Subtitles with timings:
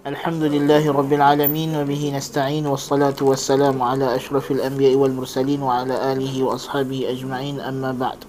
[0.00, 7.04] الحمد لله رب العالمين وبه نستعين والصلاة والسلام على أشرف الأنبياء والمرسلين وعلى آله وأصحابه
[7.12, 8.24] أجمعين أما بعد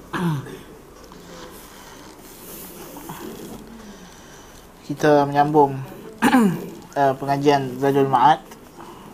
[4.92, 5.80] kita menyambung
[7.00, 8.44] uh, pengajian Zadul Ma'ad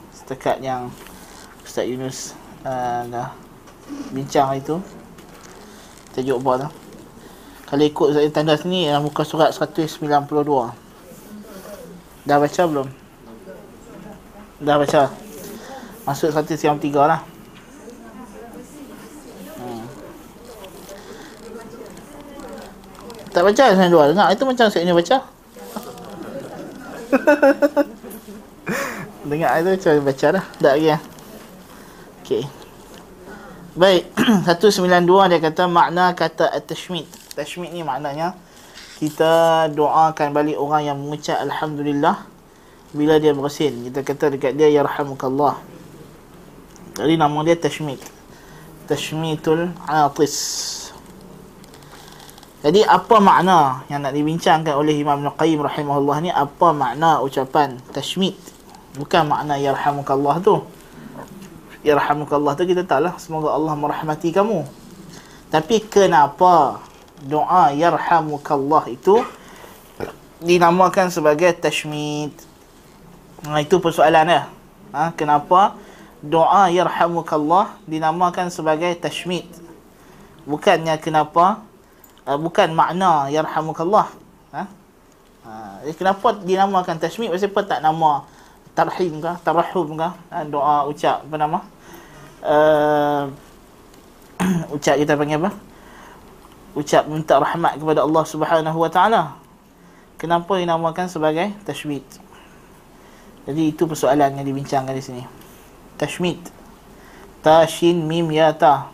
[0.09, 0.89] setakat yang
[1.61, 2.33] Ustaz Yunus
[2.65, 3.37] uh, dah
[4.09, 4.81] bincang itu
[6.17, 6.69] tajuk apa tu
[7.69, 10.86] kalau ikut saya tanda sini dalam muka surat 192
[12.27, 12.87] dah baca belum?
[14.59, 15.07] Dah baca.
[16.03, 17.23] Masuk 193 lah.
[19.55, 19.87] Hmm.
[23.31, 24.11] tak baca saya dua.
[24.11, 25.23] Dengar itu macam saya ni baca.
[29.31, 30.45] Dengar itu macam baca dah.
[30.59, 30.99] Tak lagi ya
[32.23, 32.43] Okay
[33.77, 34.09] Baik
[34.51, 37.05] 192 dia kata makna kata at-tashmid.
[37.37, 38.33] Tashmid ni maknanya
[38.97, 42.25] Kita doakan balik orang yang mengucap Alhamdulillah
[42.97, 45.61] Bila dia bersin Kita kata dekat dia Yarhamukallah
[46.97, 48.01] Jadi nama dia tashmid
[48.89, 50.77] Tashmidul atis
[52.57, 57.77] jadi apa makna yang nak dibincangkan oleh Imam Ibn Qayyim rahimahullah ni apa makna ucapan
[57.93, 58.33] tashmid?
[58.97, 60.65] Bukan makna yarhamukallah tu.
[61.85, 64.65] Yarhamukallah tu kita tahu lah semoga Allah merahmati kamu.
[65.53, 66.81] Tapi kenapa
[67.25, 69.25] doa yarhamukallah itu
[70.37, 72.33] dinamakan sebagai tashmid?
[73.45, 74.43] Nah itu persoalan dia.
[74.93, 75.73] Ha, kenapa?
[76.21, 79.45] Doa yarhamukallah dinamakan sebagai tashmid?
[80.45, 81.61] Bukannya kenapa?
[82.27, 84.09] Uh, bukan makna yarhamukallah.
[84.53, 84.63] Ha?
[85.47, 87.33] Uh, kenapa dinamakan tashmid?
[87.33, 88.25] Pasal apa tak nama?
[88.77, 90.45] Tarhim ke tarahum ke ha?
[90.45, 91.59] doa ucap apa nama?
[92.45, 93.23] Uh,
[94.77, 95.66] ucap kita panggil apa
[96.77, 99.33] ucap minta rahmat kepada Allah Subhanahu wa taala.
[100.21, 102.05] Kenapa dinamakan sebagai tashmid?
[103.49, 105.23] Jadi itu persoalan yang dibincangkan di sini.
[105.97, 106.37] Tashmid.
[107.41, 108.93] Tashin mim ya ta.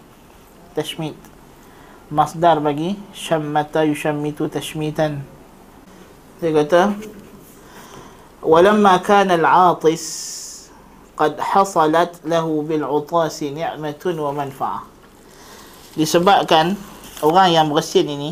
[0.71, 1.15] Tashmid.
[2.07, 5.25] Masdar bagi syammata yushammitu tashmitan.
[6.39, 6.95] Dia kata
[8.43, 10.05] al-atis
[11.15, 14.93] qad hasalat lahu bil utasi ni'matun wa manfa'ah
[15.93, 16.73] disebabkan
[17.23, 18.31] orang yang bersin ini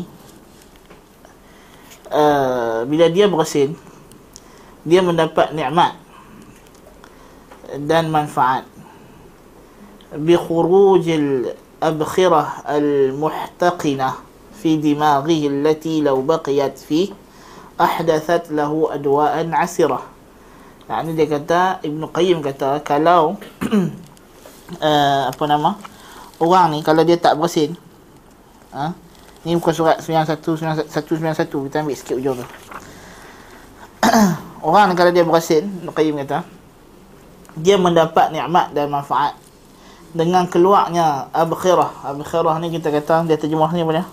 [2.12, 3.72] uh, bila dia bersin
[4.84, 5.96] dia mendapat nikmat
[7.86, 8.68] dan manfaat.
[10.12, 11.48] Bi khurujil
[11.80, 14.20] abkhirah al muhtaqina
[14.52, 17.08] fi dimaghihi allati law baqiyat fi
[17.80, 20.04] ahdathat lahu adwa'an asira
[20.86, 23.40] yani dia kata ibnu qayyim kata kalau
[24.78, 25.80] uh, apa nama
[26.38, 27.74] orang ni kalau dia tak bersin
[28.72, 28.96] ha?
[29.42, 30.40] ni bukan surat 91
[30.88, 32.46] 191 kita ambil sikit ujung tu.
[34.66, 36.46] Orang kalau dia bersin Ibn Qayyim kata
[37.58, 39.36] dia mendapat nikmat dan manfaat
[40.12, 44.06] dengan keluarnya abkhirah abkhirah ni kita kata dia terjemah ni apa dia?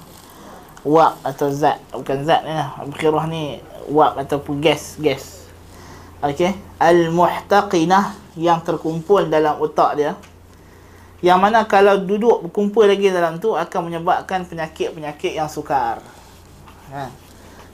[0.88, 1.78] Wak atau zat.
[1.92, 2.72] Bukan zat ni lah.
[2.80, 3.60] Abkhirah ni
[3.92, 5.44] wak ataupun gas gas.
[6.24, 6.56] Okey?
[6.80, 10.16] Al muhtaqinah yang terkumpul dalam otak dia
[11.25, 16.05] yang mana kalau duduk berkumpul lagi dalam tu akan menyebabkan penyakit-penyakit yang sukar
[16.93, 17.09] ha.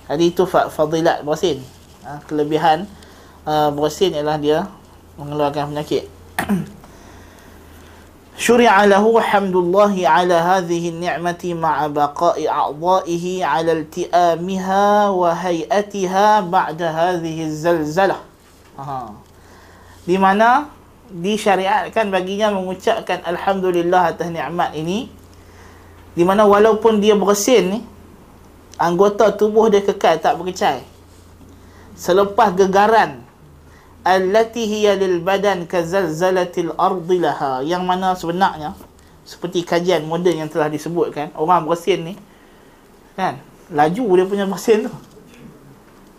[0.06, 1.58] jadi itu fadilat bersin
[2.06, 2.22] ha.
[2.30, 2.86] kelebihan
[3.42, 4.70] uh, bersin ialah dia
[5.18, 6.04] mengeluarkan penyakit
[8.40, 17.36] شرع له حمد الله على هذه النعمة مع بقاء أعضائه على التئامها وهيئتها بعد هذه
[17.44, 18.18] الزلزلة
[20.08, 20.73] di mana
[21.11, 25.09] disyariatkan baginya mengucapkan Alhamdulillah atas nikmat ini.
[26.15, 27.79] Di mana walaupun dia bersin ni
[28.79, 30.83] anggota tubuh dia kekal tak berkecai.
[31.95, 33.23] Selepas gegaran
[34.05, 38.77] allati hiya lil badan kazalzalatil ardi laha yang mana sebenarnya
[39.25, 42.13] seperti kajian moden yang telah disebutkan orang bersin ni
[43.17, 43.41] kan
[43.73, 44.93] laju dia punya bersin tu.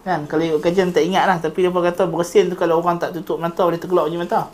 [0.04, 3.00] Kan kalau ikut kajian tak ingat lah tapi dia pun kata bersin tu kalau orang
[3.00, 4.52] tak tutup mata boleh terkelak je mata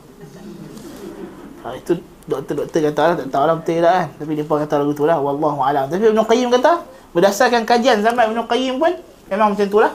[1.63, 4.75] ha, itu doktor-doktor kata lah tak tahu lah betul tak kan tapi dia pun kata
[4.79, 6.73] lagu tu lah wallahualam tapi Ibn Qayyim kata
[7.15, 8.93] berdasarkan kajian zaman Ibn Qayyim pun
[9.27, 9.93] memang macam tu lah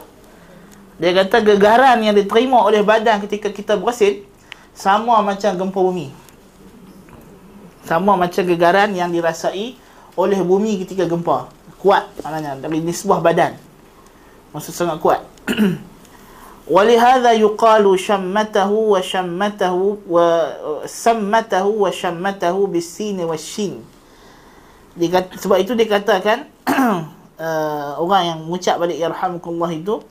[0.98, 4.25] dia kata gegaran yang diterima oleh badan ketika kita bersin
[4.74, 6.10] sama macam gempa bumi.
[7.86, 9.78] Sama macam gegaran yang dirasai
[10.18, 11.54] oleh bumi ketika gempa.
[11.78, 13.54] Kuat maknanya dari nisbah badan.
[14.54, 15.22] Maksud sangat kuat.
[16.68, 19.75] ولهذا يقال شمته وشمته
[20.10, 23.75] وسمته وشمته بالسين والشين
[25.38, 26.50] sebab itu dikatakan
[27.38, 30.02] uh, orang yang mengucap balik yarhamukallah itu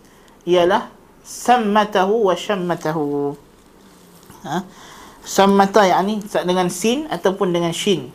[0.47, 0.89] ialah
[1.27, 3.35] sammatahu wa shammatahu
[4.47, 4.63] ha?
[5.27, 8.15] sammata yakni dengan sin ataupun dengan shin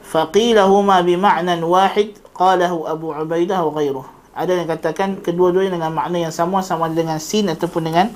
[0.00, 6.30] faqilahuma bima'nan wahid qalahu Abu Ubaidah wa ghairuh ada yang katakan kedua-duanya dengan makna yang
[6.30, 8.06] sama sama dengan sin ataupun dengan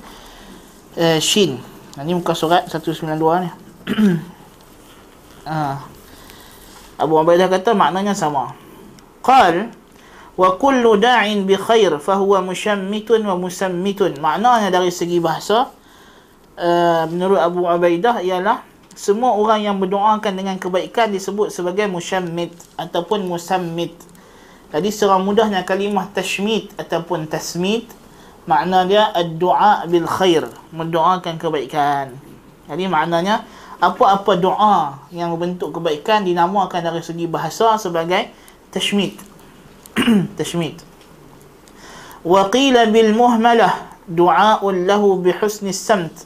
[0.95, 1.59] uh, shin.
[1.99, 3.11] Ini muka surat 192
[3.43, 3.49] ni.
[5.43, 5.83] Ha.
[7.03, 8.55] Abu Ubaidah kata maknanya sama.
[9.19, 9.67] Qal
[10.39, 14.15] wa kullu da'in bi khair fa huwa mushammitun wa musammitun.
[14.23, 15.75] Maknanya dari segi bahasa
[16.55, 18.63] uh, menurut Abu Ubaidah ialah
[18.95, 23.91] semua orang yang berdoakan dengan kebaikan disebut sebagai musyammit ataupun musammit
[24.73, 27.85] jadi secara mudahnya kalimah tashmit ataupun tasmit
[28.49, 32.17] makna dia ad-du'a bil khair mendoakan kebaikan.
[32.65, 33.45] Jadi maknanya
[33.77, 38.33] apa-apa doa yang berbentuk kebaikan dinamakan dari segi bahasa sebagai
[38.73, 39.13] tashmit.
[40.41, 40.81] Tashmid
[42.25, 46.25] wa qila bil muhmalah du'a'un lahu bi husni samt.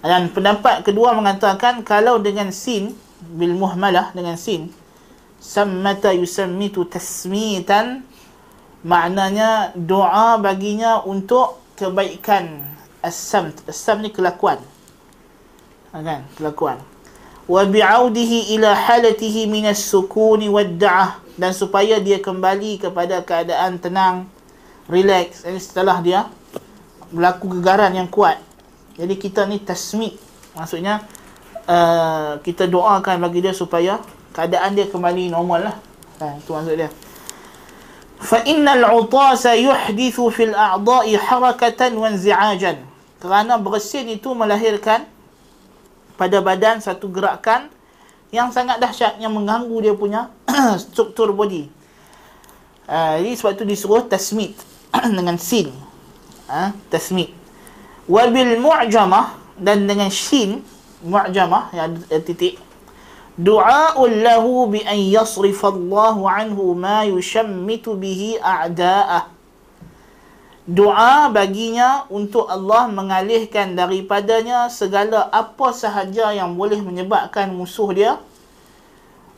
[0.00, 4.72] Dan pendapat kedua mengatakan kalau dengan sin bil muhmalah dengan sin
[5.40, 8.04] sammata yusammitu tasmitan.
[8.84, 12.68] Maknanya doa baginya untuk kebaikan.
[13.00, 13.64] As-samt.
[13.64, 14.60] As-samt ni kelakuan.
[15.90, 16.28] Kan?
[16.36, 16.78] Kelakuan.
[17.48, 21.18] Wa bi'audihi ila halatihi min as-sukuni wad-da'ah.
[21.40, 24.28] Dan supaya dia kembali kepada keadaan tenang,
[24.92, 25.40] relax.
[25.48, 26.28] Jadi setelah dia
[27.08, 28.36] berlaku gegaran yang kuat.
[29.00, 30.20] Jadi kita ni tasmid.
[30.52, 31.00] Maksudnya
[31.64, 33.96] uh, kita doakan bagi dia supaya
[34.40, 35.76] keadaan dia kembali normal lah.
[36.24, 36.88] Ha, itu maksud dia.
[38.16, 42.80] Fa innal utasa yuhdithu fil a'dha'i harakatan wa inzi'ajan.
[43.20, 45.04] Kerana bersin itu melahirkan
[46.16, 47.68] pada badan satu gerakan
[48.32, 50.32] yang sangat dahsyat yang mengganggu dia punya
[50.80, 51.68] struktur body.
[52.88, 54.56] Uh, jadi sebab itu disuruh tasmid
[55.20, 55.68] dengan sin.
[56.48, 57.28] Uh, tasmid.
[58.08, 60.64] Wabil mu'jamah dan dengan shin
[61.04, 62.56] mu'jamah yang ada titik
[63.38, 69.40] du'a'un lahu bi an yasrifa Allah anhu ma yushammitu bihi a'da'ah
[70.70, 78.22] doa baginya untuk Allah mengalihkan daripadanya segala apa sahaja yang boleh menyebabkan musuh dia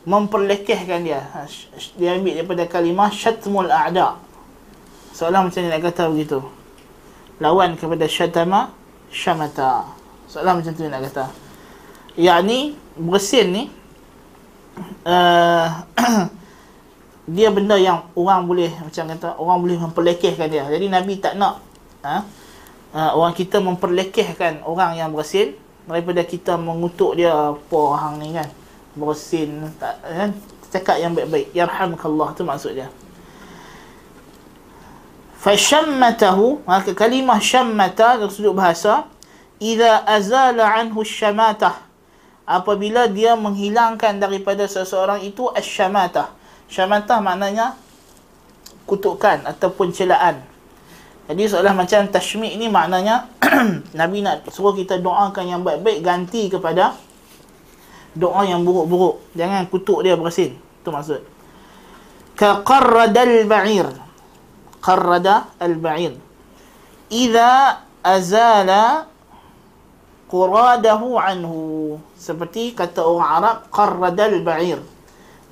[0.03, 1.23] memperlekehkan dia.
[1.31, 1.47] Ha,
[1.95, 4.19] dia ambil daripada kalimah syatmul a'da.
[5.15, 6.39] Soalan macam ni nak kata begitu.
[7.39, 8.75] Lawan kepada syatama
[9.09, 9.87] syamata.
[10.27, 11.25] Soalan macam tu nak kata.
[12.19, 13.63] Yang bersin ni
[15.05, 15.67] uh,
[17.35, 20.67] dia benda yang orang boleh macam kata orang boleh memperlekehkan dia.
[20.67, 21.63] Jadi Nabi tak nak
[22.03, 22.23] ha,
[22.91, 25.55] uh, orang kita memperlekehkan orang yang bersin
[25.87, 28.49] daripada kita mengutuk dia apa hang ni kan.
[28.93, 30.29] Bersin tak kan
[30.69, 31.53] cakap yang baik-baik.
[31.53, 32.89] Yarhamkallah tu maksud dia.
[35.43, 39.03] Fashammatahu maka kalimah syammata dari sudut bahasa
[39.59, 41.83] idza azala anhu syamatah
[42.43, 46.43] apabila dia menghilangkan daripada seseorang itu asyamatah
[46.73, 47.77] Syamatah maknanya
[48.89, 50.41] kutukan ataupun celaan.
[51.29, 53.29] Jadi seolah macam tashmi' ni maknanya
[53.99, 56.97] Nabi nak suruh kita doakan yang baik-baik ganti kepada
[58.17, 59.21] doa yang buruk-buruk.
[59.37, 60.57] Jangan kutuk dia bersin.
[60.57, 61.21] Itu maksud.
[62.33, 63.87] Ka qarradal ba'ir.
[64.81, 66.17] Qarrada al-ba'ir.
[67.07, 69.12] Iza azala
[70.33, 71.61] quradahu anhu.
[72.17, 74.81] Seperti kata orang Arab qarradal ba'ir.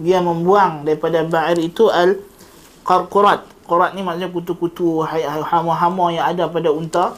[0.01, 2.17] Dia membuang daripada ba'ir itu al
[2.81, 5.05] qarqurat qurat ni maksudnya kutu-kutu
[5.45, 7.13] hama-hama yang ada pada unta.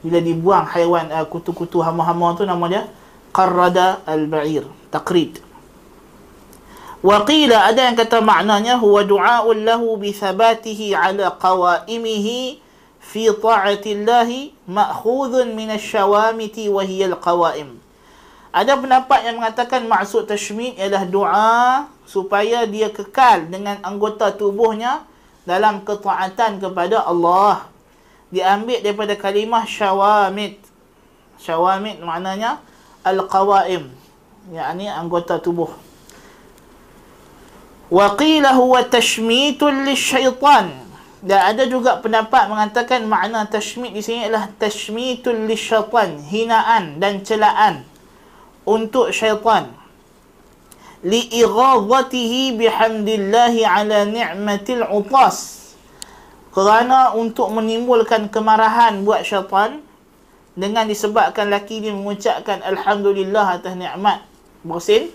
[0.00, 2.88] Bila dibuang haiwan uh, kutu-kutu hama-hama tu nama dia
[3.36, 5.44] qarrada al ba'ir taqrid.
[7.04, 12.63] Wa qila ada yang kata maknanya huwa du'aun lahu bi thabatihi ala qawaimihi
[13.04, 14.28] fi ta'ati Allah
[14.64, 17.84] ma'khudhun min asy-syawamiti wa hiya al-qawaim
[18.54, 25.02] ada pendapat yang mengatakan maksud tashmid ialah doa supaya dia kekal dengan anggota tubuhnya
[25.42, 27.66] dalam ketaatan kepada Allah.
[28.30, 30.62] Diambil daripada kalimah syawamid.
[31.42, 32.62] Syawamid maknanya
[33.02, 33.90] al-qawaim.
[34.54, 35.74] yakni anggota tubuh.
[37.90, 40.83] Wa qila huwa tashmitun lisyaitan.
[41.24, 47.80] Dan ada juga pendapat mengatakan makna tashmid di sini adalah tashmitun lisyaitan, hinaan dan celaan
[48.68, 49.72] untuk syaitan.
[51.00, 55.64] Li'ighadhatihi bihamdillahi ala ni'matil utas.
[56.52, 59.80] Kerana untuk menimbulkan kemarahan buat syaitan
[60.52, 64.20] dengan disebabkan laki ini mengucapkan alhamdulillah atas nikmat
[64.60, 65.08] bersin.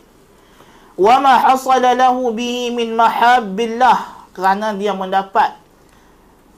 [0.97, 4.25] Wa ma hasala lahu bihi min mahabbillah.
[4.33, 5.68] Kerana dia mendapat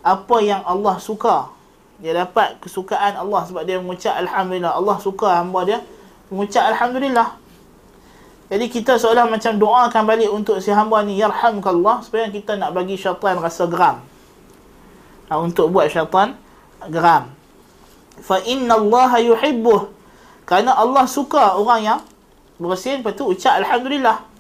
[0.02, 1.54] apa yang Allah suka.
[2.02, 4.74] Dia dapat kesukaan Allah sebab dia mengucap alhamdulillah.
[4.74, 5.80] Allah suka hamba dia
[6.34, 7.38] mengucap alhamdulillah.
[8.52, 13.00] Jadi kita seolah macam doakan balik untuk si hamba ni yarhamkallah supaya kita nak bagi
[13.00, 14.04] syaitan rasa geram.
[15.32, 16.36] Ha, untuk buat syaitan
[16.90, 17.32] geram.
[18.20, 19.88] Fa inna Allah yuhibbuh.
[20.44, 22.00] Kerana Allah suka orang yang
[22.60, 24.31] bersin lepas tu ucap alhamdulillah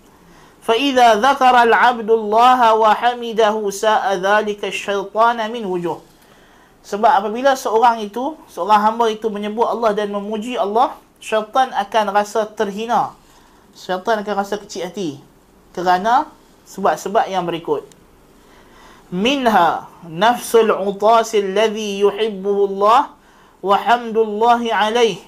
[0.65, 6.11] dzakara al-'abdu Allah wa hamidahu sa'a dhalika asy-syaitan min wujuh
[6.81, 12.49] sebab apabila seorang itu, seorang hamba itu menyebut Allah dan memuji Allah, syaitan akan rasa
[12.49, 13.13] terhina.
[13.77, 15.21] Syaitan akan rasa kecil hati.
[15.77, 16.27] Kerana
[16.65, 17.85] sebab-sebab yang berikut.
[19.13, 23.13] Minha nafsul utasil ladhi yuhibbuhu Allah
[23.61, 25.21] wa hamdullahi alaih.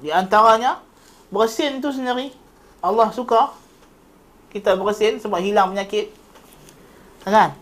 [0.00, 0.80] Di antaranya,
[1.28, 2.32] bersin tu sendiri.
[2.80, 3.52] Allah suka
[4.50, 6.10] kita bersin sebab hilang penyakit.
[7.22, 7.54] Kan?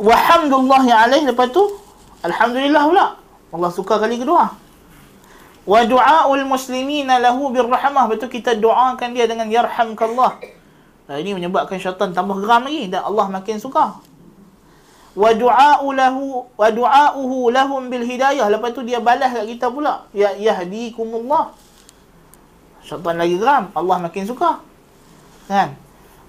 [0.00, 1.22] Walhamdulillah yang alaih.
[1.30, 1.62] Lepas tu
[2.26, 3.06] Alhamdulillah pula.
[3.50, 4.52] Allah suka kali kedua.
[5.64, 8.10] Wa du'aul muslimina lahu birrahmah.
[8.18, 10.42] Tu kita doakan dia dengan yarhamkallah.
[11.10, 14.02] Nah, Ini menyebabkan syaitan tambah geram lagi Dan Allah makin suka.
[15.14, 18.50] Wa du'a'u lahu Wa du'a'uhu lahum bil hidayah.
[18.50, 20.08] Lepas tu dia balas kat kita pula.
[20.10, 21.54] Ya yahdikumullah.
[22.82, 23.68] Syaitan lagi geram.
[23.76, 24.69] Allah makin suka
[25.50, 25.74] Kan?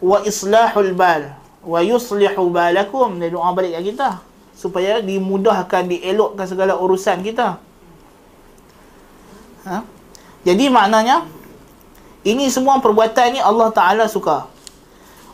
[0.01, 1.37] Wa islahul bal.
[1.61, 3.21] Wa yuslihu balakum.
[3.21, 4.09] Dia doa balik kat kita.
[4.57, 7.61] Supaya dimudahkan dielokkan segala urusan kita.
[9.61, 9.85] Ha?
[10.41, 11.29] jadi maknanya
[12.25, 14.49] ini semua perbuatan ni Allah Taala suka.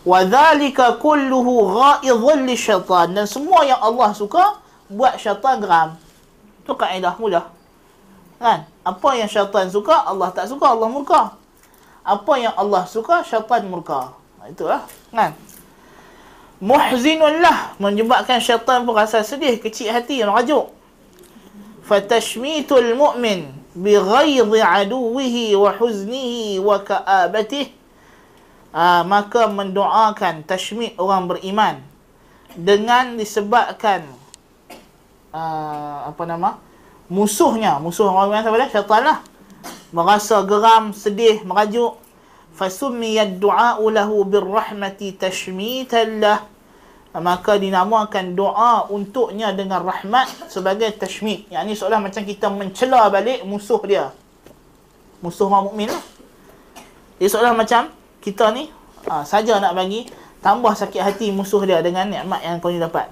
[0.03, 3.15] Wa dhalika kulluhu ghaidhun lisyaitan.
[3.15, 4.60] Dan semua yang Allah suka
[4.91, 5.96] buat syaitan geram.
[6.67, 7.48] Tu kaedah mudah.
[8.36, 8.67] Kan?
[8.84, 11.39] Apa yang syaitan suka Allah tak suka Allah murka
[12.08, 14.16] apa yang Allah suka syaitan murka.
[14.48, 15.36] Itulah kan?
[16.64, 20.72] Muhzinun lah menyebabkan syaitan pun rasa sedih kecil hati merajuk.
[21.84, 27.76] Fatashmitul mu'min bighaidhi aduwihi wa huznihi wa ka'abatih
[28.72, 31.84] uh, maka mendoakan tashmit orang beriman
[32.58, 34.08] dengan disebabkan
[35.36, 36.56] uh, apa nama
[37.12, 37.84] musuhnya.
[37.84, 38.72] Musuh orang beriman siapa dia?
[38.72, 39.20] Syaitan lah
[39.91, 42.00] merasa geram sedih merajuk.
[42.58, 46.41] Fasummiya ad-du'a lahu birrahmati tashmitan lah.
[47.17, 51.50] Maka dinamakan doa untuknya dengan rahmat sebagai tashmit.
[51.50, 54.13] Yang ini seolah macam kita mencela balik musuh dia.
[55.22, 56.03] Musuh orang mukmin lah.
[57.17, 57.89] Dia seolah macam
[58.22, 58.70] kita ni
[59.10, 60.06] ha, saja nak bagi
[60.46, 63.10] tambah sakit hati musuh dia dengan nikmat yang kau ni dapat.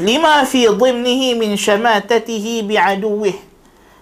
[0.00, 3.49] Lima fi dhimnihi min shamatatihi bi'aduwih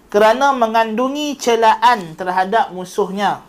[0.08, 3.42] kerana mengandungi celaan terhadap musuhnya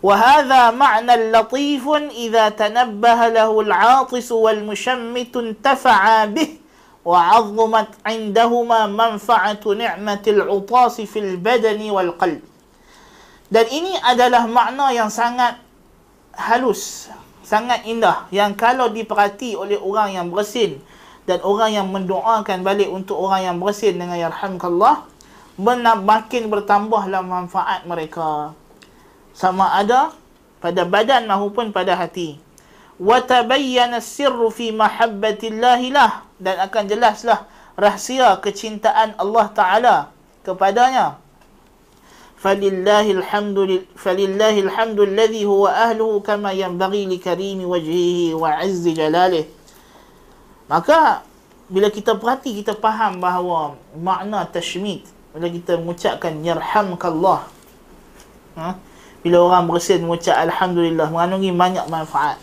[0.00, 1.84] وهذا معنى لطيف
[2.24, 6.50] إذا تنبه له العاطس والمشمت انتفع به
[7.04, 12.42] وعظمت عندهما منفعة نعمة العطاس في البدن والقلب
[13.50, 15.58] dan ini adalah makna yang sangat
[16.32, 17.12] halus
[17.44, 20.78] sangat indah yang kalau diperhati oleh orang yang bersin
[21.26, 25.02] dan orang yang mendoakan balik untuk orang yang bersin dengan yarhamkallah
[25.57, 28.51] makin bertambahlah manfaat mereka.
[29.35, 30.15] Sama ada
[30.63, 32.39] pada badan maupun pada hati.
[32.95, 36.23] Wa tabayyana sirru fi mahabbatillah lah.
[36.35, 37.47] Dan akan jelaslah
[37.79, 39.95] rahsia kecintaan Allah taala
[40.43, 41.19] kepadanya.
[42.35, 49.49] Falillahi alhamdu falillahi alhamdu alladhi huwa ahluhu kama yanbaghi li karimi wajhihi wa izzi jalalih
[50.69, 51.25] maka
[51.69, 55.01] bila kita perhati kita faham bahawa makna tashmid
[55.35, 57.43] bila kita mengucapkan yarhamkallah
[58.55, 58.79] ha?
[59.19, 62.39] bila orang bersin mengucap Alhamdulillah mengandungi banyak manfaat.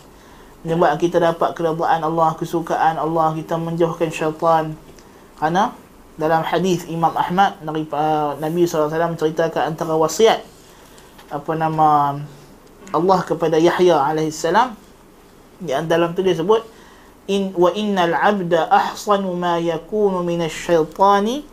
[0.61, 4.77] Menyebabkan kita dapat keredaan Allah kesukaan Allah kita menjauhkan syaitan.
[5.41, 5.73] Kerana
[6.19, 10.45] dalam hadis Imam Ahmad dari uh, Nabi SAW menceritakan antara wasiat
[11.33, 12.19] apa nama
[12.93, 14.45] Allah kepada Yahya AS
[15.63, 16.61] di dalam tu dia sebut
[17.31, 21.52] in wa innal abda ahsanu ma yakunu min asy-syaitani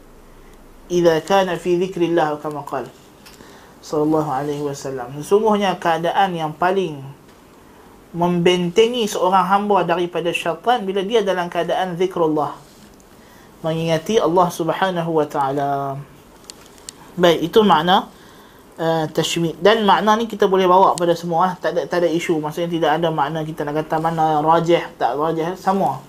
[0.90, 2.90] idza kana fi dhikrillah kama qala
[3.80, 5.16] sallallahu alaihi wasallam.
[5.25, 7.00] Sesungguhnya keadaan yang paling
[8.12, 12.52] membentengi seorang hamba daripada syaitan bila dia dalam keadaan zikrullah.
[13.64, 15.97] Mengingati Allah Subhanahu wa taala.
[17.16, 18.09] Baik, itu makna
[18.80, 21.54] uh, tashmid dan makna ni kita boleh bawa pada semua lah.
[21.61, 25.20] tak ada tak ada isu maksudnya tidak ada makna kita nak kata mana rajih tak
[25.20, 26.00] rajih semua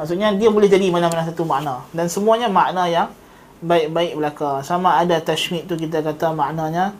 [0.00, 3.12] maksudnya dia boleh jadi mana-mana satu makna dan semuanya makna yang
[3.62, 4.62] baik-baik belaka.
[4.62, 6.94] Sama ada tashmid tu kita kata maknanya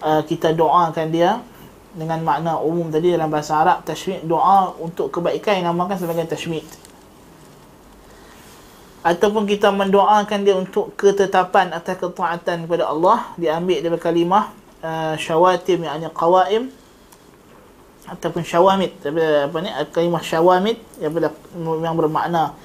[0.00, 1.40] uh, kita doakan dia
[1.96, 6.64] dengan makna umum tadi dalam bahasa Arab tashmid doa untuk kebaikan yang namakan sebagai tashmid.
[9.08, 14.50] ataupun kita mendoakan dia untuk ketetapan atas ketaatan kepada Allah diambil dari kalimah
[14.82, 16.68] uh, syawatim yakni qawaim
[18.08, 21.12] ataupun syawamid apa ni kalimah syawamid yang
[21.84, 22.56] yang bermakna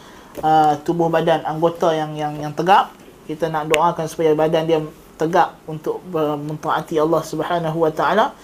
[0.41, 2.89] uh, tubuh badan anggota yang yang yang tegak
[3.25, 4.79] kita nak doakan supaya badan dia
[5.15, 8.35] tegak untuk mentaati Allah Subhanahu wa taala.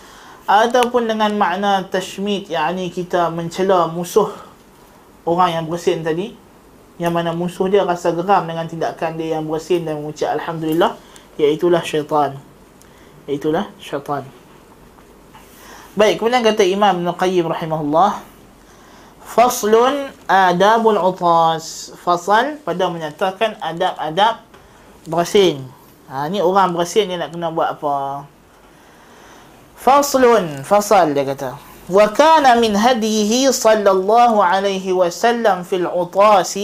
[0.50, 4.34] Ataupun dengan makna tashmit yakni kita mencela musuh
[5.22, 6.34] orang yang bersin tadi
[6.98, 10.98] yang mana musuh dia rasa geram dengan tindakan dia yang bersin dan mengucap alhamdulillah
[11.38, 12.36] iaitulah syaitan.
[13.30, 14.26] Iaitulah syaitan.
[15.94, 18.26] Baik kemudian kata Imam Ibn Qayyim rahimahullah
[19.22, 21.94] faslun adabul utas.
[22.02, 24.49] Fasal pada menyatakan adab-adab
[25.08, 25.64] bersin.
[26.10, 28.26] Ha, ni orang bersin dia nak kena buat apa?
[29.80, 31.70] Faslun fasal dia kata.
[31.90, 36.60] وكان من هديه صلى الله عليه وسلم في العطاس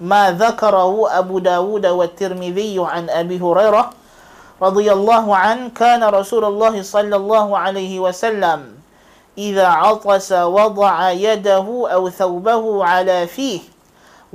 [0.00, 3.90] ما ذكره أبو داود والترمذي عن أبي هريرة
[4.62, 8.60] رضي الله عنه كان رسول الله صلى الله عليه وسلم
[9.38, 13.60] إذا عطس وضع يده أو ثوبه على فيه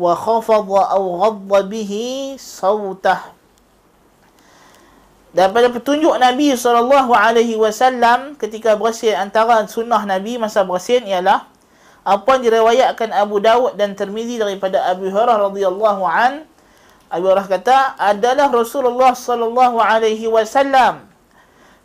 [0.02, 1.94] وخفض أو غض به
[2.42, 3.20] صوته
[5.32, 11.48] Daripada petunjuk Nabi Sallallahu Alaihi Wasallam ketika bersin antara sunnah Nabi masa bersin ialah
[12.04, 16.44] apa yang diriwayatkan Abu Dawud dan Termizi daripada Abu Hurairah radhiyallahu an.
[17.08, 21.08] Abu Hurairah kata adalah Rasulullah sallallahu alaihi wasallam.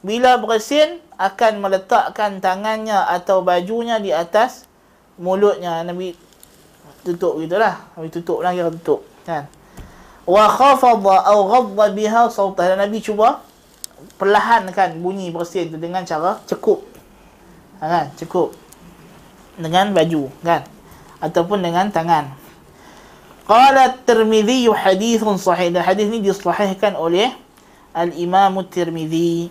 [0.03, 4.67] Bila bersin akan meletakkan tangannya atau bajunya di atas
[5.23, 5.87] mulutnya.
[5.87, 6.19] Nabi
[7.07, 9.47] tutup gitulah Nabi tutup lagi tutup kan.
[10.27, 13.47] Wa khafadha aw ghadda biha sautah dan Nabi cuba
[14.19, 16.83] perlahankan bunyi bersin tu dengan cara cekup.
[17.79, 18.51] Ha, kan cekup.
[19.55, 20.67] Dengan baju kan.
[21.23, 22.35] Ataupun dengan tangan.
[23.47, 25.71] Qala at-tirmidhi hadithun sahih.
[25.71, 27.31] Dan hadis ni disahihkan oleh
[27.95, 29.49] al-imam at-tirmidhi.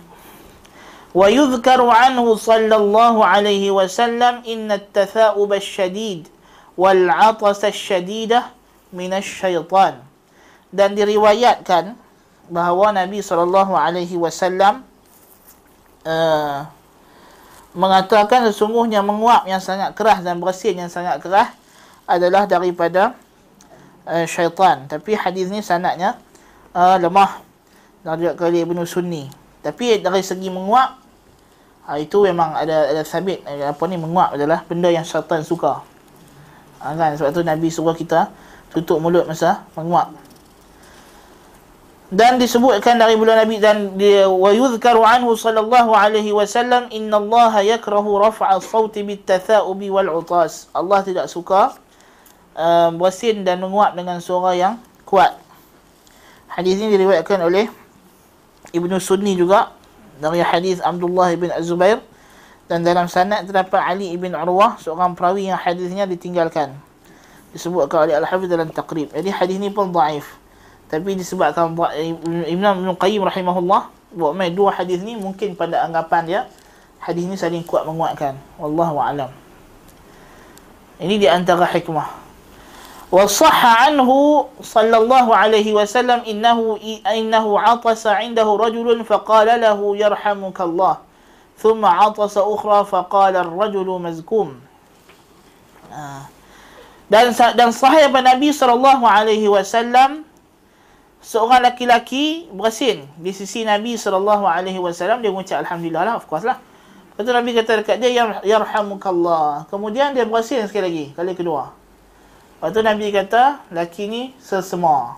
[1.16, 5.48] Wa yudhkaru anhu sallallahu alaihi wasallam inna at-tatha'ub
[6.76, 8.52] 'atas asy-syadidah
[8.92, 10.04] min asy-syaitan
[10.70, 11.96] dan diriwayatkan
[12.52, 14.84] bahawa Nabi sallallahu alaihi wasallam
[16.06, 16.68] uh,
[17.76, 21.52] mengatakan sesungguhnya menguap yang sangat keras dan bersin yang sangat keras
[22.06, 23.18] adalah daripada
[24.06, 24.86] uh, syaitan.
[24.86, 26.16] Tapi hadis ni sanadnya
[26.76, 27.42] uh, lemah.
[28.06, 29.26] Dari kali Ibnu Sunni.
[29.66, 30.94] Tapi dari segi menguap
[31.90, 33.42] uh, itu memang ada ada sabit.
[33.42, 35.95] Apa ni menguap adalah benda yang syaitan suka
[36.86, 38.30] uh, kan sebab tu Nabi suruh kita
[38.70, 40.14] tutup mulut masa menguap
[42.06, 47.66] dan disebutkan dari bulan Nabi dan dia wa yuzkaru anhu sallallahu alaihi wasallam inna Allah
[47.66, 50.70] yakrahu raf'a as-sauti bit-tatha'ubi wal-'utas.
[50.70, 51.74] Allah tidak suka
[52.54, 55.34] uh, bersin dan menguap dengan suara yang kuat.
[56.46, 57.66] Hadis ini diriwayatkan oleh
[58.70, 59.74] Ibnu Sunni juga
[60.22, 61.98] dari hadis Abdullah bin Az-Zubair
[62.66, 66.74] dan dalam sanad terdapat Ali bin Urwah seorang perawi yang hadisnya ditinggalkan.
[67.54, 69.14] Disebutkan oleh Al-Hafiz dalam Taqrib.
[69.14, 70.26] Jadi hadis ini pun dhaif
[70.86, 76.40] tapi disebabkan Ibn Ibn Qayyim rahimahullah buat main dua hadis ni mungkin pada anggapan dia
[77.02, 78.38] hadis ni saling kuat menguatkan.
[78.54, 79.30] Wallahu alam.
[81.02, 82.06] Ini di antara hikmah.
[83.10, 91.02] Wa sahha anhu sallallahu alaihi wasallam innahu innahu atasa indahu rajulun faqala lahu yarhamukallah
[91.56, 94.56] thumma atasa ukhra faqala ar-rajulu mazkum
[97.08, 100.26] dan dan sahih Nabi sallallahu alaihi wasallam
[101.22, 106.46] seorang laki-laki bersin di sisi Nabi sallallahu alaihi wasallam dia mengucap alhamdulillah lah of course
[106.46, 106.62] lah.
[107.16, 108.12] Lepas Nabi kata dekat dia
[108.44, 109.64] yarhamukallah.
[109.72, 111.72] Kemudian dia bersin sekali lagi kali kedua.
[112.60, 114.22] Lepas tu Nabi kata laki ni.
[114.36, 115.16] Sesema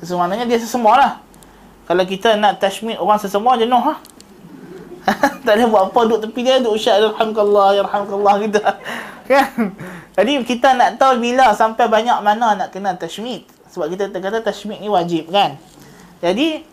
[0.00, 1.12] maknanya dia sesema lah.
[1.84, 4.00] Kalau kita nak tashmid orang sesema jenuh lah.
[5.44, 8.60] tak ada buat apa duduk tepi dia duduk ucap yarhamukallah yarhamukallah gitu.
[9.30, 9.50] kan?
[10.18, 13.46] Jadi kita nak tahu bila sampai banyak mana nak kena tashmid.
[13.70, 15.56] Sebab kita kata tashmik ni wajib kan.
[16.20, 16.66] Jadi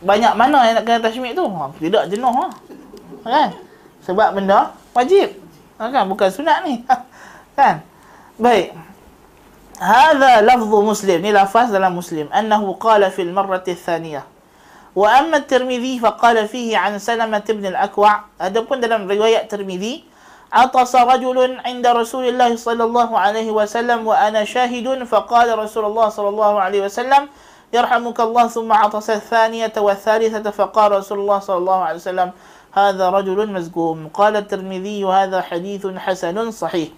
[0.00, 1.44] banyak mana yang nak kena tashmik tu?
[1.44, 2.46] Ha, tidak jenuh ha.
[3.22, 3.48] Kan?
[4.02, 5.36] Sebab benda wajib.
[5.76, 6.04] Ha, kan?
[6.08, 6.82] Bukan sunat ni.
[7.58, 7.84] kan?
[8.40, 8.72] Baik.
[10.84, 11.18] Muslim.
[11.20, 12.28] Ni lafaz dalam muslim.
[12.32, 14.24] Annahu qala fil marrati thaniyah.
[14.94, 20.10] Wa amma tirmidhi faqala fihi an salamat ibn al-akwa' Adapun dalam riwayat tirmidhi
[20.50, 26.28] عطس رجل عند رسول الله صلى الله عليه وسلم وأنا شاهد فقال رسول الله صلى
[26.28, 27.22] الله عليه وسلم
[27.70, 32.28] يرحمك الله ثم عطس الثانية والثالثة فقال رسول الله صلى الله عليه وسلم
[32.74, 36.88] هذا رجل مزقوم قال الترمذي هذا حديث حسن صحيح.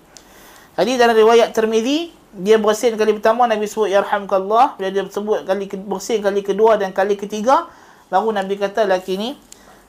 [0.81, 5.69] حديث عن رواية الترمذي dia bersin kali pertama Nabi sebut yarhamkallah bila dia sebut kali
[5.85, 7.69] bersin kali kedua dan kali ketiga
[8.12, 9.30] baru Nabi kata laki ni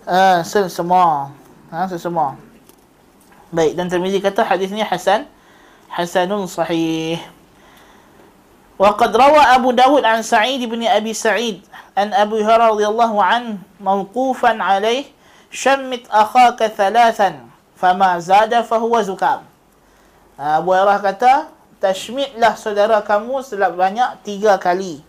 [0.06, 1.32] uh, semua
[1.70, 2.34] ha semua
[3.54, 5.24] baik dan Tirmizi kata hadis ni hasan
[5.88, 7.18] hasanun sahih
[8.78, 11.66] وقد روى أبو داود عن سعيد بن أبي سعيد
[11.98, 15.04] أن أبو هريرة رضي الله عنه موقوفا عليه
[15.50, 17.42] شمت أخاك ثلاثا
[17.74, 19.42] فما زاد فهو زكام
[20.38, 21.50] Abu Hurairah kata
[21.82, 25.02] tashmitlah saudara kamu sebanyak tiga kali.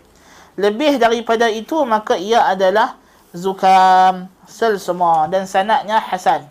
[0.58, 2.98] Lebih daripada itu maka ia adalah
[3.35, 6.47] zukam sel semua dan sanadnya hasan.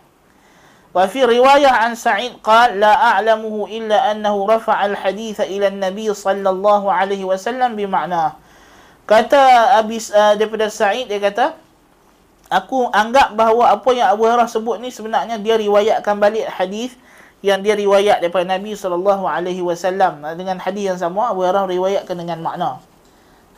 [0.95, 6.87] Wa fi riwayah an Sa'id qal la a'lamuhu illa annahu rafa'a al-hadith ila an-nabi sallallahu
[6.87, 8.39] alaihi wasallam bima'na.
[9.05, 11.59] Kata Abis uh, daripada Sa'id dia kata
[12.47, 16.95] aku anggap bahawa apa yang Abu Hurairah sebut ni sebenarnya dia riwayatkan balik hadis
[17.45, 22.15] yang dia riwayat daripada Nabi sallallahu alaihi wasallam dengan hadis yang sama Abu Hurairah riwayatkan
[22.15, 22.79] dengan makna.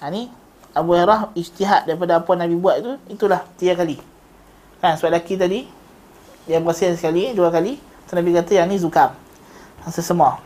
[0.01, 0.33] Ha ni
[0.77, 3.97] Abu Hurairah ijtihad daripada apa Nabi buat tu itulah tiga kali.
[4.85, 5.65] Kan ha, sebab lelaki tadi
[6.47, 7.81] dia bersih sekali, dua kali.
[8.07, 9.11] So, Nabi kata yang ni zukam.
[9.83, 10.39] Rasa semua.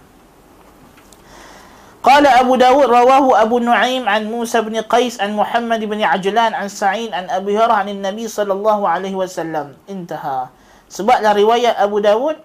[2.01, 6.73] Qala Abu Dawud rawahu Abu Nu'aim an Musa bin Qais an Muhammad bin Ajlan an
[6.73, 9.77] Sa'in an Abu Hurairah an Nabi sallallahu alaihi wasallam.
[9.85, 10.49] Intaha.
[10.89, 12.41] Sebablah riwayat Abu Dawud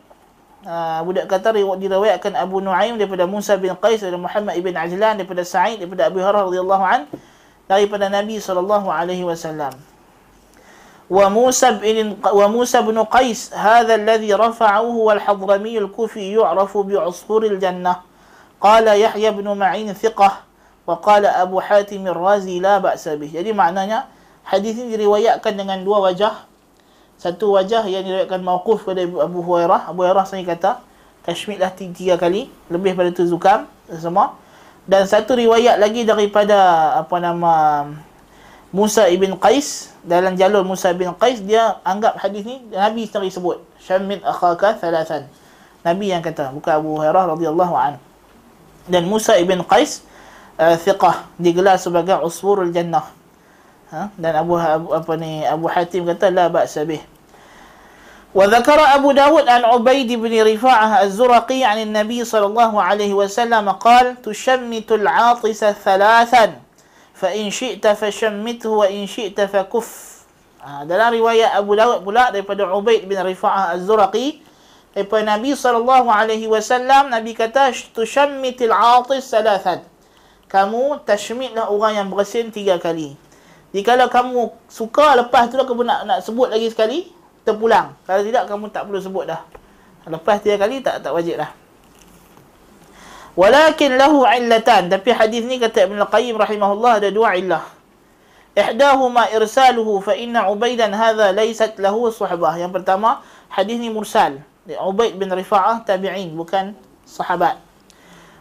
[0.67, 5.15] ha, Abu budak kata diriwayatkan Abu Nu'aim daripada Musa bin Qais daripada Muhammad bin Ajlan
[5.15, 7.07] daripada Sa'id daripada Abu Hurairah radhiyallahu anhu
[7.65, 9.73] daripada Nabi sallallahu alaihi wasallam
[11.06, 16.97] wa Musa bin wa Musa bin Qais hadha alladhi rafa'ahu wal Hadrami al-Kufi yu'rafu bi
[16.97, 18.01] 'usfur al-jannah
[18.58, 20.41] qala Yahya bin Ma'in thiqah
[20.86, 24.10] wa qala Abu Hatim ar-Razi la ba'sa bih jadi maknanya
[24.45, 26.56] hadis ini diriwayatkan dengan dua wajah
[27.15, 29.88] satu wajah yang diriwayatkan mauquf pada Abu Hurairah.
[29.88, 30.84] Abu Hurairah sendiri kata,
[31.23, 34.36] tashmidlah tiga kali, lebih pada tu zukam semua.
[34.85, 37.53] Dan satu riwayat lagi daripada apa nama
[38.69, 43.57] Musa ibn Qais dalam jalur Musa ibn Qais dia anggap hadis ni Nabi sendiri sebut
[43.81, 45.25] syamid akhaka thalathan.
[45.81, 47.97] Nabi yang kata bukan Abu Hurairah radhiyallahu an.
[48.85, 50.05] Dan Musa ibn Qais
[50.61, 53.09] uh, thiqah digelar sebagai usfurul jannah.
[53.93, 54.09] Ha?
[54.17, 57.05] dan Abu, Abu apa ni Abu Hatim kata la ba'sa bih
[58.34, 64.22] وذكر أبو داود عن عبيد بن رفاعة الزرقي عن النبي صلى الله عليه وسلم قال
[64.22, 66.46] تشمت العاطس ثلاثا
[67.14, 69.90] فإن شئت فشمته وإن شئت فكف
[70.60, 74.44] dalam riwayat Abu Dawud pula daripada Ubaid bin Rifa'ah Az-Zuraqi
[74.92, 79.80] daripada Nabi sallallahu alaihi wasallam Nabi kata tushammitil 'atis salasan
[80.52, 83.16] kamu tashmitlah orang yang bersin tiga kali
[83.70, 87.06] jadi kalau kamu suka lepas tu lah kamu nak nak sebut lagi sekali,
[87.44, 87.96] terpulang.
[88.04, 89.42] Kalau tidak kamu tak perlu sebut dah.
[90.08, 91.50] Lepas tiga kali tak tak wajib dah.
[93.38, 94.90] Walakin lahu illatan.
[94.90, 97.64] Tapi hadis ni kata Ibn Al-Qayyim rahimahullah ada dua illah.
[98.56, 102.58] Ihdahuma irsaluhu fa inna Ubaidan hadha laysat lahu suhbah.
[102.58, 104.42] Yang pertama, hadis ni mursal.
[104.66, 106.74] Ubaid bin Rifa'ah tabi'in bukan
[107.06, 107.58] sahabat.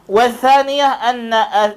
[0.10, 1.30] والثانية أن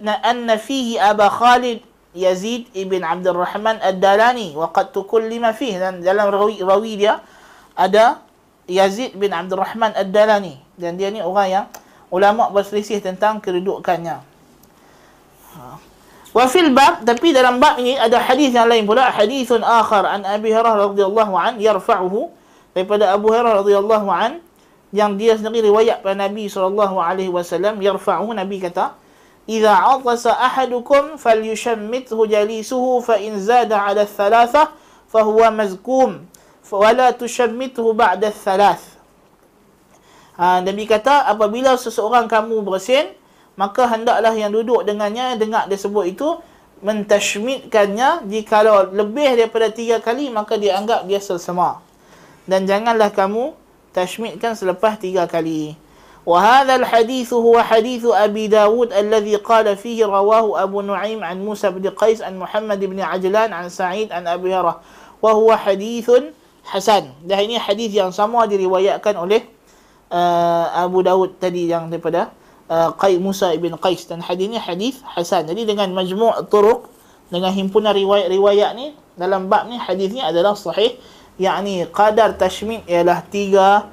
[0.08, 1.84] أن فيه أبا خالد
[2.17, 7.21] Yazid ibn Abdul Rahman Ad-Dalani wa qad tukallima fih dan dalam rawi, rawi dia
[7.77, 8.25] ada
[8.65, 11.65] Yazid bin Abdul Rahman Ad-Dalani dan dia ni orang yang
[12.09, 14.17] ulama berselisih tentang kedudukannya.
[15.55, 15.61] Ha.
[16.33, 20.25] Wa fil bab tapi dalam bab ini ada hadis yang lain pula hadisun akhar an
[20.25, 22.33] Abi Hurairah radhiyallahu an yarfa'uhu
[22.73, 24.41] daripada Abu Hurairah radhiyallahu an
[24.91, 28.97] yang dia sendiri riwayat pada Nabi sallallahu alaihi wasallam yarfa'uhu Nabi kata
[29.47, 34.63] إذا عطس أحدكم فليشمته جليسه فإن زاد على الثلاثة
[35.07, 36.11] mazkum مزكوم
[36.67, 38.99] ولا tushammithu ba'da thalath.
[40.35, 43.15] ha, Nabi kata apabila seseorang kamu bersin
[43.55, 46.27] maka hendaklah yang duduk dengannya dengar dia sebut itu
[46.83, 48.27] mentashmitkannya.
[48.27, 51.79] jika lebih daripada tiga kali maka dianggap dia selsema
[52.43, 53.55] dan janganlah kamu
[53.95, 55.86] tashmitkan selepas tiga kali.
[56.26, 61.90] وهذا الحديث هو حديث أبي داود الذي قال فيه رواه أبو نعيم عن موسى بن
[61.90, 64.80] قيس عن محمد بن عجلان عن سعيد عن أبي هريرة
[65.22, 66.10] وهو حديث
[66.62, 69.42] حسن dah ini hadis yang sama diriwayatkan oleh
[70.14, 72.30] uh, Abu Dawud tadi yang daripada
[72.70, 76.86] uh, Qais Musa ibn Qais dan hadis ini hadis hasan jadi dengan majmu' turuq
[77.34, 80.94] dengan himpunan riwayat-riwayat ni dalam bab ni hadis ni adalah sahih
[81.34, 83.90] yakni qadar tashmid ialah tiga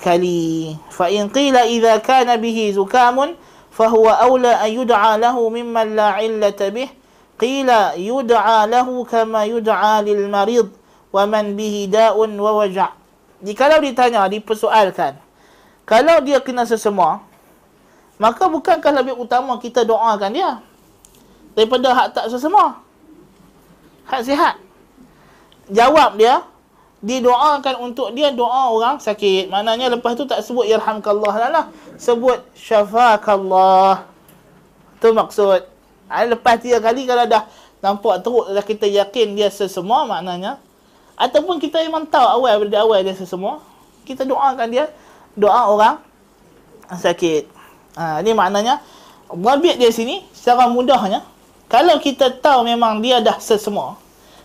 [0.00, 0.74] kali.
[0.90, 3.36] Fa in qila idza kana bihi zukamun
[3.70, 6.90] fahuwa aula an yud'a lahu mimman la illata bih.
[7.38, 10.70] Qila yud'a lahu kama yud'a lil marid
[11.10, 12.90] wa man bihi da'un wa waja'.
[13.44, 15.20] Jikalau ditanya, dipersoalkan.
[15.84, 17.20] Kalau dia kena sesemua,
[18.14, 20.62] Maka bukankah lebih utama kita doakan dia
[21.58, 22.78] daripada hak tak sesemua?
[24.06, 24.54] Hak sihat.
[25.72, 26.44] Jawab dia,
[27.04, 29.52] didoakan untuk dia doa orang sakit.
[29.52, 31.64] Maknanya lepas tu tak sebut yarhamkallah lah lah.
[32.00, 34.08] Sebut syafakallah.
[35.04, 35.68] Tu maksud.
[36.08, 37.44] Ha, lepas tiga kali kalau dah
[37.84, 40.56] nampak teruk dah kita yakin dia sesemua maknanya.
[41.20, 43.60] Ataupun kita memang tahu awal dari awal dia sesemua.
[44.08, 44.88] Kita doakan dia
[45.36, 46.00] doa orang
[46.88, 47.52] sakit.
[48.00, 48.80] Ha, ini maknanya
[49.34, 51.24] Wabit dia sini secara mudahnya
[51.66, 53.96] kalau kita tahu memang dia dah sesemua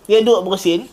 [0.08, 0.88] dia duduk bersin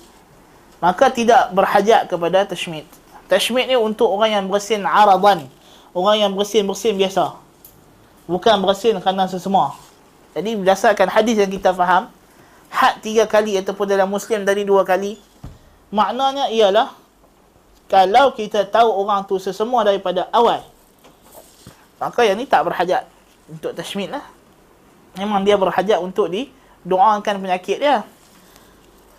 [0.87, 2.87] maka tidak berhajat kepada tashmid.
[3.27, 5.51] Tashmid ni untuk orang yang bersin aradan.
[5.91, 7.35] Orang yang bersin-bersin biasa.
[8.31, 9.75] Bukan bersin kerana sesemua.
[10.31, 12.07] Jadi berdasarkan hadis yang kita faham,
[12.71, 15.19] had tiga kali ataupun dalam Muslim dari dua kali,
[15.91, 16.95] maknanya ialah
[17.91, 20.63] kalau kita tahu orang tu sesemua daripada awal,
[21.99, 23.11] maka yang ni tak berhajat
[23.51, 24.23] untuk tashmid lah.
[25.19, 28.07] Memang dia berhajat untuk didoakan penyakit dia.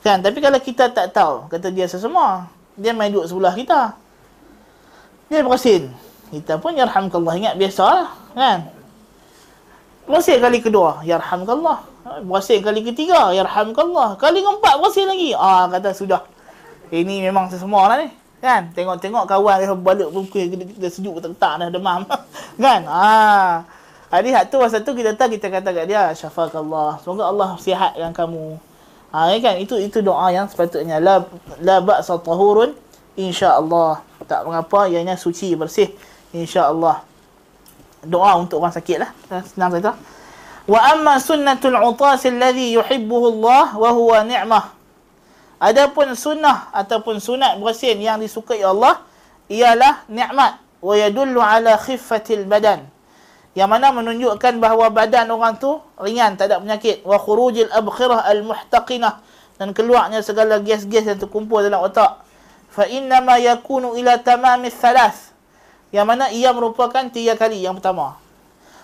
[0.07, 0.23] Kan?
[0.23, 2.47] Tapi kalau kita tak tahu, kata dia sesemua,
[2.79, 3.91] dia main duduk sebelah kita.
[5.27, 5.91] Dia bersin.
[6.31, 8.71] Kita pun yarhamkallah ingat biasalah, kan?
[10.07, 11.83] Bersin kali kedua, yarhamkallah.
[12.23, 14.15] Bersin kali ketiga, yarhamkallah.
[14.15, 15.35] Kali keempat bersin lagi.
[15.35, 16.23] Ah kata sudah.
[16.87, 18.07] Ini memang sesemua lah ni.
[18.39, 18.71] Kan?
[18.71, 22.07] Tengok-tengok kawan dia balik pukul kita sejuk tak dah demam.
[22.63, 22.87] kan?
[22.87, 23.67] Ah.
[24.07, 27.03] Hak tu masa tu kita tahu kita kata kat dia syafakallah.
[27.03, 28.55] Semoga Allah sihatkan kamu.
[29.17, 31.25] Ha, kan itu itu doa yang sepatutnya la
[31.65, 32.77] la ba'sa tahurun
[33.17, 34.05] insya-Allah.
[34.29, 35.89] Tak mengapa ianya suci bersih
[36.37, 37.01] insya-Allah.
[38.05, 39.09] Doa untuk orang sakit lah.
[39.41, 39.97] Senang saja.
[40.69, 44.77] Wa amma sunnatul utas alladhi yuhibbuhu Allah wa huwa ni'mah.
[45.57, 49.01] Adapun sunnah ataupun sunat bersin yang disukai Allah
[49.49, 52.85] ialah nikmat wa yadullu ala khiffatil badan
[53.57, 57.01] yang mana menunjukkan bahawa badan orang tu ringan tak ada penyakit.
[57.01, 59.17] Wa khurujil abkhirah al muhtaqinah
[59.57, 62.21] dan keluarnya segala gas-gas yang terkumpul dalam otak.
[62.69, 65.33] Fa inna ma yakunu ila tamamis thalath
[65.89, 67.65] yang mana ia merupakan tiga kali.
[67.65, 68.21] Yang pertama.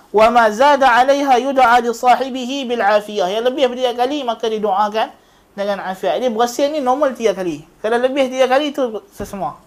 [0.09, 3.29] Wa ma zada 'alaiha yud'a li sahibihi bil afiyah.
[3.29, 5.07] Yang lebih daripada tiga kali maka didoakan
[5.53, 6.17] dengan afiat.
[6.17, 7.62] Jadi bersin ni normal tiga kali.
[7.77, 8.81] Kalau lebih tiga kali itu
[9.13, 9.62] sesemua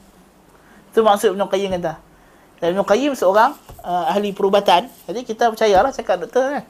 [0.96, 2.00] itu maksud Ibn Qayyim kata
[2.60, 3.52] dan Ibn Qayyim seorang
[3.84, 4.88] uh, ahli perubatan.
[5.08, 6.64] Jadi kita percayalah cakap doktor kan.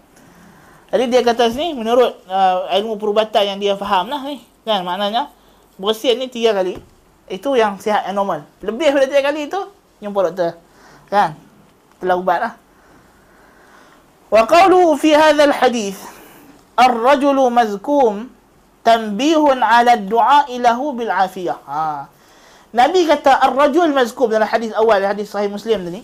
[0.91, 4.43] Jadi dia kata sini menurut uh, ilmu perubatan yang dia faham lah ni.
[4.67, 5.31] Kan maknanya
[5.79, 6.79] bersin ni tiga kali.
[7.27, 8.47] Itu yang sihat yang normal.
[8.63, 9.61] Lebih daripada tiga kali itu
[10.03, 10.51] jumpa doktor.
[11.11, 11.39] Kan?
[12.03, 12.55] Telah ubat lah.
[14.27, 16.03] Wa qawlu fi hadha al-hadith
[16.75, 18.29] ar-rajulu mazkum
[18.83, 21.59] tanbihun ala ad-du'a ilahu bil afiyah.
[21.67, 22.11] Ha.
[22.75, 26.03] Nabi kata ar-rajul mazkum dalam hadis awal hadis sahih Muslim tadi.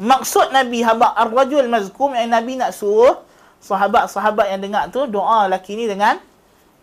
[0.00, 3.20] Maksud Nabi haba ar-rajul mazkum yang Nabi nak suruh
[3.60, 6.16] sahabat-sahabat yang dengar tu doa laki ni dengan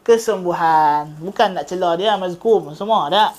[0.06, 1.18] kesembuhan.
[1.20, 3.34] Bukan nak celah dia mazkum semua tak.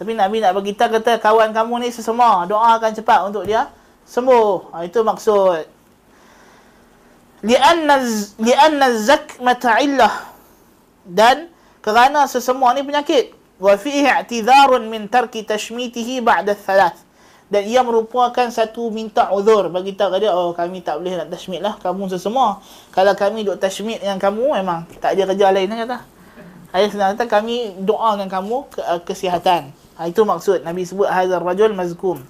[0.00, 3.68] Tapi Nabi nak bagi tahu kata kawan kamu ni sesemua doakan cepat untuk dia
[4.08, 4.72] sembuh.
[4.72, 5.66] Ha, itu maksud.
[7.46, 8.02] Lianna
[8.42, 10.14] lianna zakmata illah
[11.06, 11.46] dan
[11.78, 17.08] kerana sesemua ni penyakit wa fihi i'tidharun min tarki tashmitihi ba'da thalath
[17.48, 19.72] dan ia merupakan satu minta uzur.
[19.72, 21.80] Bagi tahu dia oh kami tak boleh nak tashmit lah.
[21.80, 22.60] Kamu sesemua
[22.92, 26.04] kalau kami duk tashmit dengan kamu memang tak ada kerja lain kata.
[26.68, 29.72] Ayat senang kata kami doa dengan kamu ke, uh, kesihatan.
[29.96, 30.60] Ha, itu maksud.
[30.60, 32.20] Nabi sebut hadzal rajul mazkum.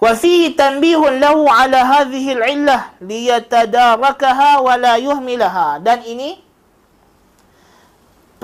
[0.00, 5.84] Wa fihi tanbihun lahu ala hadhihi al-illah liyatadarakaha wa la yuhmilaha.
[5.84, 6.40] Dan ini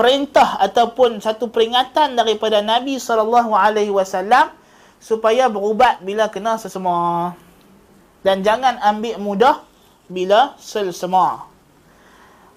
[0.01, 4.49] perintah ataupun satu peringatan daripada Nabi sallallahu alaihi wasallam
[4.97, 7.37] supaya berubat bila kena sesemua.
[8.25, 9.61] Dan jangan ambil mudah
[10.09, 11.45] bila selsema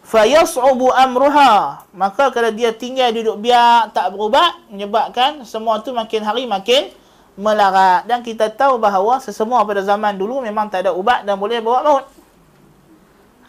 [0.07, 1.83] fa yas'ubu amruha.
[1.91, 6.95] Maka kalau dia tinggal duduk biar tak berubat menyebabkan semua tu makin hari makin
[7.35, 8.07] melarat.
[8.07, 11.83] Dan kita tahu bahawa sesemua pada zaman dulu memang tak ada ubat dan boleh bawa
[11.83, 12.05] maut.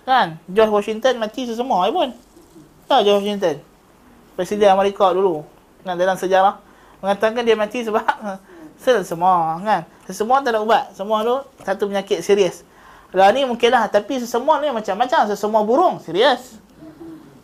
[0.02, 0.42] Kan?
[0.50, 2.10] George Washington mati sesemua pun.
[2.90, 3.73] Tak George Washington
[4.34, 5.46] Presiden Amerika dulu.
[5.86, 6.58] Kan, dalam sejarah.
[6.98, 8.02] Mengatakan dia mati sebab
[8.82, 9.82] sel semua kan.
[10.10, 10.90] Semua tak ada ubat.
[10.98, 12.66] Semua tu satu penyakit serius.
[13.14, 13.86] Lah ni mungkinlah.
[13.86, 15.30] Tapi sesemua ni macam-macam.
[15.30, 16.58] Sesemua burung serius.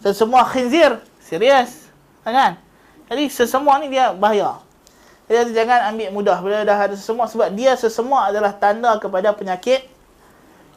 [0.03, 1.87] Sesemua khinzir serius.
[2.27, 2.59] Kan?
[3.07, 4.59] Jadi sesemua ni dia bahaya.
[5.31, 6.39] Jadi jangan ambil mudah.
[6.43, 9.87] Bila dah ada sesemua sebab dia sesemua adalah tanda kepada penyakit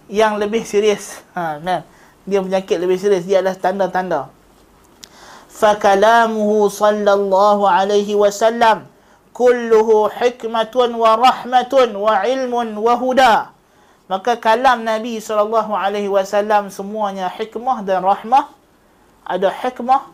[0.05, 1.25] yang lebih serius.
[1.33, 1.81] Ha, kan?
[2.29, 3.25] Dia penyakit lebih serius.
[3.25, 4.42] Dia adalah tanda-tanda
[5.62, 8.86] فكلامه صلى الله عليه وسلم
[9.34, 13.36] كله حكمة ورحمة وعلم وهدى
[14.08, 18.48] maka kalam Nabi SAW semuanya hikmah dan rahmah
[19.20, 20.08] ada hikmah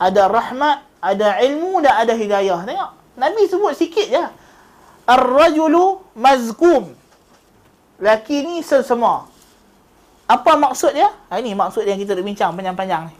[0.00, 4.24] ada rahmat ada ilmu dan ada hidayah tengok Nabi sebut sikit je
[5.04, 6.96] ar-rajulu mazkum
[8.00, 9.28] laki ni semua
[10.24, 13.14] apa maksud dia ha, ini maksud yang kita nak bincang panjang-panjang ni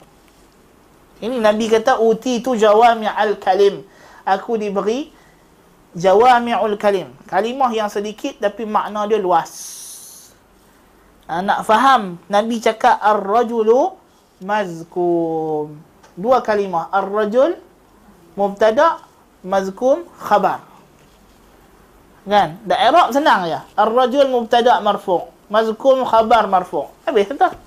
[1.19, 3.83] ini Nabi kata uti tu al kalim
[4.29, 5.09] aku diberi
[5.97, 7.09] jawami'ul kalim.
[7.25, 9.51] Kalimah yang sedikit tapi makna dia luas.
[11.29, 13.97] Ha, nak faham Nabi cakap ar-rajulu
[14.41, 15.77] mazkum.
[16.13, 16.89] Dua kalimah.
[16.93, 17.57] Ar-rajul
[18.37, 19.01] mubtada
[19.45, 20.65] mazkum khabar.
[22.29, 22.61] Kan?
[22.65, 23.65] Da Arab senang ya.
[23.73, 25.25] Ar-rajul mubtada marfu'.
[25.49, 26.89] Mazkum khabar marfu'.
[27.05, 27.57] Habis tak?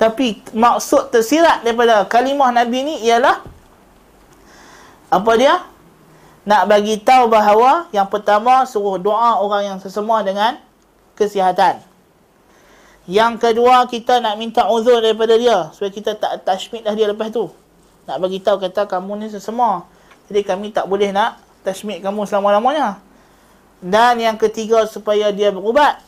[0.00, 3.44] Tapi maksud tersirat daripada kalimah Nabi ni ialah
[5.12, 5.60] apa dia?
[6.40, 10.56] nak bagi tahu bahawa yang pertama suruh doa orang yang sesemua dengan
[11.16, 11.84] kesihatan.
[13.04, 17.28] Yang kedua kita nak minta uzur daripada dia supaya kita tak tashmid dah dia lepas
[17.28, 17.50] tu.
[18.08, 19.84] Nak bagi tahu kata kamu ni sesemua.
[20.30, 23.02] Jadi kami tak boleh nak tashmid kamu selama-lamanya.
[23.80, 26.00] Dan yang ketiga supaya dia berubat.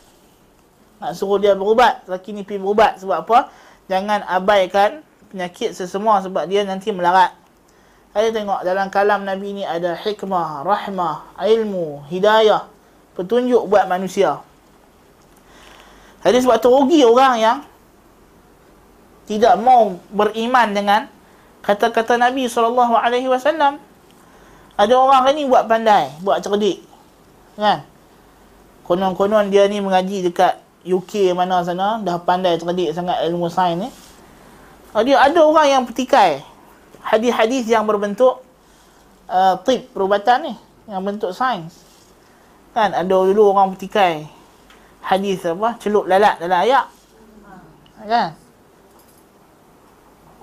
[1.03, 2.03] Nak suruh dia berubat.
[2.07, 3.37] Laki ni pergi berubat sebab apa?
[3.91, 7.35] Jangan abaikan penyakit sesemua sebab dia nanti melarat.
[8.13, 12.69] Saya tengok dalam kalam Nabi ni ada hikmah, rahmah, ilmu, hidayah,
[13.17, 14.45] petunjuk buat manusia.
[16.21, 17.57] Jadi sebab tu rugi orang yang
[19.25, 21.01] tidak mau beriman dengan
[21.65, 23.81] kata-kata Nabi SAW.
[24.73, 26.85] Ada orang ni buat pandai, buat cerdik.
[27.57, 27.85] Kan?
[28.83, 33.89] Konon-konon dia ni mengaji dekat UK mana sana, dah pandai cerdik sangat ilmu sains ni.
[34.93, 36.43] Dia ada orang yang petikai
[37.01, 38.45] hadis-hadis yang berbentuk
[39.25, 40.53] uh, tip perubatan ni
[40.85, 41.81] yang bentuk sains.
[42.75, 44.27] Kan ada dulu orang petikai
[45.03, 46.87] hadis apa celup lalat dalam ayat
[48.03, 48.35] kan?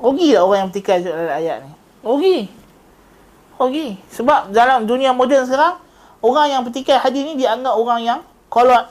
[0.00, 1.72] Rugi tak orang yang petikai celup lalat ayat ni.
[2.00, 2.38] Rugi.
[3.60, 3.88] Rugi.
[4.08, 5.76] Sebab dalam dunia moden sekarang
[6.24, 8.88] orang yang petikai hadis ni dianggap orang yang kolot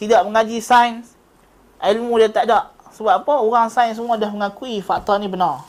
[0.00, 1.12] tidak mengaji sains
[1.84, 5.68] ilmu dia tak ada sebab apa orang sains semua dah mengakui fakta ni benar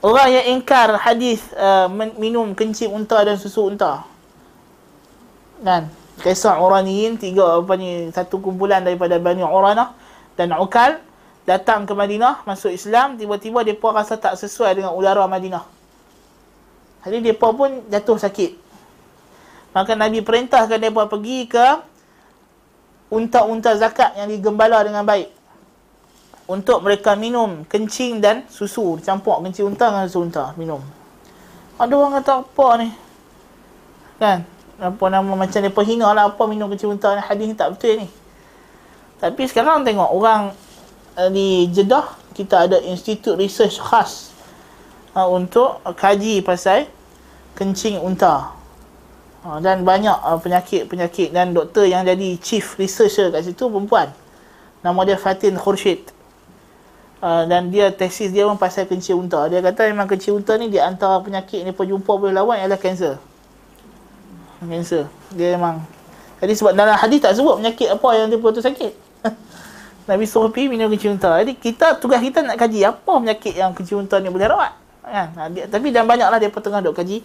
[0.00, 1.84] Orang yang ingkar hadis uh,
[2.16, 4.00] minum kencing unta dan susu unta.
[5.60, 5.92] Kan?
[6.24, 9.92] Kisah Uraniyin, tiga apa ni, satu kumpulan daripada Bani Uranah
[10.40, 11.04] dan Ukal
[11.44, 15.68] datang ke Madinah, masuk Islam, tiba-tiba mereka rasa tak sesuai dengan udara Madinah.
[17.04, 18.56] Jadi mereka pun jatuh sakit.
[19.76, 21.66] Maka Nabi perintahkan mereka pergi ke
[23.10, 25.28] unta-unta zakat yang digembala dengan baik.
[26.50, 28.98] Untuk mereka minum kencing dan susu.
[29.02, 30.54] Campur kencing unta dengan susu unta.
[30.54, 30.82] Minum.
[31.78, 32.88] Ada orang kata apa ni?
[34.18, 34.38] Kan?
[34.80, 37.22] Apa nama macam dia hina lah apa minum kencing unta ni?
[37.22, 38.08] Hadis ni tak betul ni.
[39.20, 40.56] Tapi sekarang tengok orang
[41.20, 44.32] uh, di Jeddah kita ada institut research khas
[45.12, 46.88] uh, untuk kaji pasal
[47.58, 48.59] kencing unta
[49.40, 54.12] dan banyak uh, penyakit-penyakit dan doktor yang jadi chief researcher kat situ perempuan
[54.84, 56.20] nama dia Fatin Khurshid
[57.20, 59.44] Uh, dan dia tesis dia pun pasal kencing unta.
[59.52, 63.20] Dia kata memang kencing unta ni di antara penyakit ni jumpa boleh lawan ialah kanser.
[64.64, 65.04] Kanser.
[65.36, 65.84] Dia memang
[66.40, 68.92] jadi sebab dalam hadis tak sebut penyakit apa yang dia putus sakit.
[70.08, 71.36] Nabi suruh pergi minum kencing unta.
[71.44, 74.72] Jadi kita tugas kita nak kaji apa penyakit yang kencing unta ni boleh rawat.
[75.04, 75.28] Kan?
[75.36, 77.20] Ha, dia, tapi dan banyaklah dia tengah duk kaji.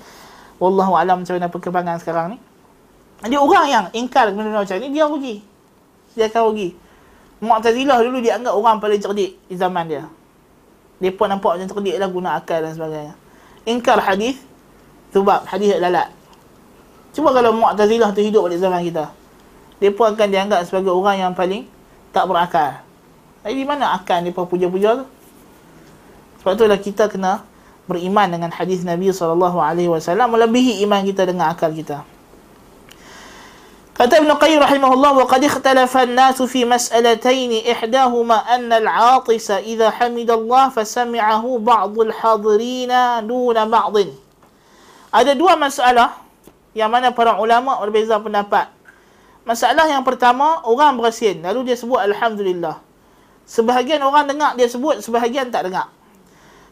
[0.58, 2.38] Wallahu alam macam mana perkembangan sekarang ni.
[3.24, 5.36] Jadi orang yang ingkar benda macam ni dia rugi.
[6.15, 6.70] Dia akan rugi.
[7.44, 10.04] Mu'tazilah dulu dianggap orang paling cerdik di zaman dia.
[11.04, 13.13] Dia pun nampak macam cerdik lah guna akal dan sebagainya.
[13.68, 14.39] Ingkar hadis
[15.12, 16.12] sebab hadis lalat.
[17.12, 19.06] Cuba kalau Mu'tazilah tu hidup pada zaman kita.
[19.84, 21.68] Dia pun akan dianggap sebagai orang yang paling
[22.15, 22.80] tak berakal.
[23.44, 25.06] Jadi mana akal dia pun puja-puja tu?
[26.39, 27.44] Sebab itulah kita kena
[27.86, 29.54] beriman dengan hadis Nabi SAW
[30.06, 32.02] melebihi iman kita dengan akal kita.
[33.95, 40.36] Kata Ibn Qayyim rahimahullah wa qad ikhtalafa an-nas fi mas'alatayn ihdahuma anna al-'atis idha hamida
[40.36, 42.91] Allah fa sami'ahu ba'd al-hadirin
[43.24, 44.12] duna ba'd.
[45.16, 46.20] Ada dua masalah
[46.76, 48.68] yang mana para ulama berbeza pendapat.
[49.47, 52.84] Masalah yang pertama, orang bersin lalu dia sebut alhamdulillah.
[53.47, 55.95] Sebahagian orang dengar dia sebut, sebahagian tak dengar.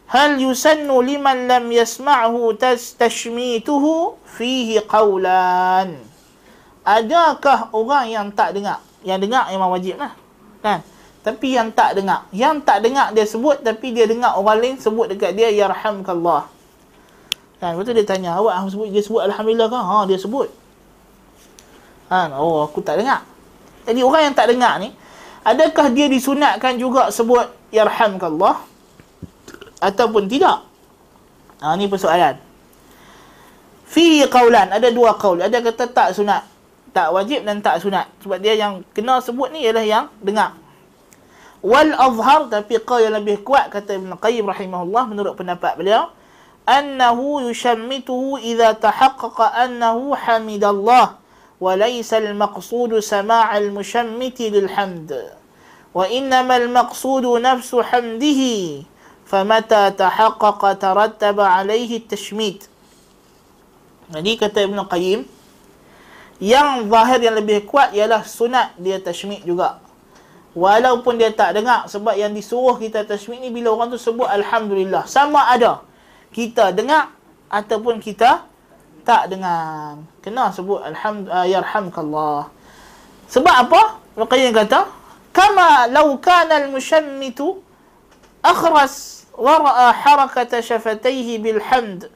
[0.04, 5.96] Hal yusannu liman lam yasma'hu tashmituhu fihi qawlan?
[6.84, 8.84] Adakah orang yang tak dengar?
[9.00, 10.12] Yang dengar memang wajib lah
[10.60, 10.80] kan?
[11.24, 12.28] Tapi yang tak dengar.
[12.32, 16.52] Yang tak dengar dia sebut tapi dia dengar orang lain sebut dekat dia yarhamkallah.
[17.60, 17.80] Kan?
[17.80, 20.52] Betul dia tanya awak sebut dia sebut alhamdulillah kan ha dia sebut.
[22.12, 22.36] Kan?
[22.36, 23.24] Oh aku tak dengar.
[23.88, 24.92] Jadi orang yang tak dengar ni,
[25.44, 28.73] adakah dia disunatkan juga sebut yarhamkallah
[29.84, 30.64] ataupun tidak?
[31.60, 32.40] Ha, ni persoalan.
[33.84, 35.44] Fi qaulan, ada dua qaul.
[35.44, 36.42] Ada kata tak sunat.
[36.90, 38.08] Tak wajib dan tak sunat.
[38.24, 40.56] Sebab dia yang kena sebut ni ialah yang dengar.
[41.64, 46.12] Wal azhar tapi qaul yang lebih kuat kata Ibn Qayyim rahimahullah menurut pendapat beliau
[46.64, 51.20] annahu yushammituhu idza tahaqqaqa annahu hamidallah
[51.60, 55.12] al-maqsud sama' al-mushammit lil-hamd
[55.92, 58.84] wa innama al-maqsud nafsu hamdihi
[59.34, 62.70] famata tahaqqaqa tarattaba alayhi at-tashmit
[64.14, 65.26] jadi kata Ibn Qayyim
[66.38, 69.82] yang zahir yang lebih kuat ialah sunat dia tashmit juga
[70.54, 75.02] Walaupun dia tak dengar sebab yang disuruh kita tasmid ni bila orang tu sebut alhamdulillah
[75.02, 75.82] sama ada
[76.30, 77.10] kita dengar
[77.50, 78.46] ataupun kita
[79.02, 79.98] tak dengar.
[80.22, 82.40] Kena sebut alhamdulillah yarhamkallah.
[83.26, 83.98] Sebab apa?
[84.14, 84.86] Raqayyah kata,
[85.34, 87.58] kama law kana al-mushammitu
[88.38, 92.10] akhras wa ra'a harakata shafatayhi bil hamd.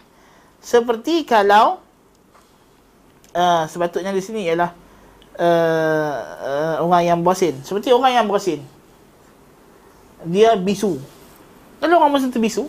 [0.58, 1.82] Seperti kalau
[3.34, 4.70] uh, sepatutnya di sini ialah
[5.38, 7.58] uh, uh, orang yang bersin.
[7.62, 8.62] Seperti orang yang bersin.
[10.26, 10.98] Dia bisu.
[11.78, 12.66] Kalau orang bersin tu bisu,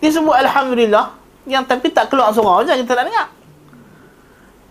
[0.00, 1.12] dia sebut Alhamdulillah,
[1.44, 3.28] yang tapi tak keluar suara macam kita tak dengar.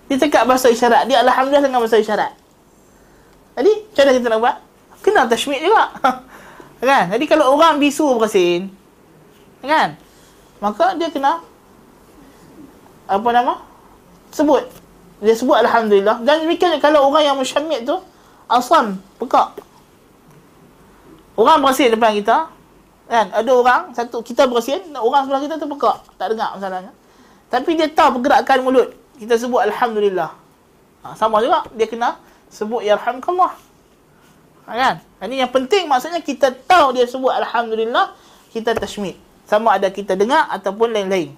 [0.06, 1.10] Dia cakap bahasa isyarat.
[1.10, 2.34] Dia Alhamdulillah dengan bahasa isyarat.
[3.56, 4.56] Jadi, macam mana kita nak buat?
[5.02, 5.86] Kena tashmid juga.
[6.84, 7.12] kan?
[7.12, 8.72] Jadi, kalau orang bisu bersin,
[9.62, 9.96] kan?
[10.64, 11.44] Maka dia kena
[13.06, 13.62] apa nama?
[14.34, 14.66] Sebut
[15.24, 16.20] dia sebut Alhamdulillah.
[16.22, 17.96] Dan demikian kalau orang yang musyamid tu,
[18.52, 19.56] asam, pekak.
[21.36, 22.52] Orang bersin depan kita,
[23.08, 23.26] kan?
[23.32, 25.98] Ada orang, satu kita bersin, orang sebelah kita tu pekak.
[26.20, 26.92] Tak dengar masalahnya.
[27.48, 28.88] Tapi dia tahu pergerakan mulut.
[29.16, 30.32] Kita sebut Alhamdulillah.
[31.06, 32.20] Ha, sama juga, dia kena
[32.52, 33.56] sebut Yarhamkallah.
[34.66, 34.95] Ha, kan?
[35.26, 38.18] Ini yang penting maksudnya kita tahu dia sebut Alhamdulillah,
[38.49, 39.18] kita tashmid.
[39.45, 41.38] Sama ada kita dengar ataupun lain-lain.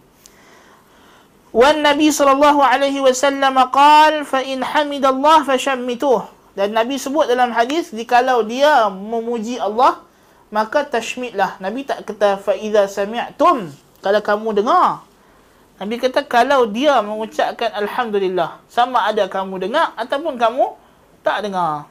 [1.52, 6.28] Wan Nabi sallallahu alaihi wasallam qaal fa in hamidallah fashammituh.
[6.58, 10.02] Dan Nabi sebut dalam hadis jikalau dia memuji Allah
[10.48, 11.60] maka tashmidlah.
[11.60, 13.70] Nabi tak kata fa idza sami'tum
[14.00, 15.04] kalau kamu dengar.
[15.78, 20.74] Nabi kata kalau dia mengucapkan alhamdulillah sama ada kamu dengar ataupun kamu
[21.22, 21.86] tak dengar.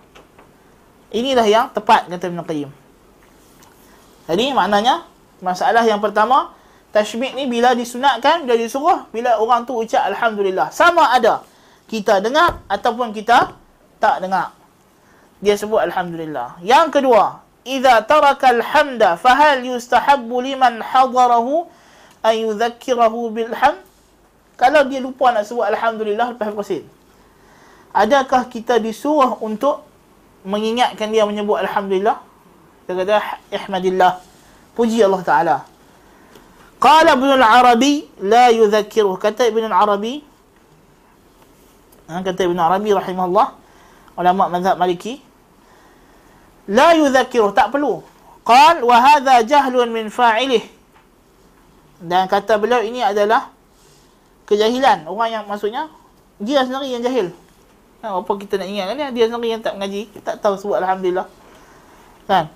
[1.15, 2.71] Inilah yang tepat kata Ibn Qayyim.
[4.27, 5.07] Jadi maknanya
[5.39, 6.51] masalah yang pertama
[6.91, 10.73] Tashmid ni bila disunatkan, bila disuruh, bila orang tu ucap Alhamdulillah.
[10.73, 11.45] Sama ada
[11.87, 13.55] kita dengar ataupun kita
[14.03, 14.51] tak dengar.
[15.39, 16.59] Dia sebut Alhamdulillah.
[16.65, 21.67] Yang kedua, Iza taraka alhamda fahal yustahabbu liman hadarahu
[22.23, 23.83] an yudhakirahu bilham.
[24.55, 26.87] Kalau dia lupa nak sebut Alhamdulillah lepas bersin.
[27.91, 29.83] Adakah kita disuruh untuk
[30.47, 32.23] mengingatkan dia menyebut Alhamdulillah?
[32.87, 33.19] Kita kata,
[33.51, 34.23] Ihmadillah.
[34.79, 35.57] Puji Allah Ta'ala.
[36.79, 39.17] Qala Ibn al-Arabi la yudhakiruh.
[39.19, 40.23] Kata Ibn al-Arabi
[42.07, 43.49] ha, kata Ibn al-Arabi rahimahullah
[44.17, 45.19] ulama mazhab Maliki
[46.69, 48.05] la yudhakiruh tak perlu.
[48.47, 50.63] Qal wa hadha jahlun min fa'ilih.
[51.97, 53.49] Dan kata beliau ini adalah
[54.45, 55.89] kejahilan orang yang maksudnya
[56.37, 57.33] dia sendiri yang jahil.
[58.07, 61.27] Ha, apa kita nak ingat kan dia sendiri yang tak mengaji, tak tahu sebut alhamdulillah.
[62.31, 62.47] Kan?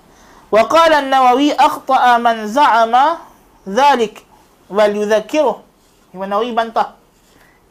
[0.47, 3.19] Wa qala an-Nawawi akhta'a man za'ama
[3.67, 4.23] Zalik
[4.71, 5.59] wal yudhakiruh.
[6.15, 6.95] Imam Nawawi bantah.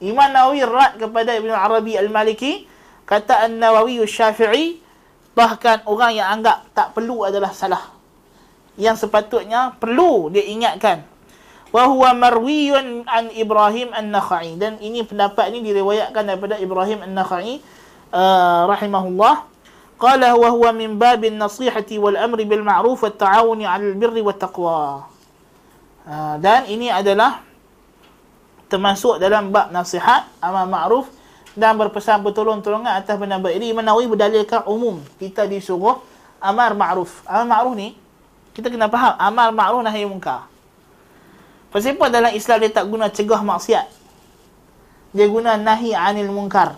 [0.00, 2.68] Imam Nawawi rad kepada Ibn Arabi Al-Maliki
[3.08, 4.80] kata An-Nawawi Syafi'i
[5.32, 7.96] bahkan orang yang anggap tak perlu adalah salah.
[8.76, 11.04] Yang sepatutnya perlu dia ingatkan.
[11.70, 17.62] Wa huwa marwiyun an Ibrahim An-Nakhai dan ini pendapat ini diriwayatkan daripada Ibrahim An-Nakhai
[18.10, 19.46] uh, rahimahullah.
[20.00, 24.40] Qala wa huwa min babin nasihati wal amri bil ma'ruf wat ta'awuni 'alal birri wat
[24.40, 25.06] taqwa.
[26.08, 27.44] Ha, dan ini adalah
[28.72, 31.06] termasuk dalam bab nasihat amal ma'ruf
[31.54, 33.62] dan berpesan bertolong-tolongan atas benda baik.
[33.62, 36.02] Ini Imam Nawawi berdalilkan umum kita disuruh
[36.42, 37.22] amar ma'ruf.
[37.28, 37.94] Amar ma'ruf ni
[38.58, 40.49] kita kena faham amar ma'ruf nahi munkar.
[41.70, 43.86] Pasal dalam Islam dia tak guna cegah maksiat.
[45.14, 46.74] Dia guna nahi anil munkar.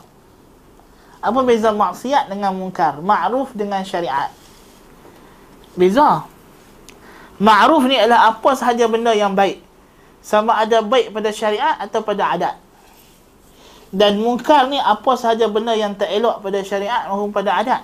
[1.25, 3.01] Apa beza maksiat dengan munkar?
[3.01, 4.29] Ma'ruf dengan syariat.
[5.73, 6.29] Beza.
[7.41, 9.65] Ma'ruf ni adalah apa sahaja benda yang baik.
[10.21, 12.55] Sama ada baik pada syariat atau pada adat.
[13.93, 17.83] Dan mungkar ni apa sahaja benda yang tak elok pada syariat maupun pada adat.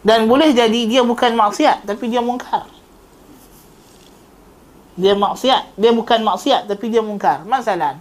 [0.00, 2.79] Dan boleh jadi dia bukan maksiat tapi dia mungkar.
[5.00, 7.48] Dia maksiat, dia bukan maksiat tapi dia mungkar.
[7.48, 7.96] Masalah.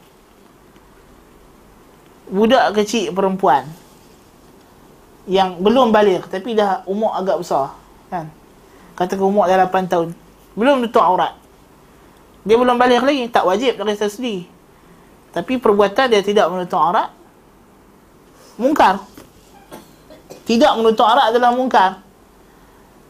[2.28, 3.66] Budak kecil perempuan
[5.26, 7.74] yang belum balik tapi dah umur agak besar
[8.12, 8.30] kan?
[8.94, 10.10] Katakan umur dah 8 tahun
[10.54, 11.34] belum tutup aurat.
[12.44, 14.44] Dia belum balik lagi tak wajib dari sendiri
[15.30, 17.14] tapi perbuatan dia tidak menutup aurat
[18.60, 19.00] mungkar.
[20.46, 22.09] Tidak menutup aurat adalah mungkar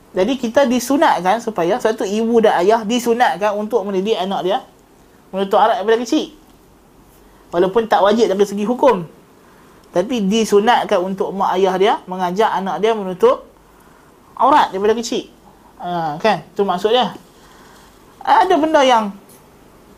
[0.09, 4.59] jadi kita disunatkan supaya satu ibu dan ayah disunatkan untuk mendidik anak dia
[5.29, 6.33] menutup aurat daripada kecil
[7.53, 9.05] walaupun tak wajib dari segi hukum
[9.89, 13.49] tapi disunatkan untuk mak ayah dia mengajak anak dia menutup
[14.39, 15.27] aurat daripada kecil.
[15.83, 16.47] Ha, kan?
[16.55, 17.11] Itu maksud dia.
[18.23, 19.11] Ada benda yang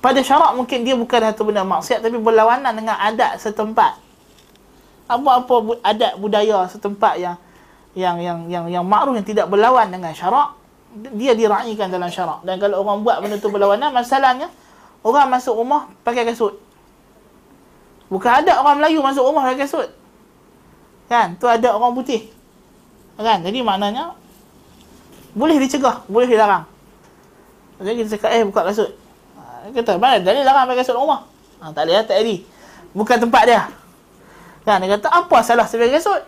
[0.01, 4.01] pada syarak mungkin dia bukan satu benda maksiat tapi berlawanan dengan adat setempat.
[5.05, 7.35] Apa-apa adat budaya setempat yang
[7.91, 10.61] yang yang yang yang makruf yang tidak berlawan dengan syarak
[10.95, 12.43] dia diraikan dalam syarak.
[12.43, 14.51] Dan kalau orang buat benda tu berlawanan masalahnya
[15.07, 16.59] orang masuk rumah pakai kasut.
[18.11, 19.87] Bukan ada orang Melayu masuk rumah pakai kasut.
[21.07, 21.39] Kan?
[21.39, 22.27] Tu ada orang putih.
[23.15, 23.39] Kan?
[23.39, 24.15] Jadi maknanya
[25.31, 26.67] boleh dicegah, boleh dilarang.
[27.79, 28.91] Jadi kita cakap, eh buka kasut.
[29.39, 31.23] Ha, kata, mana dalil larang pakai kasut rumah?
[31.63, 32.39] Ha, tak boleh, tak boleh.
[32.91, 33.61] Bukan tempat dia.
[34.67, 34.83] Kan?
[34.83, 36.21] Dia kata, apa salah pakai kasut?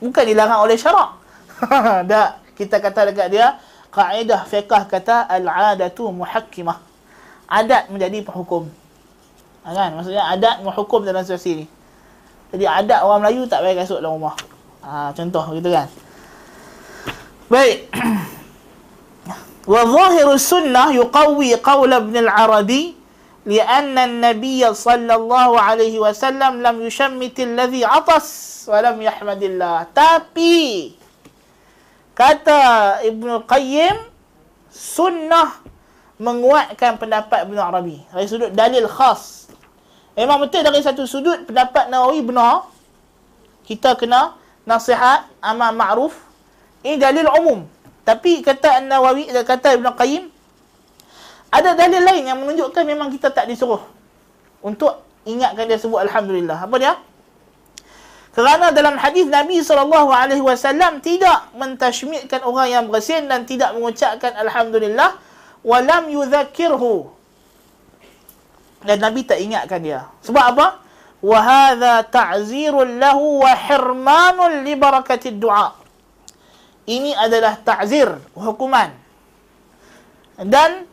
[0.00, 1.16] Bukan dilarang oleh syarak.
[2.10, 2.30] tak.
[2.56, 3.60] Kita kata dekat dia,
[3.92, 6.80] kaedah fiqah kata, al-adatu muhakkimah.
[7.46, 8.66] Adat menjadi penghukum.
[9.66, 9.90] Ha, kan?
[9.92, 11.66] Maksudnya adat menghukum dalam situasi ni.
[12.54, 14.34] Jadi adat orang Melayu tak payah kasut dalam rumah.
[14.80, 15.86] Ha, contoh gitu kan.
[17.52, 17.90] Baik.
[19.70, 22.94] Wa zahiru sunnah yuqawi qawl ibn al-Arabi
[23.45, 28.27] لأن النبي صلى الله عليه وسلم لم يشمت الذي عطس
[28.69, 30.93] ولم يحمد الله tapi
[32.13, 33.97] kata Ibn Qayyim
[34.69, 35.57] sunnah
[36.21, 39.41] menguatkan pendapat Ibn Arabi dari sudut dalil khas
[40.11, 42.67] Memang betul dari satu sudut pendapat Nawawi benar.
[43.63, 44.35] Kita kena
[44.67, 46.13] nasihat amal ma'ruf.
[46.83, 47.63] Ini dalil umum.
[48.03, 50.27] Tapi kata Nawawi dan kata Ibn Qayyim
[51.50, 53.82] ada dalil lain yang menunjukkan memang kita tak disuruh
[54.60, 56.58] untuk ingatkan dia sebut alhamdulillah.
[56.66, 56.94] Apa dia?
[58.36, 65.16] Kerana dalam hadis Nabi SAW tidak mentashmidkan orang yang bersin dan tidak mengucapkan alhamdulillah
[65.64, 67.16] walam yudhakirhu
[68.84, 70.06] dan Nabi tak ingatkan dia.
[70.22, 70.66] Sebab apa?
[71.24, 75.74] Wa hadha ta'zirun lahu wa hirmanun li barakatid du'a.
[76.86, 78.94] Ini adalah ta'zir, hukuman.
[80.38, 80.86] Dan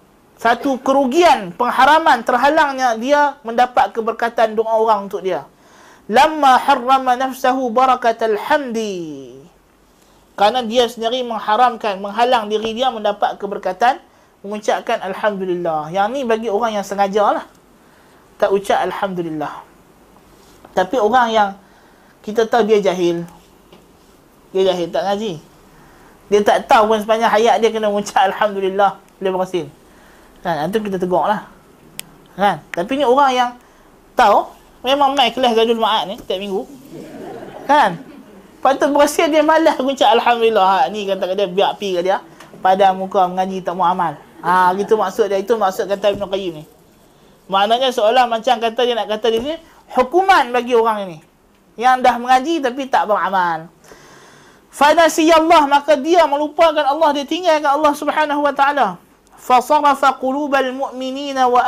[0.43, 5.47] satu kerugian, pengharaman, terhalangnya dia mendapat keberkatan doa orang untuk dia.
[6.11, 9.39] Lamma harrama nafsahu barakatal hamdi.
[10.35, 14.03] Karena dia sendiri mengharamkan, menghalang diri dia mendapat keberkatan,
[14.43, 15.95] mengucapkan Alhamdulillah.
[15.95, 17.45] Yang ni bagi orang yang sengaja lah
[18.35, 19.63] tak ucap Alhamdulillah.
[20.75, 21.49] Tapi orang yang
[22.19, 23.23] kita tahu dia jahil.
[24.51, 25.39] Dia jahil, tak ngaji.
[26.27, 28.99] Dia tak tahu pun sepanjang hayat dia kena ucap Alhamdulillah.
[29.23, 29.71] Boleh berhasil.
[30.43, 30.67] Kan?
[30.67, 31.47] Itu kita tegur lah.
[32.35, 32.59] Kan?
[32.75, 33.49] Tapi ni orang yang
[34.13, 34.51] tahu,
[34.83, 36.67] memang main kelas Zadul Ma'ad ni, setiap minggu.
[37.63, 37.97] Kan?
[38.59, 40.87] Patut berhasil dia malas ucap Alhamdulillah.
[40.87, 42.23] Ha, ni kata dia, biar pi ke dia.
[42.63, 44.15] Pada muka mengaji tak mau amal.
[44.39, 45.39] Ha, gitu maksud dia.
[45.39, 46.63] Itu maksud kata Ibn Qayyim ni.
[47.51, 49.55] Maknanya seolah macam kata dia nak kata di sini
[49.91, 51.17] hukuman bagi orang ini
[51.75, 53.67] yang dah mengaji tapi tak beramal.
[54.73, 58.95] Fanasiyallah maka dia melupakan Allah dia tinggalkan Allah Subhanahu wa taala.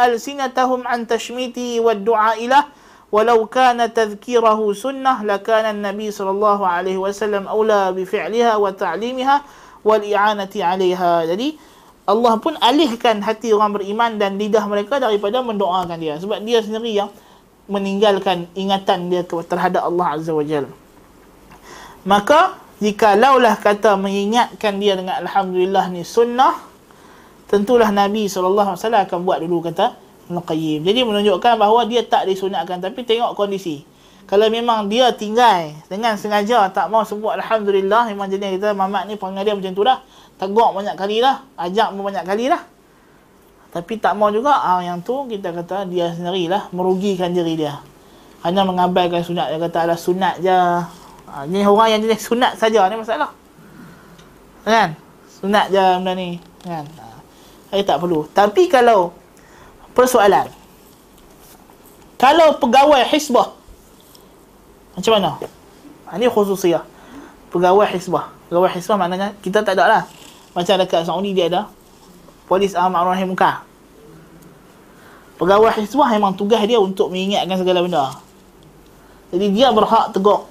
[0.07, 2.71] Alsinatahum an tashmiti wa du'a ilah
[3.11, 9.43] walau kana tadhkirahu sunnah lakana an-nabi sallallahu alaihi wasallam aula bi fi'liha wa ta'limiha
[9.83, 11.27] wal i'anati 'alayha.
[11.27, 11.59] Jadi
[12.07, 16.95] Allah pun alihkan hati orang beriman dan lidah mereka daripada mendoakan dia sebab dia sendiri
[16.95, 17.09] yang
[17.65, 20.69] meninggalkan ingatan dia terhadap Allah Azza wa Jal.
[22.05, 26.74] Maka jika laulah kata mengingatkan dia dengan alhamdulillah ni sunnah
[27.49, 29.95] tentulah Nabi SAW akan buat dulu kata
[30.29, 30.81] Al-Qayyim.
[30.81, 32.81] Jadi menunjukkan bahawa dia tak disunatkan.
[32.81, 33.85] Tapi tengok kondisi.
[34.25, 39.21] Kalau memang dia tinggal dengan sengaja tak mau sebut alhamdulillah memang jenis kita mamat ni
[39.21, 40.01] perangai dia macam tu dah.
[40.35, 42.59] Tegur banyak kali lah ajak pun banyak kali lah
[43.75, 47.83] tapi tak mau juga ah, yang tu kita kata dia sendirilah merugikan diri dia.
[48.39, 49.51] Hanya mengabaikan sunat.
[49.51, 50.57] Dia kata ala sunat je.
[51.27, 53.35] Ah, ni orang yang jenis sunat saja ni masalah.
[54.63, 54.95] Kan?
[55.27, 56.39] Sunat je benda ni.
[56.63, 57.04] Kan
[57.75, 59.11] saya tak perlu tapi kalau
[59.91, 60.47] persoalan
[62.15, 63.55] kalau pegawai hisbah
[64.95, 65.31] macam mana?
[66.15, 66.83] Ini khususiyah.
[67.51, 68.31] Pegawai hisbah.
[68.47, 70.03] Pegawai hisbah maknanya kita tak ada lah.
[70.55, 71.67] Macam dekat Saudi dia ada
[72.47, 73.67] polis amal rahim muka.
[75.35, 78.15] Pegawai hisbah memang tugas dia untuk mengingatkan segala benda.
[79.35, 80.47] Jadi dia berhak tegur.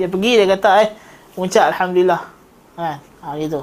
[0.00, 0.90] Dia pergi dia kata eh
[1.36, 2.22] Mengucap Alhamdulillah.
[2.78, 2.98] Kan?
[3.20, 3.60] Ha, gitu.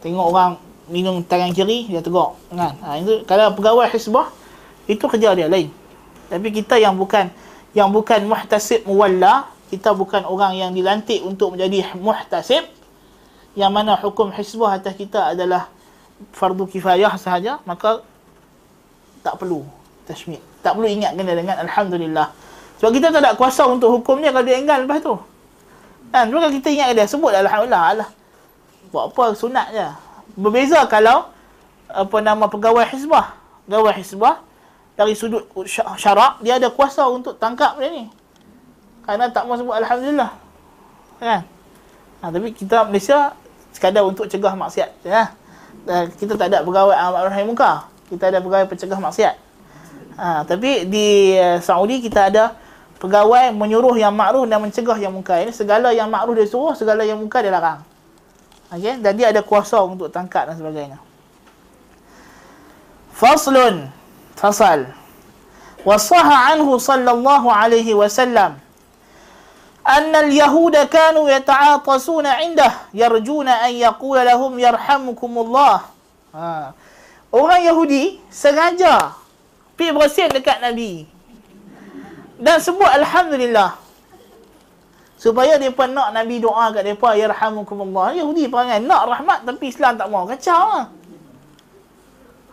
[0.00, 0.56] Tengok orang
[0.92, 2.36] minum tangan kiri, dia tegak.
[2.52, 2.76] Kan?
[2.84, 4.28] Ha, itu, kalau pegawai hisbah,
[4.84, 5.72] itu kerja dia lain.
[6.28, 7.32] Tapi kita yang bukan
[7.72, 12.68] yang bukan muhtasib muwalla, kita bukan orang yang dilantik untuk menjadi muhtasib,
[13.56, 15.72] yang mana hukum hisbah atas kita adalah
[16.36, 18.04] fardu kifayah sahaja, maka
[19.24, 19.64] tak perlu
[20.04, 20.44] tashmid.
[20.60, 22.28] Tak perlu ingatkan dia dengan Alhamdulillah.
[22.78, 25.14] Sebab kita tak ada kuasa untuk hukumnya kalau dia enggan lepas tu.
[26.12, 26.28] Kan?
[26.28, 27.82] Sebab kita ingat dia, sebut Alhamdulillah.
[27.96, 28.08] Allah.
[28.92, 29.88] Buat apa, sunat je.
[30.34, 31.28] Berbeza kalau
[31.88, 33.36] apa nama pegawai hizbah.
[33.68, 34.40] Pegawai hizbah,
[34.96, 35.48] dari sudut
[35.96, 38.04] syarak, dia ada kuasa untuk tangkap dia ni.
[39.02, 40.30] Kerana tak mau sebut Alhamdulillah.
[41.18, 41.42] Kan?
[42.22, 43.34] Ha, tapi kita Malaysia,
[43.74, 44.90] sekadar untuk cegah maksiat.
[45.02, 45.34] Ya?
[45.82, 47.90] Dan kita tak ada pegawai amal rahim muka.
[48.06, 49.34] Kita ada pegawai pencegah maksiat.
[50.20, 52.54] Ha, tapi di uh, Saudi kita ada
[53.02, 55.42] pegawai menyuruh yang makruh dan mencegah yang munkar.
[55.42, 57.82] Ini segala yang makruh dia suruh, segala yang munkar dia larang.
[58.71, 60.99] Okey, dan dia ada kuasa untuk tangkap dan sebagainya.
[63.15, 63.89] Faslun.
[64.35, 64.91] Fasal.
[65.87, 68.59] Wasaha anhu sallallahu alaihi wasallam
[69.87, 75.75] أن اليهود كانوا يتعاطسون عنده يرجون أن يقول لهم يرحمكم الله
[76.35, 76.75] ha.
[77.31, 79.15] Orang Yahudi sengaja
[79.79, 81.07] pergi bersin dekat Nabi
[82.35, 83.79] dan sebut alhamdulillah
[85.22, 88.10] supaya depa nak nabi doa kat depa yarhamukumullah.
[88.18, 90.26] Yahudi perangai nak rahmat tapi Islam tak mau.
[90.26, 90.90] Kacau ah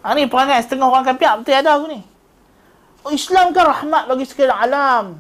[0.05, 1.99] ha, ni perangai setengah orang kafir betul ada aku ni.
[3.01, 5.17] Oh, Islam kan rahmat bagi sekalian alam?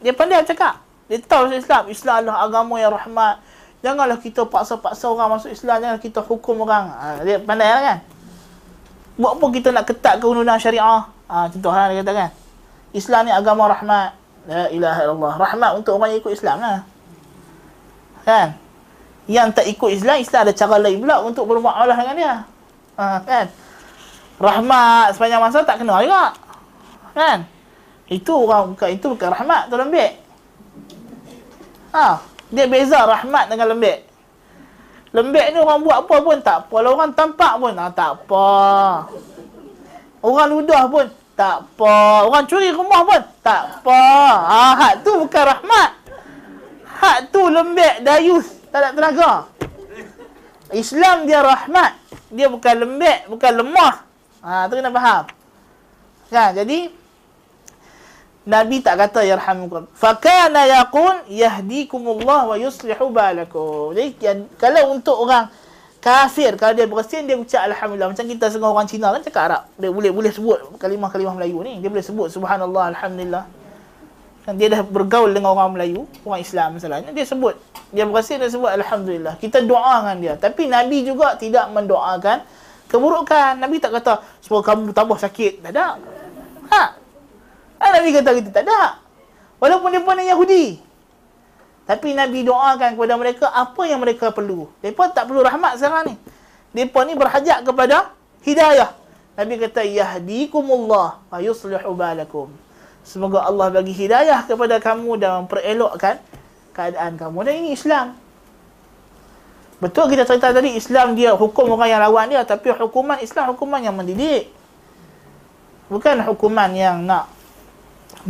[0.00, 0.80] Dia pandai cakap.
[1.12, 1.86] Dia tahu Islam.
[1.92, 3.38] Islam adalah agama yang rahmat.
[3.80, 6.88] Janganlah kita paksa-paksa orang masuk Islam janganlah kita hukum orang.
[6.88, 7.98] Ha, dia pandai lah kan?
[9.20, 11.04] Buat apa kita nak ketat ke undang-undang syariah.
[11.28, 12.30] Ha, contohlah dia kata kan?
[12.96, 14.19] Islam ni agama rahmat.
[14.48, 15.34] La ilaha illallah.
[15.36, 16.78] Rahmat untuk orang yang ikut Islam lah.
[18.24, 18.48] Kan?
[19.28, 22.34] Yang tak ikut Islam, Islam ada cara lain pula untuk bermuamalah dengan dia.
[22.96, 23.46] Ha, kan?
[24.40, 26.32] Rahmat sepanjang masa tak kena juga.
[27.12, 27.44] Kan?
[28.10, 30.12] Itu orang bukan itu bukan rahmat tu lembik.
[31.94, 32.18] Ha,
[32.50, 34.08] dia beza rahmat dengan lembik.
[35.10, 36.74] Lembik ni orang buat apa pun tak apa.
[36.80, 38.48] Kalau orang tampak pun ha, tak apa.
[40.22, 41.06] Orang ludah pun
[41.40, 42.28] tak apa.
[42.28, 43.22] Orang curi rumah pun.
[43.40, 44.02] Tak apa.
[44.44, 45.90] Ha, hak tu bukan rahmat.
[46.84, 48.44] Hak tu lembek, dayus.
[48.68, 49.32] Tak ada tenaga.
[50.76, 51.96] Islam dia rahmat.
[52.28, 54.04] Dia bukan lembek, bukan lemah.
[54.44, 55.24] Ha, tu kena faham.
[56.28, 56.52] Kan?
[56.52, 56.92] Jadi,
[58.44, 59.88] Nabi tak kata yarhamukum.
[59.96, 63.96] Fakana yaqul yahdikumullah wa yuslihu balakum.
[63.96, 64.16] Jadi
[64.60, 65.48] kalau untuk orang
[66.00, 66.56] kafir.
[66.56, 68.10] Kalau dia bersin dia ucap alhamdulillah.
[68.10, 69.62] Macam kita setengah orang Cina kan cakap Arab.
[69.76, 71.78] Dia boleh boleh sebut kalimah-kalimah Melayu ni.
[71.78, 73.44] Dia boleh sebut subhanallah alhamdulillah.
[74.48, 77.54] Kan dia dah bergaul dengan orang Melayu orang Islam masalahnya dia sebut.
[77.92, 79.36] Dia bersin dia sebut alhamdulillah.
[79.36, 80.34] Kita doa dengan dia.
[80.40, 82.42] Tapi nabi juga tidak mendoakan
[82.88, 83.60] keburukan.
[83.60, 85.60] Nabi tak kata supaya kamu tambah sakit.
[85.62, 86.00] Tak ada.
[86.72, 86.82] Ha.
[87.76, 88.96] Kan nabi kata kita tak ada.
[89.60, 90.89] Walaupun dia pun Yahudi
[91.90, 94.70] tapi Nabi doakan kepada mereka apa yang mereka perlu.
[94.78, 96.16] Mereka tak perlu rahmat sekarang ni.
[96.70, 98.14] Mereka ni berhajat kepada
[98.46, 98.94] hidayah.
[99.34, 102.46] Nabi kata, Yahdikumullah wa yuslihu balakum.
[103.02, 106.22] Semoga Allah bagi hidayah kepada kamu dan memperelokkan
[106.70, 107.42] keadaan kamu.
[107.42, 108.14] Dan ini Islam.
[109.82, 112.46] Betul kita cerita tadi, Islam dia hukum orang yang lawan dia.
[112.46, 114.46] Tapi hukuman Islam, hukuman yang mendidik.
[115.90, 117.26] Bukan hukuman yang nak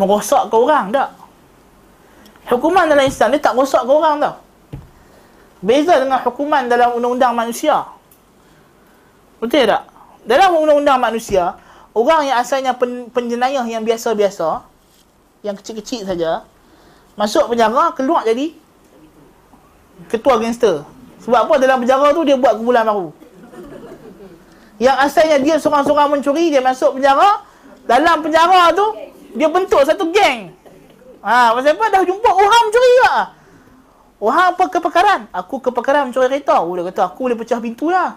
[0.00, 1.19] merosak ke orang, tak.
[2.48, 4.36] Hukuman dalam Islam dia tak rosak ke orang tau.
[5.60, 7.84] Beza dengan hukuman dalam undang-undang manusia.
[9.40, 9.84] Betul tak?
[10.24, 11.56] Dalam undang-undang manusia,
[11.92, 14.64] orang yang asalnya pen, penjenayah yang biasa-biasa,
[15.44, 16.44] yang kecil-kecil saja,
[17.16, 18.56] masuk penjara, keluar jadi
[20.08, 20.84] ketua gangster.
[21.20, 21.54] Sebab apa?
[21.60, 23.12] Dalam penjara tu dia buat kumpulan baru.
[24.80, 27.44] Yang asalnya dia seorang-seorang mencuri, dia masuk penjara,
[27.84, 28.86] dalam penjara tu,
[29.36, 30.56] dia bentuk satu geng.
[31.20, 33.14] Ha, pasal apa dah jumpa orang mencuri juga.
[34.20, 35.20] Orang apa kepakaran?
[35.32, 36.64] Aku kepakaran mencuri kereta.
[36.64, 38.16] Oh, dia kata aku boleh pecah pintu lah.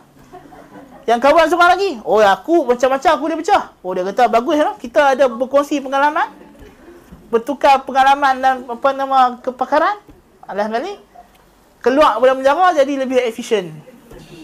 [1.03, 1.91] Yang kawan seorang lagi.
[2.07, 3.75] Oh, aku macam-macam aku boleh pecah.
[3.83, 4.75] Oh, dia kata bagus lah.
[4.79, 6.31] Kita ada berkongsi pengalaman.
[7.27, 9.99] Bertukar pengalaman dan apa nama kepakaran.
[10.47, 11.03] Alhamdulillah.
[11.83, 13.75] Keluar dalam penjara jadi lebih efisien.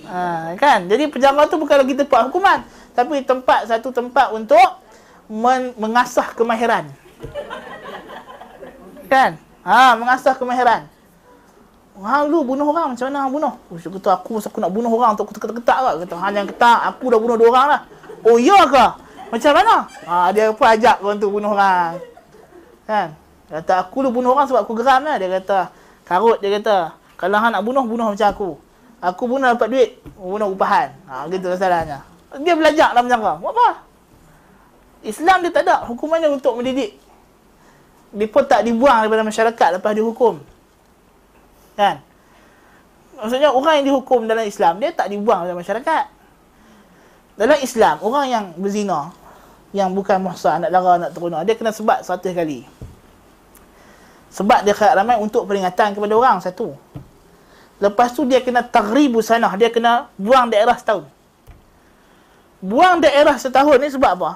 [0.03, 0.83] Ha, kan?
[0.91, 2.59] Jadi penjara tu bukan lagi tempat hukuman.
[2.91, 4.83] Tapi tempat satu tempat untuk
[5.31, 6.91] men- mengasah kemahiran.
[9.09, 9.41] Kan?
[9.65, 10.85] Ha, mengasah kemahiran.
[11.99, 13.53] Hang lu bunuh orang macam mana bunuh?
[13.67, 15.91] Oh, dia kata aku aku nak bunuh orang untuk aku ketak-ketak ke?
[16.07, 17.81] Kata jangan ketak, aku dah bunuh dua orang lah.
[18.23, 18.85] Oh iya ke?
[19.35, 19.75] Macam mana?
[20.07, 21.99] Ha, dia pun ajak kau untuk bunuh orang.
[22.87, 23.11] Kan?
[23.51, 25.19] Kata aku lu bunuh orang sebab aku geram lah.
[25.19, 25.59] Dia kata
[26.09, 28.49] Karut dia kata, kalau hang nak bunuh, bunuh macam aku.
[28.97, 30.89] Aku bunuh dapat duit, bunuh upahan.
[31.05, 32.01] Ha, gitu masalahnya.
[32.41, 33.37] Dia belajar dalam penjara.
[33.37, 33.69] Buat apa?
[35.05, 36.97] Islam dia tak ada hukumannya untuk mendidik.
[38.09, 40.41] Dia pun tak dibuang daripada masyarakat lepas dihukum.
[41.77, 42.01] Kan?
[43.19, 46.05] Maksudnya orang yang dihukum dalam Islam, dia tak dibuang dalam masyarakat.
[47.35, 49.11] Dalam Islam, orang yang berzina,
[49.75, 52.65] yang bukan muhsan, nak lara, nak teruna, dia kena sebat seratus kali.
[54.33, 56.73] Sebab dia khairat ramai untuk peringatan kepada orang satu.
[57.79, 61.07] Lepas tu dia kena tagribu sanah, dia kena buang daerah setahun.
[62.59, 64.31] Buang daerah setahun ni sebab apa?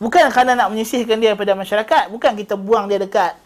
[0.00, 3.36] Bukan kerana nak menyisihkan dia daripada masyarakat, bukan kita buang dia dekat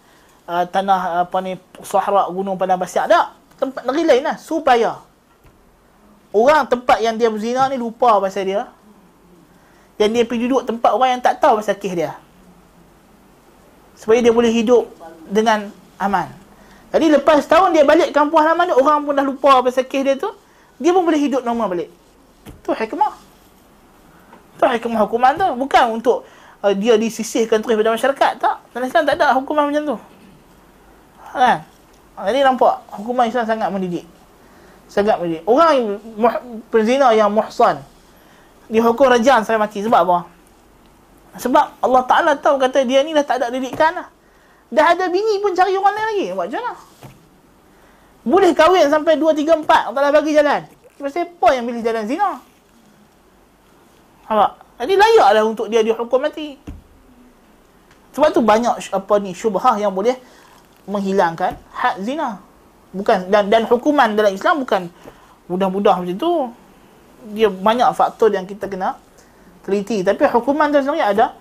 [0.46, 3.34] uh, tanah apa ni sahara gunung padang pasir tak.
[3.58, 5.02] Tempat negeri lain lah supaya
[6.30, 8.70] orang tempat yang dia berzina ni lupa pasal dia.
[9.98, 12.12] Yang dia pergi duduk tempat orang yang tak tahu pasal kisah dia
[13.94, 14.90] supaya dia boleh hidup
[15.30, 16.28] dengan aman.
[16.94, 20.14] Jadi lepas tahun dia balik kampung halaman dia, orang pun dah lupa pasal kes dia
[20.14, 20.30] tu,
[20.78, 21.90] dia pun boleh hidup normal balik.
[22.62, 23.14] Tu hikmah.
[24.60, 25.46] Tu hikmah hukuman tu.
[25.58, 26.22] Bukan untuk
[26.64, 28.32] uh, dia disisihkan terus pada masyarakat.
[28.40, 28.56] Tak.
[28.72, 29.96] Dalam Islam tak ada hukuman macam tu.
[31.36, 31.58] Kan?
[32.14, 34.06] Jadi nampak, hukuman Islam sangat mendidik.
[34.88, 35.44] Sangat mendidik.
[35.44, 35.86] Orang yang
[36.72, 37.82] perzina yang muhsan,
[38.72, 39.84] dihukum rajam sampai mati.
[39.84, 40.18] Sebab apa?
[41.34, 44.06] Sebab Allah Ta'ala tahu kata dia ni dah tak ada didikan lah.
[44.70, 46.26] Dah ada bini pun cari orang lain lagi.
[46.32, 46.74] Buat macam mana?
[48.24, 49.90] Boleh kahwin sampai 2, 3, 4.
[49.90, 50.62] Allah Ta'ala bagi jalan.
[50.94, 52.38] Sebab apa yang pilih jalan zina?
[54.30, 54.63] Nampak?
[54.80, 56.58] Jadi layaklah untuk dia dihukum mati.
[58.14, 60.18] Sebab tu banyak apa ni syubhah yang boleh
[60.86, 62.38] menghilangkan hak zina.
[62.94, 64.86] Bukan dan dan hukuman dalam Islam bukan
[65.50, 66.32] mudah-mudah macam tu.
[67.34, 69.00] Dia banyak faktor yang kita kena
[69.64, 71.32] teliti tapi hukuman tu sendiri ada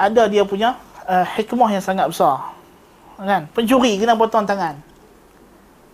[0.00, 2.56] ada dia punya uh, hikmah yang sangat besar
[3.20, 4.80] kan pencuri kena potong tangan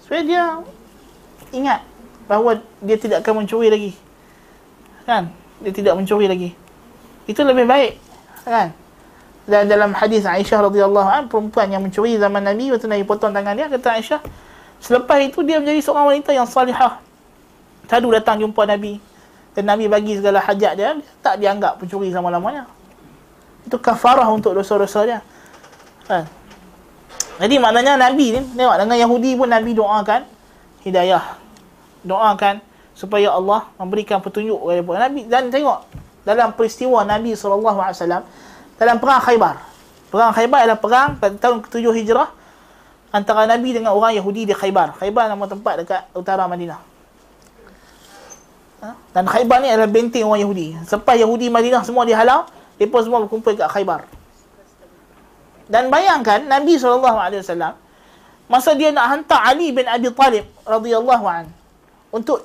[0.00, 0.44] supaya dia
[1.52, 1.82] ingat
[2.30, 3.92] bahawa dia tidak akan mencuri lagi
[5.04, 5.28] kan
[5.62, 6.50] dia tidak mencuri lagi
[7.28, 7.98] itu lebih baik
[8.46, 8.72] kan
[9.48, 13.56] dan dalam hadis Aisyah radhiyallahu an perempuan yang mencuri zaman Nabi waktu Nabi potong tangan
[13.56, 14.20] dia kata Aisyah
[14.78, 17.00] selepas itu dia menjadi seorang wanita yang salihah
[17.88, 19.00] selalu datang jumpa Nabi
[19.58, 22.70] dan Nabi bagi segala hajat dia, tak dianggap pencuri selama-lamanya.
[23.66, 25.18] Itu kafarah untuk dosa-dosa dia.
[26.06, 26.30] Kan?
[27.42, 30.22] Jadi maknanya Nabi ni, tengok dengan Yahudi pun Nabi doakan
[30.86, 31.34] hidayah.
[32.06, 32.62] Doakan
[32.98, 35.30] supaya Allah memberikan petunjuk kepada Nabi.
[35.30, 35.86] Dan tengok,
[36.26, 37.94] dalam peristiwa Nabi SAW,
[38.74, 39.54] dalam perang Khaybar.
[40.10, 42.28] Perang Khaybar adalah perang pada tahun ke-7 Hijrah
[43.14, 44.98] antara Nabi dengan orang Yahudi di Khaybar.
[44.98, 46.80] Khaybar nama tempat dekat utara Madinah.
[48.82, 48.88] Ha?
[49.14, 50.74] Dan Khaybar ni adalah benteng orang Yahudi.
[50.82, 52.50] Selepas Yahudi Madinah semua dihalau,
[52.82, 54.06] mereka semua berkumpul kat Khaybar.
[55.68, 57.76] Dan bayangkan Nabi SAW
[58.48, 61.44] masa dia nak hantar Ali bin Abi Talib radhiyallahu an
[62.08, 62.40] untuk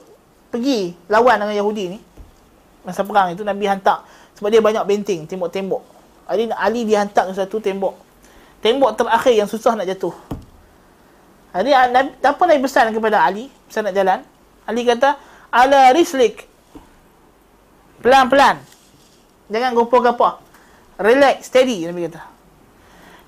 [0.53, 1.99] pergi lawan dengan Yahudi ni
[2.85, 4.05] masa perang itu Nabi hantar
[4.37, 5.81] sebab dia banyak benteng tembok-tembok.
[6.29, 7.97] Ali Ali dihantar ke satu tembok.
[8.61, 10.13] Tembok terakhir yang susah nak jatuh.
[11.57, 14.19] Jadi apa Nabi pesan kepada Ali, pesan nak jalan?
[14.63, 15.19] Ali kata,
[15.53, 16.49] ala rislik
[18.01, 18.57] pelan-pelan
[19.53, 20.41] jangan gopoh-gopoh
[20.97, 22.25] relax steady nabi kata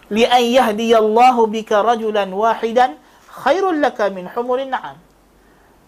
[0.09, 2.97] li an yahdiyallahu bika rajulan wahidan
[3.29, 4.97] khairul laka min humurin na'am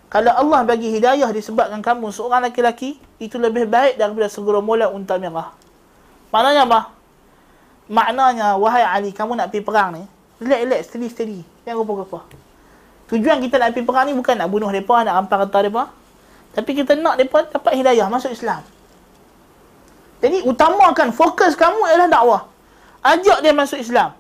[0.08, 5.52] kalau Allah bagi hidayah disebabkan kamu seorang lelaki itu lebih baik daripada segerombolan unta merah
[6.32, 6.80] maknanya apa
[7.88, 10.04] maknanya wahai ali kamu nak pergi perang ni
[10.44, 12.24] relax relax steady steady jangan gopoh-gopoh
[13.12, 15.84] tujuan kita nak pergi perang ni bukan nak bunuh depa nak rampas harta depa
[16.58, 18.66] tapi kita nak mereka dapat hidayah masuk Islam.
[20.18, 22.50] Jadi utamakan fokus kamu ialah dakwah.
[23.06, 24.18] Ajak dia masuk Islam.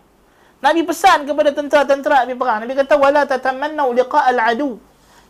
[0.61, 2.61] Nabi pesan kepada tentera-tentera Nabi perang.
[2.61, 4.77] Nabi kata wala tatamannau liqa'al adu.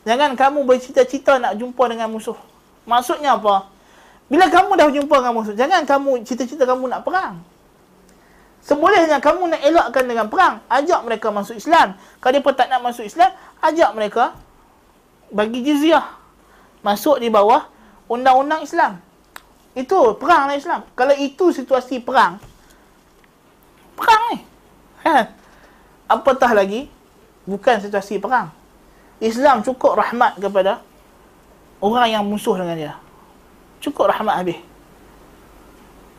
[0.08, 2.40] Jangan kamu bercita-cita nak jumpa dengan musuh.
[2.88, 3.68] Maksudnya apa?
[4.32, 7.44] Bila kamu dah jumpa dengan musuh, jangan kamu cita-cita kamu nak perang.
[8.64, 12.00] Sebolehnya kamu nak elakkan dengan perang, ajak mereka masuk Islam.
[12.24, 14.32] Kalau pun tak nak masuk Islam, ajak mereka
[15.28, 16.08] bagi jizyah
[16.84, 17.68] masuk di bawah
[18.08, 19.04] undang-undang Islam.
[19.76, 20.80] Itu perang dalam Islam.
[20.96, 22.40] Kalau itu situasi perang,
[24.00, 24.38] perang ni.
[25.04, 25.36] Ha.
[26.08, 26.88] Apatah lagi,
[27.44, 28.56] bukan situasi perang.
[29.18, 30.82] Islam cukup rahmat kepada
[31.82, 32.94] orang yang musuh dengan dia.
[33.82, 34.60] Cukup rahmat habis.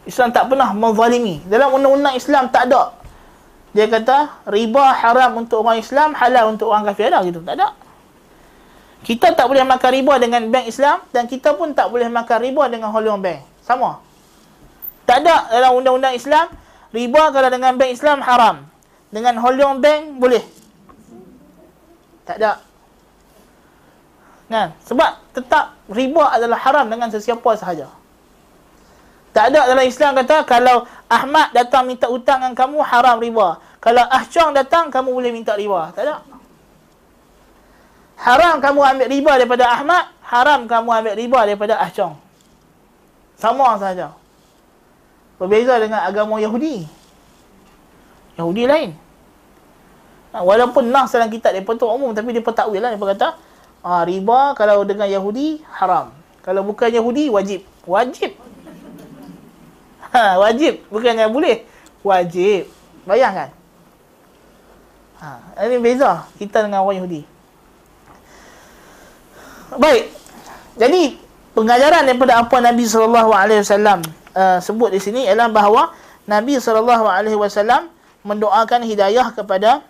[0.09, 1.45] Islam tak pernah menzalimi.
[1.47, 2.97] Dalam undang-undang Islam tak ada.
[3.77, 7.13] Dia kata, riba haram untuk orang Islam, halal untuk orang kafir.
[7.13, 7.45] Ada gitu?
[7.45, 7.77] Tak ada.
[9.05, 12.67] Kita tak boleh makan riba dengan bank Islam dan kita pun tak boleh makan riba
[12.67, 13.47] dengan Hong Leong Bank.
[13.63, 14.03] Sama.
[15.07, 16.51] Tak ada dalam undang-undang Islam
[16.91, 18.69] riba kalau dengan bank Islam haram.
[19.09, 20.45] dengan Holion Bank boleh?
[22.29, 22.61] Tak ada.
[24.49, 24.73] Kan?
[24.89, 27.93] Sebab tetap riba adalah haram dengan sesiapa sahaja.
[29.37, 33.61] Tak ada dalam Islam kata kalau Ahmad datang minta hutang dengan kamu haram riba.
[33.79, 35.93] Kalau Ah Chong datang kamu boleh minta riba.
[35.93, 36.25] Tak ada.
[38.19, 42.19] Haram kamu ambil riba daripada Ahmad, haram kamu ambil riba daripada Ah Chong.
[43.39, 44.17] Sama saja.
[45.39, 46.89] Berbeza dengan agama Yahudi.
[48.35, 48.91] Yahudi lain.
[50.35, 53.29] Walaupun nas dalam kitab tu umum tapi dia takwil lah dia kata
[53.83, 56.15] ah, riba kalau dengan Yahudi haram.
[56.43, 57.61] Kalau bukan Yahudi wajib.
[57.85, 58.33] Wajib.
[60.09, 60.81] Ha, wajib.
[60.89, 61.69] Bukannya boleh.
[62.01, 62.73] Wajib.
[63.05, 63.53] Bayangkan.
[65.21, 65.29] Ha,
[65.69, 67.23] ini beza kita dengan orang Yahudi.
[69.77, 70.09] Baik.
[70.79, 71.19] Jadi
[71.53, 74.01] pengajaran daripada apa Nabi sallallahu alaihi wasallam
[74.33, 75.93] uh, sebut di sini ialah bahawa
[76.25, 77.91] Nabi sallallahu alaihi wasallam
[78.23, 79.83] mendoakan hidayah kepada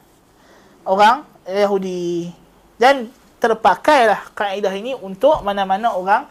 [0.89, 2.33] orang Yahudi
[2.81, 6.27] dan terpakailah kaedah ini untuk mana-mana orang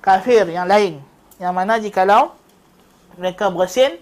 [0.00, 0.98] kafir yang lain
[1.36, 2.32] yang mana jikalau
[3.16, 4.00] mereka bersin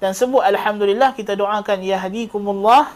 [0.00, 2.92] dan sebut alhamdulillah kita doakan yahdikumullah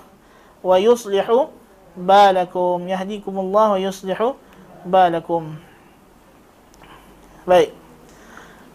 [0.60, 1.52] wa yuslihu
[1.96, 4.36] balakum yahdikumullah wa yuslihu
[4.84, 5.56] balakum
[7.44, 7.76] Baik.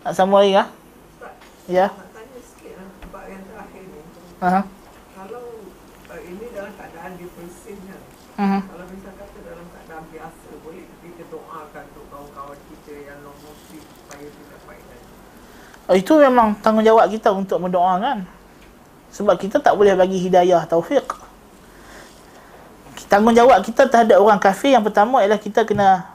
[0.06, 0.54] Nak sambung lagi?
[0.54, 1.90] Ya.
[1.90, 2.14] Lah
[3.10, 4.02] terakhir ni.
[4.46, 4.62] Aha.
[5.18, 5.46] Kalau
[6.06, 8.02] uh, ini dalam keadaan depresin kan.
[8.40, 8.62] Uh-huh.
[8.70, 13.84] Kalau misal kata dalam keadaan biasa boleh kita doakan untuk kawan-kawan kita yang non muslim
[13.84, 18.26] supaya tidak baik Oh, itu memang tanggungjawab kita untuk mendoakan.
[19.10, 21.06] Sebab kita tak boleh bagi hidayah taufik.
[23.10, 26.14] Tanggungjawab kita terhadap orang kafir yang pertama ialah kita kena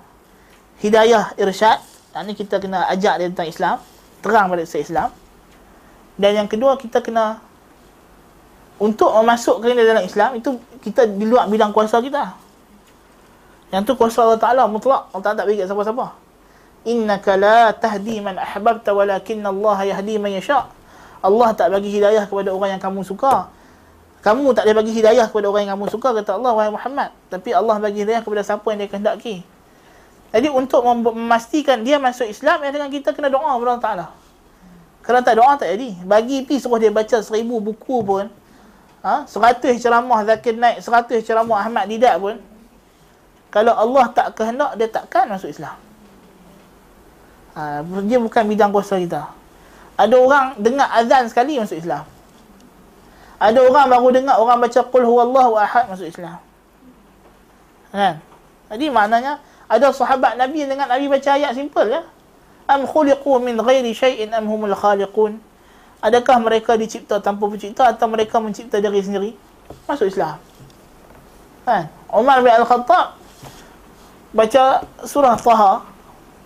[0.78, 1.82] hidayah irsyad
[2.14, 3.76] yang ni kita kena ajak dia tentang Islam,
[4.22, 5.08] terang pada saya Islam.
[6.14, 7.42] Dan yang kedua kita kena
[8.78, 10.54] untuk memasukkan dia dalam Islam itu
[10.86, 12.38] kita di luar bidang kuasa kita.
[13.74, 15.10] Yang tu kuasa Allah Taala mutlak.
[15.10, 16.23] Allah Taala tak bagi siapa-siapa.
[16.84, 20.68] Innaka la tahdi man ahbabta walakinna Allah yahdi man yasha.
[21.24, 23.48] Allah tak bagi hidayah kepada orang yang kamu suka.
[24.20, 27.12] Kamu tak boleh bagi hidayah kepada orang yang kamu suka kata Allah wahai Muhammad.
[27.32, 29.44] Tapi Allah bagi hidayah kepada siapa yang dia kehendaki.
[30.32, 34.06] Jadi untuk memastikan dia masuk Islam ya dengan kita kena doa kepada Allah Taala.
[35.04, 35.92] Kalau tak doa tak jadi.
[36.08, 38.28] Bagi pi suruh dia baca seribu buku pun.
[39.04, 39.28] Ha?
[39.28, 42.40] Seratus ceramah Zakir Naik, seratus ceramah Ahmad Didat pun.
[43.52, 45.83] Kalau Allah tak kehendak, dia takkan masuk Islam.
[47.54, 49.30] Ha, dia bukan bidang kuasa kita.
[49.94, 52.02] Ada orang dengar azan sekali masuk Islam.
[53.38, 56.42] Ada orang baru dengar orang baca Qul huwallahu ahad masuk Islam.
[57.94, 58.18] Kan?
[58.74, 59.38] Jadi maknanya,
[59.70, 62.02] ada sahabat Nabi dengan Nabi baca ayat simple ya.
[62.66, 65.38] Am khuliqu min ghairi syai'in am humul khaliqun?
[66.02, 69.30] Adakah mereka dicipta tanpa pencipta atau mereka mencipta diri sendiri?
[69.86, 70.42] Masuk Islam.
[71.62, 71.86] Kan?
[72.10, 73.14] Umar bin Al-Khattab
[74.34, 74.64] baca
[75.06, 75.93] surah Taha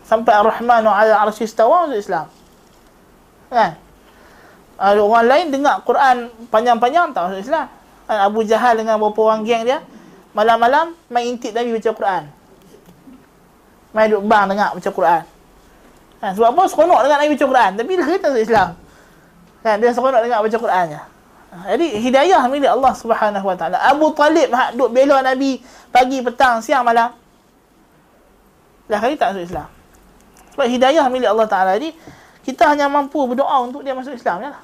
[0.08, 2.26] sampai Ar-Rahmanu 'ala 'arsy istawa masuk Islam.
[3.52, 3.76] Kan?
[4.80, 7.68] Ada orang lain dengar Quran panjang-panjang tak masuk Islam.
[8.08, 8.18] Kan?
[8.24, 9.84] Abu Jahal dengan beberapa orang geng dia
[10.32, 12.22] malam-malam main intip Nabi baca Quran.
[13.92, 15.22] Mai duduk bang dengar baca Quran.
[16.18, 16.62] Kan, sebab apa?
[16.66, 17.70] Seronok dengar Nabi baca Quran.
[17.76, 18.68] Tapi lah kita masuk Islam.
[19.60, 21.00] Kan, dia seronok dengar baca Quran je.
[21.48, 23.80] Jadi hidayah milik Allah Subhanahu Wa Taala.
[23.80, 27.16] Abu Talib hak duk bela Nabi pagi, petang, siang, malam.
[28.84, 29.68] Dah kali tak masuk Islam.
[30.58, 31.78] Sebab hidayah milik Allah Taala.
[31.78, 31.94] Jadi
[32.42, 34.62] kita hanya mampu berdoa untuk dia masuk Islam je lah.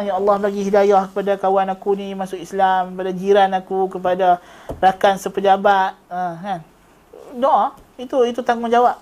[0.00, 4.40] Ya Allah bagi hidayah kepada kawan aku ni masuk Islam, kepada jiran aku, kepada
[4.80, 6.60] rakan sepejabat, ha, kan?
[7.36, 7.76] Doa.
[8.00, 8.96] Itu itu tanggungjawab.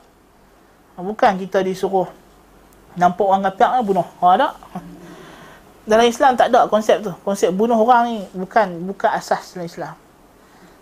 [0.99, 2.11] Bukan kita disuruh
[2.99, 4.09] nampak orang kafir lah bunuh.
[4.19, 4.53] Ha tak?
[5.87, 7.15] Dalam Islam tak ada konsep tu.
[7.23, 9.95] Konsep bunuh orang ni bukan bukan asas dalam Islam.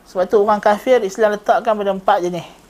[0.08, 2.64] Sebab tu orang kafir Islam letakkan pada empat jenis.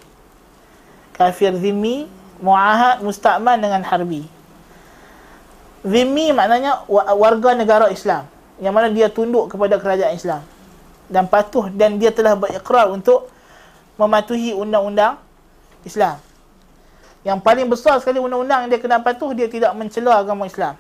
[1.16, 2.04] Kafir zimmi,
[2.44, 4.28] muahad, musta'man dengan harbi.
[5.80, 6.84] Zimmi maknanya
[7.16, 8.28] warga negara Islam.
[8.60, 10.44] Yang mana dia tunduk kepada kerajaan Islam.
[11.08, 13.32] Dan patuh dan dia telah berikrar untuk
[13.96, 15.16] mematuhi undang-undang
[15.88, 16.20] Islam.
[17.24, 20.76] Yang paling besar sekali undang-undang yang dia kena patuh, dia tidak mencela agama Islam.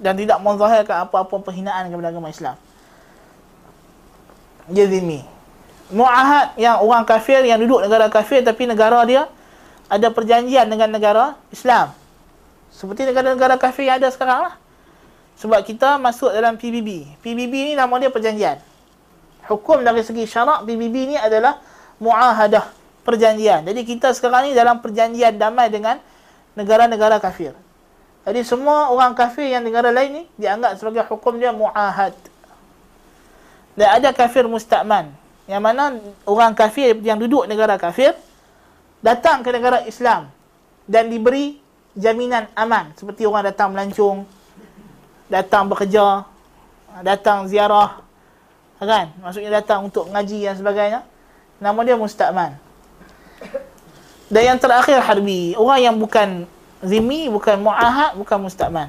[0.00, 2.56] Dan tidak menzahirkan apa-apa perhinaan kepada agama Islam.
[4.70, 5.20] Dia zimi.
[5.90, 9.26] Mu'ahad yang orang kafir yang duduk negara kafir tapi negara dia
[9.90, 11.90] ada perjanjian dengan negara Islam.
[12.70, 14.54] Seperti negara-negara kafir yang ada sekarang lah.
[15.42, 17.18] Sebab kita masuk dalam PBB.
[17.18, 18.62] PBB ni nama dia perjanjian.
[19.50, 21.58] Hukum dari segi syarak PBB ni adalah
[21.98, 22.70] mu'ahadah
[23.02, 23.66] perjanjian.
[23.66, 25.98] Jadi kita sekarang ni dalam perjanjian damai dengan
[26.54, 27.50] negara-negara kafir.
[28.22, 32.14] Jadi semua orang kafir yang negara lain ni dianggap sebagai hukum dia muahad.
[33.74, 35.19] Dan ada kafir musta'man.
[35.50, 35.98] Yang mana
[36.30, 38.14] orang kafir yang duduk negara kafir
[39.02, 40.30] datang ke negara Islam
[40.86, 41.58] dan diberi
[41.98, 44.22] jaminan aman seperti orang datang melancong,
[45.26, 46.22] datang bekerja,
[47.02, 47.98] datang ziarah,
[48.78, 49.10] kan?
[49.18, 51.00] Maksudnya datang untuk ngaji dan sebagainya.
[51.58, 52.54] Nama dia musta'man.
[54.30, 56.46] Dan yang terakhir harbi, orang yang bukan
[56.80, 58.88] zimmi, bukan mu'ahad, bukan musta'man.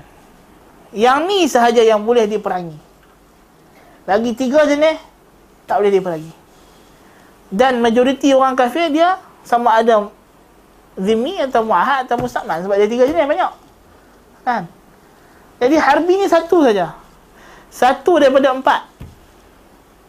[0.93, 2.77] Yang ni sahaja yang boleh diperangi.
[4.05, 5.01] Lagi tiga jenis
[5.65, 6.40] tak boleh diperangi.
[7.51, 10.07] Dan majoriti orang kafir dia sama ada
[10.95, 13.51] zimmi atau mu'ahad atau musta'man sebab dia tiga jenis banyak.
[14.47, 14.63] Kan?
[15.59, 16.95] Jadi harbi ni satu saja.
[17.67, 18.87] Satu daripada empat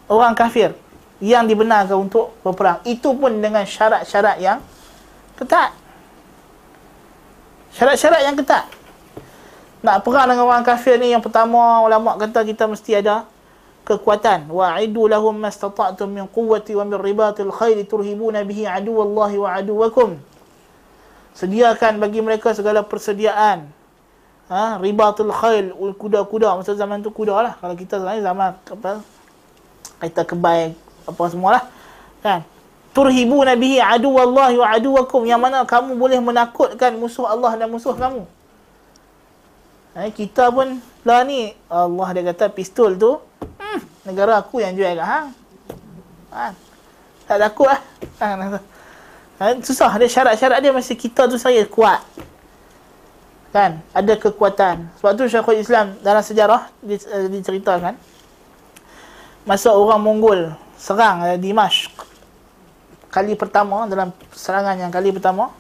[0.06, 0.74] orang kafir
[1.22, 2.82] yang dibenarkan untuk berperang.
[2.86, 4.58] Itu pun dengan syarat-syarat yang
[5.38, 5.70] ketat.
[7.74, 8.66] Syarat-syarat yang ketat.
[9.82, 13.26] Nak perang dengan orang kafir ni yang pertama ulama kata kita mesti ada
[13.82, 14.46] kekuatan.
[14.46, 20.18] Wa'idu lahum mastata'tum min quwwati wa min ribatil khayl turhibuna bihi aduwallahi wa aduwakum.
[21.32, 23.66] Sediakan bagi mereka segala persediaan.
[24.52, 26.54] Ha ribatul khayl kuda-kuda.
[26.60, 27.54] Masa zaman tu kuda lah.
[27.58, 28.90] Kalau kita sekarang zaman apa
[30.02, 30.76] kita kebai
[31.08, 31.64] apa semualah.
[32.22, 32.46] Kan?
[32.92, 35.24] Turhibuna bihi aduwallahi wa aduwakum.
[35.24, 38.28] Yang mana kamu boleh menakutkan musuh Allah dan musuh kamu.
[39.96, 41.56] Ha, kita pun lah ni.
[41.72, 43.16] Allah dia kata pistol tu
[44.02, 45.28] negara aku yang jual kat hang.
[46.32, 46.46] Ha.
[47.28, 47.80] Tak takut lah.
[48.18, 48.26] Ha.
[49.38, 49.44] Ha.
[49.62, 49.90] Susah.
[49.94, 52.02] Ada syarat-syarat dia mesti kita tu saya kuat.
[53.52, 53.84] Kan?
[53.92, 54.88] Ada kekuatan.
[54.96, 57.94] Sebab tu Syekhul Islam dalam sejarah eh, diceritakan.
[59.44, 60.40] Masa orang Mongol
[60.78, 61.92] serang uh, Dimashq.
[63.12, 65.52] Kali pertama dalam serangan yang kali pertama.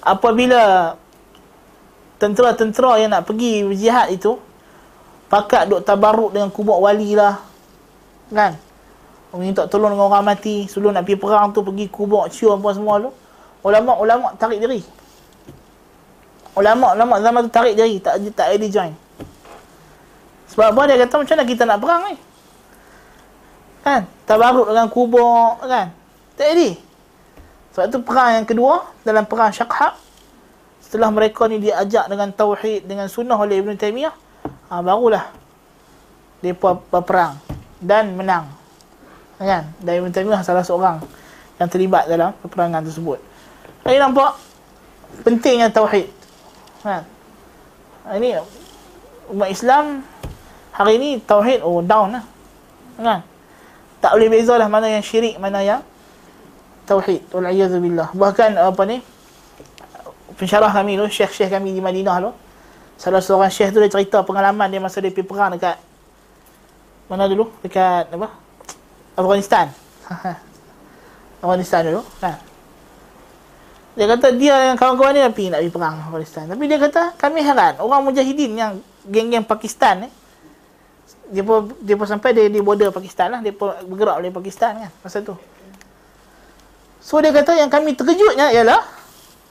[0.00, 0.94] Apabila
[2.16, 4.40] tentera-tentera yang nak pergi berjihad itu
[5.26, 7.42] pakat duk tabaruk dengan kubur wali lah.
[8.30, 8.58] Kan?
[9.36, 10.64] Minta tolong dengan orang mati.
[10.64, 13.10] Sebelum nak pergi perang tu pergi kubur cium apa semua tu.
[13.66, 14.80] Ulama-ulama tarik diri
[16.56, 18.92] ulama-ulama zaman tu tarik diri tak tak ada join.
[20.50, 20.80] Sebab apa?
[20.88, 22.16] Dia kata macam mana kita nak perang ni?
[23.84, 24.00] Kan?
[24.24, 25.92] Tabaruk dengan kubur kan?
[26.34, 26.68] Tak ada.
[27.76, 30.00] Sebab tu perang yang kedua dalam perang syakhab
[30.80, 34.14] setelah mereka ni diajak dengan tauhid dengan sunnah oleh Ibn Taymiyah
[34.70, 35.30] ha, barulah
[36.42, 37.34] mereka berperang
[37.82, 38.46] dan menang.
[39.36, 39.68] Kan?
[39.82, 41.02] Dan Ibn Taymiyah salah seorang
[41.60, 43.18] yang terlibat dalam peperangan tersebut.
[43.82, 44.36] Saya nampak
[45.24, 46.08] pentingnya tauhid.
[46.84, 47.02] Kan?
[48.16, 48.40] Ini
[49.34, 50.06] umat Islam
[50.70, 52.24] hari ini tauhid oh down lah.
[52.96, 53.20] Kan?
[54.00, 55.80] Tak boleh bezalah mana yang syirik mana yang
[56.86, 57.26] tauhid.
[57.32, 57.50] Wal
[57.82, 58.08] billah.
[58.14, 59.02] Bahkan apa ni
[60.36, 62.30] pensyarah kami tu syekh-syekh kami di Madinah tu
[62.96, 65.76] salah seorang syekh tu dia cerita pengalaman dia masa dia pergi perang dekat
[67.06, 67.54] mana dulu?
[67.62, 68.28] Dekat apa?
[69.14, 69.70] Afghanistan.
[71.42, 72.36] Afghanistan dulu kan?
[73.96, 76.44] Dia kata dia dengan kawan-kawan dia pergi nak pergi perang Afghanistan.
[76.50, 78.72] Tapi dia kata kami heran orang mujahidin yang
[79.06, 80.12] geng-geng Pakistan eh
[81.26, 83.40] dia pun dia pun sampai dia di border Pakistan lah.
[83.40, 85.38] Dia pun bergerak dari Pakistan kan masa tu.
[87.00, 88.82] So dia kata yang kami terkejutnya ialah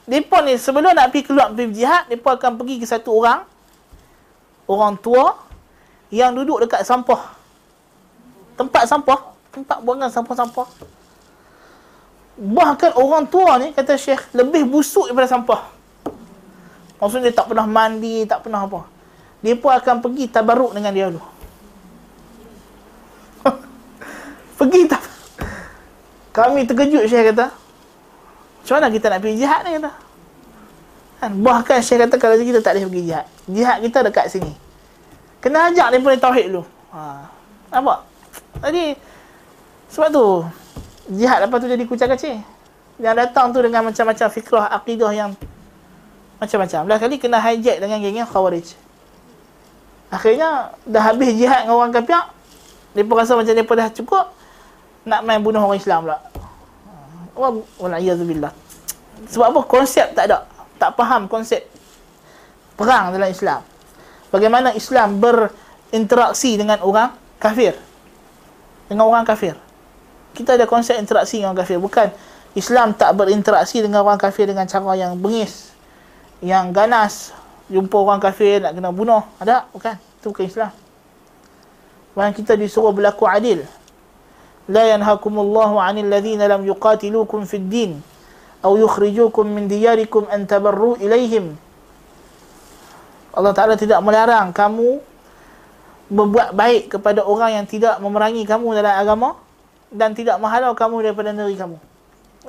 [0.05, 3.41] mereka ni sebelum nak pergi keluar pergi jihad, mereka akan pergi ke satu orang.
[4.69, 5.33] Orang tua
[6.13, 7.33] yang duduk dekat sampah.
[8.53, 9.33] Tempat sampah.
[9.49, 10.67] Tempat buangan sampah-sampah.
[12.35, 15.61] Bahkan orang tua ni, kata Syekh, lebih busuk daripada sampah.
[17.01, 18.85] Maksudnya tak pernah mandi, tak pernah apa.
[19.41, 21.23] Dia pun akan pergi tabaruk dengan dia dulu.
[24.59, 25.03] pergi tak.
[26.35, 27.64] Kami terkejut Syekh kata.
[28.65, 29.91] Macam mana kita nak pergi jihad ni kata?
[31.21, 31.31] Kan?
[31.37, 33.25] Bahkan Syekh kata kalau kita tak boleh pergi jihad.
[33.45, 34.57] Jihad kita dekat sini.
[35.37, 36.65] Kena ajak dia punya tauhid dulu.
[36.89, 37.29] Ha.
[37.69, 38.09] Nampak?
[38.65, 38.97] Jadi,
[39.93, 40.25] sebab tu,
[41.13, 42.41] jihad lepas tu jadi kucing kecil.
[42.97, 45.37] Yang datang tu dengan macam-macam fikrah, akidah yang
[46.41, 46.89] macam-macam.
[46.89, 48.73] Belah kali kena hijack dengan geng-geng khawarij.
[50.09, 52.33] Akhirnya, dah habis jihad dengan orang kafir.
[52.97, 54.25] Pun rasa macam pun dah cukup.
[55.05, 56.17] Nak main bunuh orang Islam pula.
[57.79, 58.51] Walaiyazubillah.
[59.29, 59.61] Sebab apa?
[59.67, 60.47] Konsep tak ada.
[60.75, 61.63] Tak faham konsep
[62.75, 63.63] perang dalam Islam.
[64.31, 67.75] Bagaimana Islam berinteraksi dengan orang kafir.
[68.91, 69.55] Dengan orang kafir.
[70.35, 71.79] Kita ada konsep interaksi dengan orang kafir.
[71.79, 72.07] Bukan
[72.55, 75.71] Islam tak berinteraksi dengan orang kafir dengan cara yang bengis.
[76.43, 77.13] Yang ganas.
[77.71, 79.23] Jumpa orang kafir nak kena bunuh.
[79.39, 79.71] Ada?
[79.71, 79.95] Bukan.
[80.19, 80.71] Itu bukan Islam.
[82.15, 83.63] Bahkan kita disuruh berlaku adil.
[84.70, 87.90] لا ينهاكم الله عن الذين لم يقاتلوكم في الدين
[88.64, 91.70] أو يخرجوكم من دياركم أن تبروا إليهم
[93.30, 94.98] Allah Ta'ala tidak melarang kamu
[96.10, 99.38] berbuat baik kepada orang yang tidak memerangi kamu dalam agama
[99.94, 101.78] dan tidak menghalau kamu daripada negeri kamu.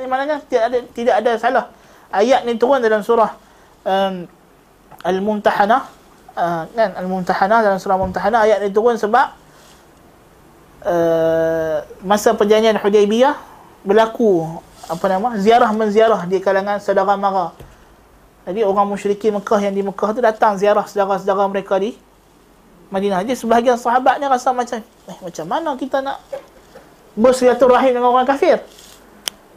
[0.02, 1.66] Ini maknanya tidak ada tidak ada salah.
[2.10, 3.30] Ayat ni turun dalam surah
[3.86, 4.26] um,
[5.06, 5.82] Al-Mumtahanah
[6.34, 9.38] uh, kan Al-Mumtahanah dalam surah Mumtahanah ayat ni turun sebab
[10.87, 13.35] uh, masa perjanjian Hudaybiyah
[13.83, 17.51] berlaku apa nama ziarah menziarah di kalangan saudara mara.
[18.47, 21.99] Jadi orang musyrikin Mekah yang di Mekah tu datang ziarah saudara-saudara mereka di
[22.95, 23.27] Madinah.
[23.27, 26.23] Jadi sebahagian sahabatnya rasa macam eh macam mana kita nak
[27.19, 28.63] bersilaturahim dengan orang kafir?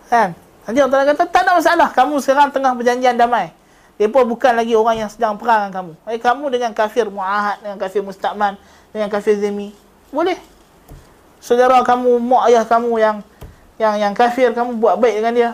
[0.10, 0.34] Kan?
[0.66, 1.88] Nanti orang kata tak ada masalah.
[1.94, 3.54] Kamu sekarang tengah perjanjian damai.
[4.02, 5.94] Mereka bukan lagi orang yang sedang perang dengan kamu.
[6.08, 8.56] Eh, kamu dengan kafir mu'ahad, dengan kafir mustakman,
[8.96, 9.76] dengan kafir zimi.
[10.10, 10.40] Boleh.
[11.40, 13.18] Saudara kamu, mak ayah kamu yang
[13.80, 15.50] yang yang kafir, kamu buat baik dengan dia.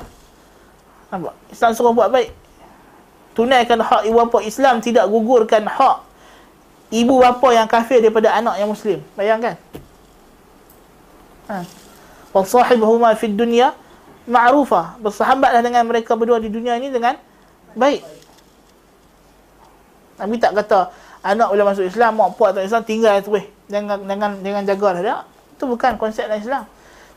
[1.14, 1.34] Nampak?
[1.54, 2.34] Islam suruh buat baik.
[3.38, 4.42] Tunaikan hak ibu bapa.
[4.42, 6.02] Islam tidak gugurkan hak
[6.90, 9.00] ibu bapa yang kafir daripada anak yang muslim.
[9.14, 9.60] Bayangkan.
[11.52, 11.62] Ha.
[12.34, 13.76] Wa sahibuhuma fid dunya
[14.26, 14.98] ma'rufa.
[14.98, 17.20] Bersahabatlah dengan mereka berdua di dunia ini dengan
[17.78, 18.02] baik.
[20.16, 20.90] Nabi tak kata
[21.22, 23.46] anak boleh masuk Islam, mak puak tak Islam tinggal eh.
[23.68, 25.22] Jangan jangan jangan jaga dah.
[25.56, 26.64] Itu bukan konsep dalam Islam.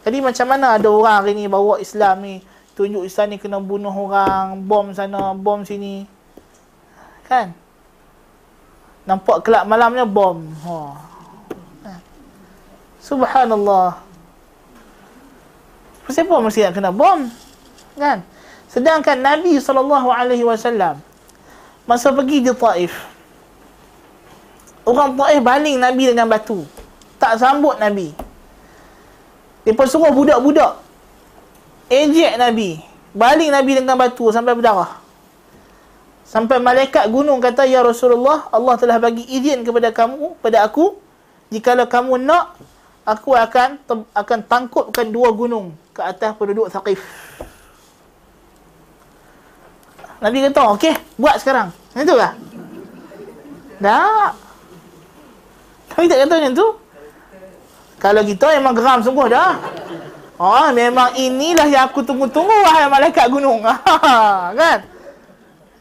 [0.07, 2.39] Jadi macam mana ada orang hari ni bawa Islam ni
[2.79, 6.07] tunjuk Islam ni kena bunuh orang, bom sana, bom sini.
[7.27, 7.51] Kan?
[9.03, 10.47] Nampak kelab malamnya bom.
[10.63, 10.77] Ha.
[11.83, 12.01] Kan?
[13.03, 13.99] Subhanallah.
[16.09, 17.27] Siapa mesti nak kena bom?
[17.99, 18.23] Kan?
[18.71, 20.97] Sedangkan Nabi SAW
[21.89, 22.95] masa pergi di Taif.
[24.87, 26.63] Orang Taif baling Nabi dengan batu.
[27.19, 28.28] Tak sambut Nabi.
[29.69, 30.81] Mereka suruh budak-budak.
[31.93, 32.81] Ejek Nabi.
[33.13, 34.97] Baling Nabi dengan batu sampai berdarah.
[36.25, 40.97] Sampai malaikat gunung kata, Ya Rasulullah, Allah telah bagi izin kepada kamu, pada aku.
[41.53, 42.57] Jikalau kamu nak,
[43.05, 43.81] aku akan
[44.13, 47.01] akan tangkupkan dua gunung ke atas penduduk Thaqif.
[50.25, 51.73] Nabi kata, okey, buat sekarang.
[51.93, 52.33] Macam tu lah.
[53.85, 54.33] Tak.
[55.93, 56.69] Nabi tak kata macam tu.
[57.99, 59.59] Kalau kita memang geram sungguh dah.
[60.39, 63.59] Oh, memang inilah yang aku tunggu-tunggu wahai malaikat gunung.
[64.59, 64.79] kan?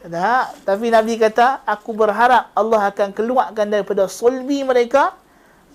[0.02, 0.46] Tak.
[0.66, 5.14] Tapi Nabi kata, aku berharap Allah akan keluarkan daripada sulbi mereka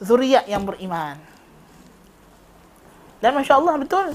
[0.03, 1.15] zuriat yang beriman.
[3.23, 4.11] Dan Masya Allah betul.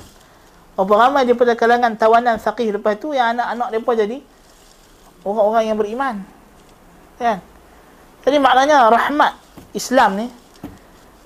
[0.77, 4.19] Berapa ramai daripada kalangan tawanan saqih lepas tu yang anak-anak mereka jadi
[5.25, 6.15] orang-orang yang beriman.
[7.17, 7.41] Kan?
[8.23, 9.33] Jadi maknanya rahmat
[9.73, 10.27] Islam ni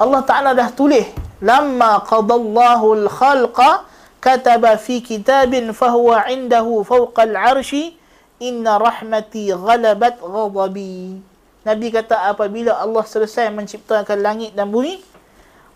[0.02, 1.06] Allah Taala dah tulis
[1.38, 3.86] lamma qadallahu al-khalqa
[4.18, 7.94] kataba fi kitabin fahuwa indahu fawqa al-arshi
[8.42, 11.22] inna rahmati ghalabat ghadabi
[11.62, 14.98] Nabi kata apabila Allah selesai menciptakan langit dan bumi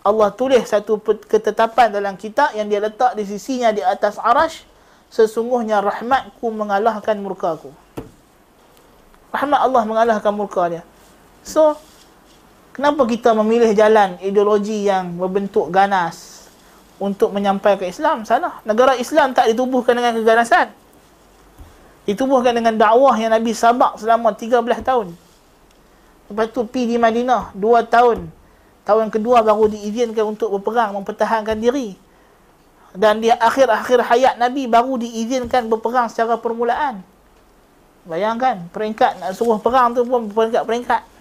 [0.03, 0.99] Allah tulis satu
[1.31, 4.67] ketetapan dalam kitab yang dia letak di sisinya di atas arash
[5.07, 7.71] sesungguhnya rahmatku mengalahkan murkaku
[9.31, 10.83] rahmat Allah mengalahkan murka dia.
[11.43, 11.77] So,
[12.77, 16.45] kenapa kita memilih jalan ideologi yang berbentuk ganas
[17.01, 18.23] untuk menyampaikan Islam?
[18.23, 18.61] Salah.
[18.63, 20.69] Negara Islam tak ditubuhkan dengan keganasan.
[22.07, 25.11] Ditubuhkan dengan dakwah yang Nabi sabak selama 13 tahun.
[26.31, 28.29] Lepas tu pergi di Madinah 2 tahun.
[28.87, 31.99] Tahun kedua baru diizinkan untuk berperang, mempertahankan diri.
[32.95, 37.03] Dan di akhir-akhir hayat Nabi baru diizinkan berperang secara permulaan.
[38.07, 41.16] Bayangkan, peringkat nak suruh perang tu pun peringkat-peringkat.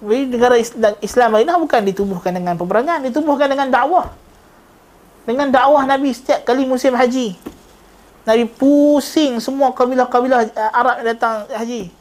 [0.00, 0.56] Jadi negara
[1.04, 4.08] Islam Madinah bukan ditubuhkan dengan peperangan, ditubuhkan dengan dakwah.
[5.28, 7.36] Dengan dakwah Nabi setiap kali musim haji.
[8.24, 11.92] Nabi pusing semua kabilah-kabilah eh, Arab yang datang haji.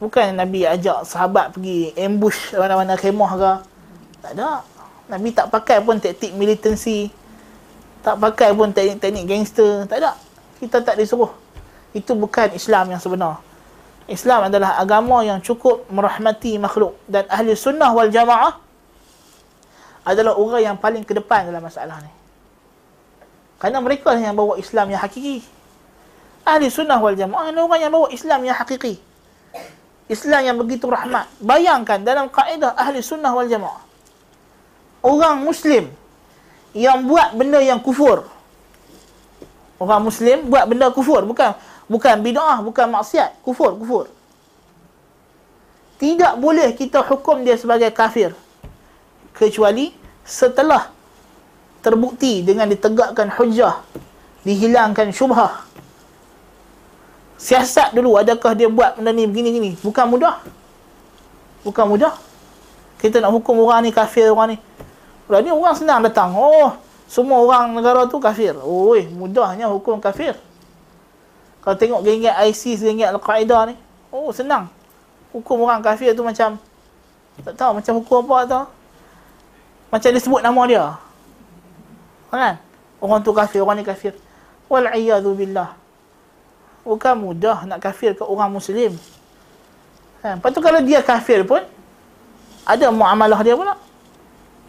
[0.00, 3.52] Bukan Nabi ajak sahabat pergi ambush mana-mana kemah ke.
[4.24, 4.64] Tak ada.
[5.04, 7.12] Nabi tak pakai pun taktik militansi.
[8.00, 9.84] Tak pakai pun teknik-teknik gangster.
[9.84, 10.12] Tak ada.
[10.60, 11.32] Kita tak disuruh.
[11.92, 13.43] Itu bukan Islam yang sebenar.
[14.04, 17.00] Islam adalah agama yang cukup merahmati makhluk.
[17.08, 18.60] Dan ahli sunnah wal jamaah
[20.04, 22.12] adalah orang yang paling ke depan dalam masalah ni.
[23.56, 25.40] Kerana mereka lah yang bawa Islam yang hakiki.
[26.44, 29.00] Ahli sunnah wal jamaah adalah orang yang bawa Islam yang hakiki.
[30.04, 31.32] Islam yang begitu rahmat.
[31.40, 33.80] Bayangkan dalam kaedah ahli sunnah wal jamaah.
[35.00, 35.88] Orang Muslim
[36.76, 38.28] yang buat benda yang kufur.
[39.80, 41.24] Orang Muslim buat benda kufur.
[41.24, 41.56] Bukan
[41.88, 44.06] bukan bid'ah, bukan maksiat, kufur, kufur.
[46.00, 48.34] Tidak boleh kita hukum dia sebagai kafir
[49.34, 49.94] kecuali
[50.26, 50.90] setelah
[51.84, 53.84] terbukti dengan ditegakkan hujah,
[54.42, 55.64] dihilangkan syubhah.
[57.36, 59.76] Siasat dulu adakah dia buat benda ni begini-gini?
[59.84, 60.40] Bukan mudah.
[61.60, 62.16] Bukan mudah.
[62.96, 64.58] Kita nak hukum orang ni kafir orang ni.
[65.28, 66.32] Lah ni orang senang datang.
[66.32, 66.72] Oh,
[67.04, 68.56] semua orang negara tu kafir.
[68.64, 70.40] Oi, mudahnya hukum kafir.
[71.64, 73.74] Kalau tengok geng-geng ISIS, geng-geng Al-Qaeda ni,
[74.12, 74.68] oh senang.
[75.32, 76.60] Hukum orang kafir tu macam
[77.42, 78.64] tak tahu macam hukum apa tau.
[79.90, 80.84] Macam dia sebut nama dia.
[82.30, 82.60] Kan?
[83.02, 84.14] Orang tu kafir, orang ni kafir.
[84.70, 85.74] Wal'iyadu billah.
[86.84, 88.94] Bukan mudah nak kafir ke orang Muslim.
[90.22, 90.38] Kan?
[90.38, 91.62] Lepas tu kalau dia kafir pun,
[92.62, 93.74] ada muamalah dia pula.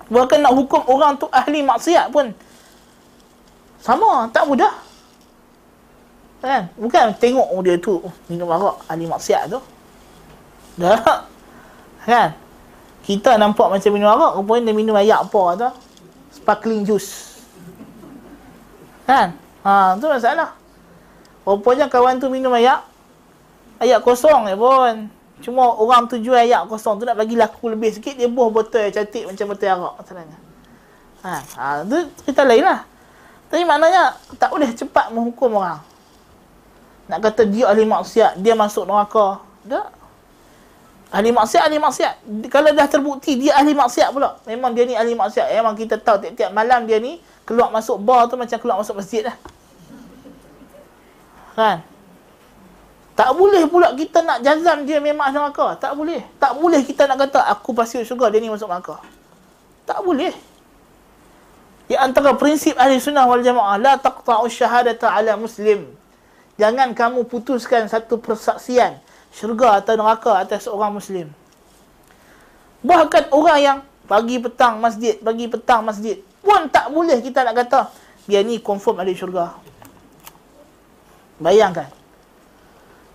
[0.09, 2.33] Bahkan nak hukum orang tu ahli maksiat pun,
[3.81, 4.84] sama, tak mudah.
[6.45, 6.69] Kan?
[6.77, 7.97] Bukan tengok oh, dia tu
[8.29, 9.57] minum arak ahli maksiat tu.
[10.77, 11.25] Dah.
[12.05, 12.37] Kan?
[13.01, 15.69] Kita nampak macam minum arak, rupanya dia minum ayak apa tu?
[16.37, 17.41] Sparkling juice.
[19.09, 19.33] Kan?
[19.65, 20.53] Ha, tu masalah.
[21.41, 22.85] Rupanya kawan tu minum ayak
[23.77, 25.09] Ayak kosong je pun
[25.45, 28.89] Cuma orang tu jual ayak kosong tu nak bagi laku lebih sikit Dia buah botol
[28.89, 30.37] cantik macam botol arak masalahnya.
[31.21, 32.81] Ha, ha, tu cerita lain lah
[33.45, 35.94] Tapi maknanya tak boleh cepat menghukum orang
[37.05, 39.87] Nak kata dia ahli maksiat Dia masuk neraka Tak
[41.13, 42.13] Ahli maksiat, ahli maksiat
[42.49, 46.25] Kalau dah terbukti dia ahli maksiat pula Memang dia ni ahli maksiat Memang kita tahu
[46.25, 49.37] tiap-tiap malam dia ni Keluar masuk bar tu macam keluar masuk masjid lah
[51.55, 51.79] Kan?
[53.15, 55.79] Tak boleh pula kita nak jazam dia memang ahli neraka.
[55.79, 56.19] Tak boleh.
[56.35, 58.99] Tak boleh kita nak kata aku pasti syurga dia ni masuk neraka.
[59.87, 60.35] Tak boleh.
[61.87, 65.95] Di antara prinsip ahli sunnah wal jamaah la taqta'u syahadata ala muslim.
[66.55, 68.99] Jangan kamu putuskan satu persaksian
[69.35, 71.27] syurga atau neraka atas seorang muslim.
[72.85, 73.77] Bahkan orang yang
[74.07, 77.89] pagi petang masjid, pagi petang masjid pun tak boleh kita nak kata
[78.29, 79.57] dia ni confirm ahli syurga.
[81.41, 81.91] Bayangkan.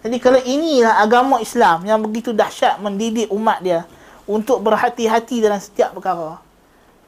[0.01, 3.85] Jadi kalau inilah agama Islam yang begitu dahsyat mendidik umat dia
[4.29, 6.41] untuk berhati-hati dalam setiap perkara.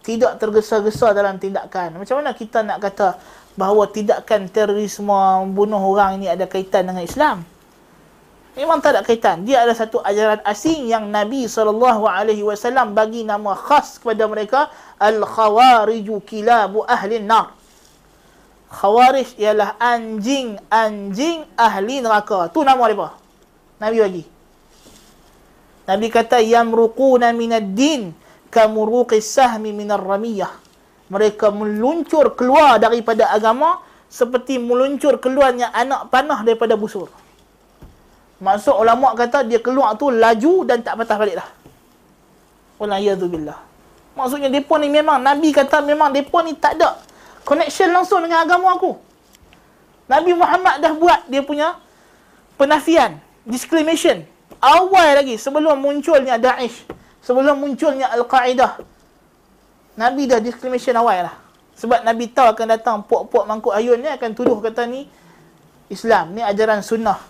[0.02, 2.02] Tidak tergesa-gesa dalam tindakan.
[2.02, 3.16] Macam mana kita nak kata
[3.59, 7.45] bahawa tindakan terorisme membunuh orang ini ada kaitan dengan Islam?
[8.53, 9.49] Memang tak ada kaitan.
[9.49, 14.69] Dia ada satu ajaran asing yang Nabi SAW bagi nama khas kepada mereka.
[15.01, 17.57] Al-Khawariju Kilabu Ahlin Nar.
[18.73, 22.49] Khawarij ialah anjing-anjing ahli neraka.
[22.53, 23.16] Tu nama mereka.
[23.81, 24.24] Nabi bagi.
[25.89, 28.16] Nabi kata yamruquna minad din
[28.53, 30.61] kamuruqis sahmi minar ramiyah.
[31.12, 37.12] Mereka meluncur keluar daripada agama seperti meluncur keluarnya anak panah daripada busur.
[38.40, 41.48] Maksud ulama kata dia keluar tu laju dan tak patah balik dah.
[42.80, 43.59] Wallahiyazubillah.
[44.16, 46.97] Maksudnya depa ni memang Nabi kata memang depa ni tak ada
[47.44, 48.97] connection langsung dengan agama aku.
[50.10, 51.78] Nabi Muhammad dah buat dia punya
[52.59, 54.26] penafian, discrimination.
[54.62, 56.86] Awal lagi sebelum munculnya Daesh,
[57.22, 58.78] sebelum munculnya Al-Qaeda.
[59.97, 61.35] Nabi dah discrimination awal lah.
[61.77, 65.09] Sebab Nabi tahu akan datang puak-puak mangkuk ayun ni akan tuduh kata ni
[65.93, 67.20] Islam, ni ajaran sunnah.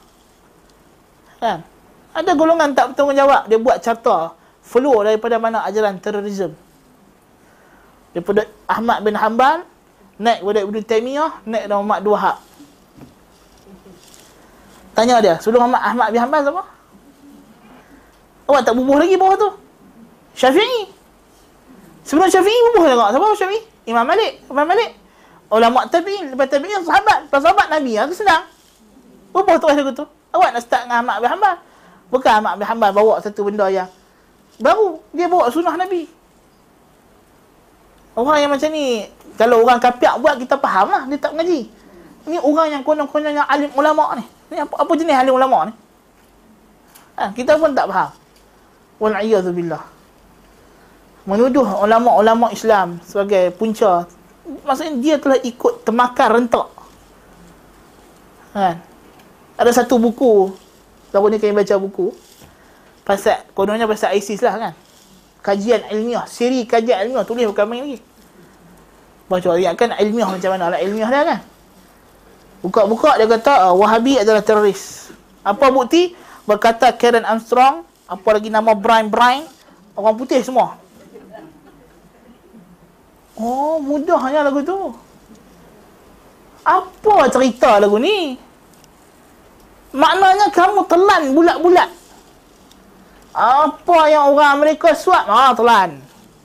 [1.43, 1.66] Kan?
[2.14, 6.55] Ada golongan tak bertanggungjawab, dia buat carta flow daripada mana ajaran terorisme.
[8.14, 9.66] Daripada Ahmad bin Hanbal
[10.20, 12.39] naik kepada Ibn Taymiyah, naik kepada Muhammad Dua Hak.
[14.93, 16.64] Tanya dia, sebelum Muhammad Ahmad bin Hanbal siapa?
[18.47, 19.51] Awak tak bubuh lagi bawah tu?
[20.36, 21.01] Syafi'i.
[22.02, 23.06] Sebelum Syafi'i bubuh juga.
[23.14, 23.60] Siapa Syafi'i?
[23.86, 24.42] Imam Malik.
[24.46, 24.90] Imam Malik.
[25.52, 27.92] Ulama tabi'in, lepas tabi'in sahabat, lepas sahabat Nabi.
[28.00, 28.48] Aku senang.
[29.30, 30.04] Bubuh terus lagu tu.
[30.32, 31.54] Awak nak start dengan Ahmad bin Hanbal.
[32.08, 33.88] Bukan Ahmad bin Hanbal bawa satu benda yang
[34.56, 34.96] baru.
[35.12, 36.08] Dia bawa sunnah Nabi.
[38.16, 41.68] Orang yang macam ni kalau orang kapiak buat kita faham lah dia tak mengaji
[42.28, 45.74] ni orang yang konon-konon yang alim ulama ni ni apa, apa jenis alim ulama ni
[47.18, 48.10] ha, kita pun tak faham
[49.02, 49.82] wal'iyadzubillah
[51.23, 54.07] menuduh ulama-ulama Islam sebagai punca.
[54.66, 56.66] Maksudnya dia telah ikut temakar rentak.
[58.53, 58.82] Kan?
[59.55, 60.51] Ada satu buku
[61.15, 62.11] tahun ni kami baca buku?
[63.07, 64.74] Pasal kononnya pasal ISIS lah kan?
[65.43, 67.99] Kajian ilmiah siri kajian ilmiah tulis bukan main lagi.
[69.31, 70.74] Baca ayat kan ilmiah macam mana?
[70.74, 71.40] Lah ilmiah dia kan?
[72.62, 75.11] Buka-buka dia kata uh, Wahabi adalah teroris.
[75.43, 76.15] Apa bukti?
[76.47, 78.74] Berkata Karen Armstrong apa lagi nama?
[78.74, 79.47] Brian Brian
[79.94, 80.81] orang putih semua
[83.38, 84.92] oh mudahnya lagu tu.
[86.62, 88.38] Apa cerita lagu ni?
[89.92, 91.90] Maknanya kamu telan bulat-bulat.
[93.32, 95.24] Apa yang orang Amerika suap?
[95.28, 96.00] Ah telan.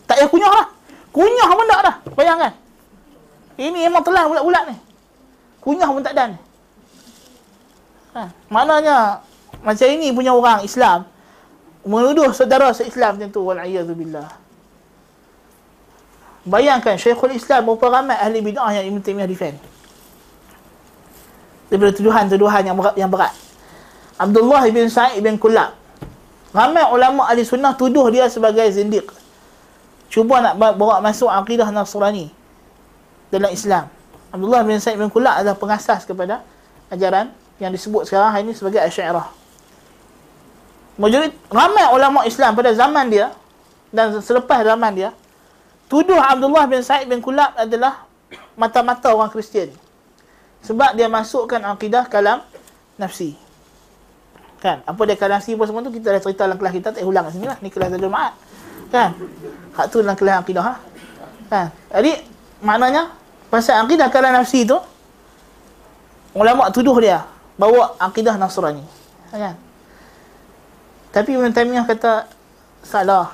[0.07, 0.67] Tak payah kunyah lah.
[1.11, 1.95] Kunyah pun tak dah.
[2.15, 2.53] Bayangkan.
[3.59, 4.75] Ini memang telan bulat-bulat ni.
[5.61, 6.37] Kunyah pun tak ada ni.
[8.15, 8.21] Ha.
[8.49, 9.21] Maknanya,
[9.61, 11.05] macam ini punya orang Islam,
[11.85, 13.45] menuduh saudara se-Islam macam tu.
[13.45, 14.46] Wal'iyadzubillah
[16.47, 19.57] bayangkan Syekhul Islam berapa ramai ahli bid'ah yang Ibn Taymiyah defend.
[21.67, 23.35] Daripada tuduhan-tuduhan yang berat, yang berat.
[24.15, 25.75] Abdullah bin Sa'id bin Kulab
[26.55, 29.11] ramai ulama ahli sunnah tuduh dia sebagai zindiq.
[30.07, 32.31] Cuba nak bawa masuk akidah Nasrani
[33.27, 33.91] dalam Islam.
[34.31, 36.41] Abdullah bin Sa'id bin Kulab adalah pengasas kepada
[36.87, 39.27] ajaran yang disebut sekarang hari ini sebagai Asy'ariyah
[40.97, 43.29] Majorit ramai ulama Islam pada zaman dia
[43.93, 45.09] dan selepas zaman dia
[45.87, 48.07] tuduh Abdullah bin Sa'id bin Kulab adalah
[48.59, 49.71] mata-mata orang Kristian.
[50.63, 52.43] Sebab dia masukkan akidah kalam
[52.99, 53.39] nafsi.
[54.59, 54.83] Kan?
[54.83, 57.23] Apa dia kalam nafsi apa semua tu kita dah cerita dalam kelas kita tak ulang
[57.29, 57.57] kat sini lah.
[57.63, 58.33] Ni kelas Zadul Ma'ad.
[58.91, 59.09] Kan?
[59.75, 60.75] Hak tu dalam kelas akidah ha?
[61.47, 61.67] Kan?
[61.93, 62.11] Jadi
[62.59, 63.15] maknanya
[63.47, 64.75] pasal akidah kalam nafsi tu
[66.35, 67.23] ulama tuduh dia
[67.55, 68.83] bawa akidah Nasrani.
[69.31, 69.55] Kan?
[71.15, 72.27] Tapi Ibn Taymiyah kata
[72.83, 73.33] salah.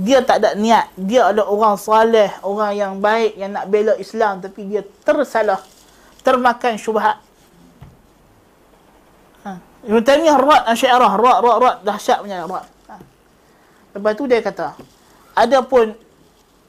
[0.00, 0.88] Dia tak ada niat.
[0.96, 5.60] Dia ada orang saleh, orang yang baik yang nak bela Islam tapi dia tersalah.
[6.24, 7.18] Termakan syubhat.
[9.42, 9.58] Ha.
[9.84, 12.64] Ibn Taymiyah rat Asy'ariyah, rat rat rat dahsyat punya rat.
[12.88, 12.94] Ha.
[13.92, 14.78] Lepas tu dia kata,
[15.34, 15.92] ada pun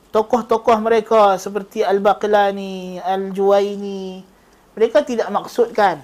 [0.09, 4.25] tokoh-tokoh mereka seperti Al-Baqilani, Al-Juwaini,
[4.73, 6.01] mereka tidak maksudkan.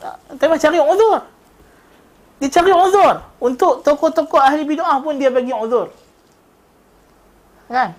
[0.00, 0.38] Ha.
[0.38, 1.18] Tapi cari uzur.
[2.40, 3.14] Dia cari uzur.
[3.42, 5.90] Untuk tokoh-tokoh ahli bid'ah pun dia bagi uzur.
[7.70, 7.94] Kan?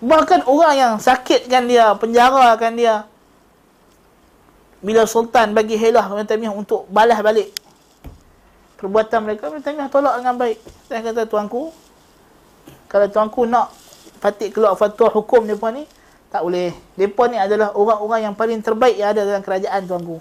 [0.00, 3.04] Bahkan orang yang sakitkan dia, penjarakan dia.
[4.80, 7.52] Bila sultan bagi helah Ibn Taymiyah untuk balas balik
[8.80, 10.58] perbuatan mereka, Ibn Taymiyah tolak dengan baik.
[10.88, 11.68] Saya kata, tuanku,
[12.88, 13.68] kalau tuanku nak
[14.24, 15.84] patik keluar fatwa hukum mereka ni,
[16.32, 16.72] tak boleh.
[16.96, 20.16] Mereka ni adalah orang-orang yang paling terbaik yang ada dalam kerajaan tuanku.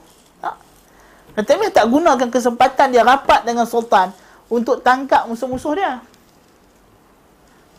[1.40, 4.12] Dan Taimiyah tak gunakan kesempatan dia rapat dengan sultan
[4.52, 6.04] untuk tangkap musuh-musuh dia.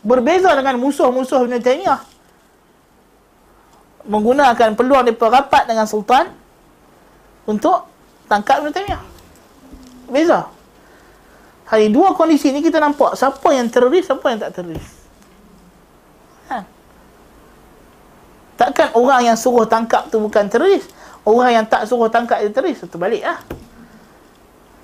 [0.01, 2.01] Berbeza dengan musuh-musuh Ibn Taimiyah.
[4.09, 6.33] Menggunakan peluang dia rapat dengan sultan
[7.45, 7.85] untuk
[8.25, 9.01] tangkap Ibn Taimiyah.
[10.09, 10.49] Beza.
[11.69, 14.87] Hari dua kondisi ni kita nampak siapa yang teroris, siapa yang tak teroris.
[16.51, 16.67] Ha.
[18.59, 20.83] Takkan orang yang suruh tangkap tu bukan teroris
[21.25, 23.39] orang yang tak suruh tangkap dia teris terbalik lah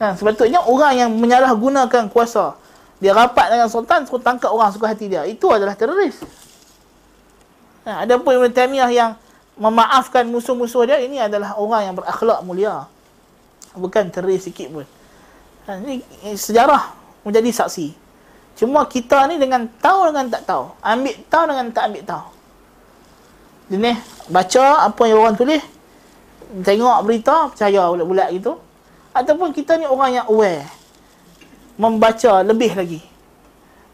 [0.02, 2.54] ha, sebetulnya orang yang menyalahgunakan kuasa
[2.98, 5.22] dia rapat dengan sultan suruh tangkap orang suka hati dia.
[5.30, 6.18] Itu adalah teroris.
[7.86, 9.12] Ha, ada pun Ibn Taymiyah yang
[9.58, 12.90] memaafkan musuh-musuh dia ini adalah orang yang berakhlak mulia.
[13.78, 14.86] Bukan teroris sikit pun.
[15.70, 17.94] Ha, ini, ini sejarah menjadi saksi.
[18.58, 20.74] Cuma kita ni dengan tahu dengan tak tahu.
[20.82, 22.26] Ambil tahu dengan tak ambil tahu.
[23.68, 23.94] Jadi
[24.32, 25.62] baca apa yang orang tulis
[26.66, 28.58] tengok berita percaya bulat-bulat gitu.
[29.14, 30.77] Ataupun kita ni orang yang aware
[31.78, 33.02] membaca lebih lagi.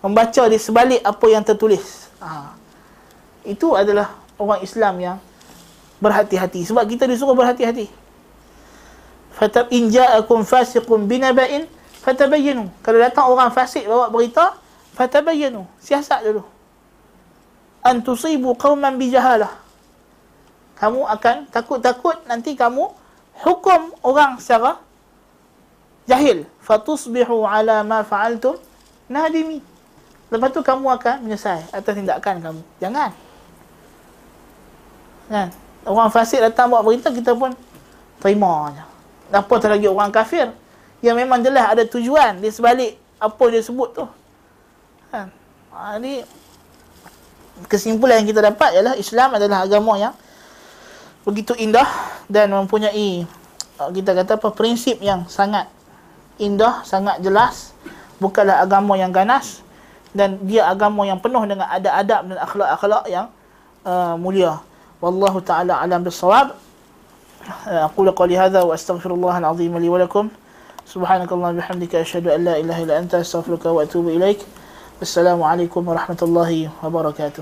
[0.04, 2.08] Membaca di sebalik apa yang tertulis.
[2.24, 2.56] Ha.
[3.44, 5.18] itu adalah orang Islam yang
[6.00, 6.64] berhati-hati.
[6.64, 7.92] Sebab kita disuruh berhati-hati.
[9.36, 11.68] Fatab in ja'akum fasiqun binaba'in
[12.04, 12.72] fatabayyanu.
[12.80, 14.56] Kalau datang orang fasik bawa berita
[14.96, 15.68] fatabayyanu.
[15.84, 16.44] Siasat dulu.
[17.84, 19.64] An tusibu qauman bijahalah
[20.84, 22.92] kamu akan takut-takut nanti kamu
[23.40, 24.84] hukum orang secara
[26.08, 26.48] jahil.
[26.64, 28.56] Fatusbihu ala ma fa'altum
[29.12, 29.60] nadimi.
[30.34, 32.62] Lepas tu kamu akan menyesal atas tindakan kamu.
[32.82, 33.12] Jangan.
[35.30, 35.48] Kan?
[35.84, 37.54] Orang fasik datang buat berita kita pun
[38.24, 38.84] terima je.
[39.36, 40.50] Apa lagi orang kafir?
[41.04, 44.06] Yang memang jelas ada tujuan di sebalik apa dia sebut tu.
[45.12, 45.28] Kan?
[45.70, 46.24] Jadi
[47.70, 50.16] kesimpulan yang kita dapat ialah Islam adalah agama yang
[51.24, 51.86] begitu indah
[52.26, 53.24] dan mempunyai
[53.78, 55.70] kita kata apa prinsip yang sangat
[56.42, 57.74] indah, sangat jelas,
[58.18, 59.64] bukanlah agama yang ganas
[60.14, 63.26] dan dia agama yang penuh dengan adab-adab dan akhlak-akhlak yang
[63.84, 64.62] uh, mulia.
[65.02, 66.56] Wallahu taala alam bisawab.
[67.68, 70.32] Uh, aqulu qali hadha wa astaghfirullah al-azim li wa lakum.
[70.88, 74.40] Subhanakallah bihamdika asyhadu an la ilaha illa anta astaghfiruka wa atubu ilaik.
[75.02, 77.32] Assalamualaikum warahmatullahi wabarakatuh.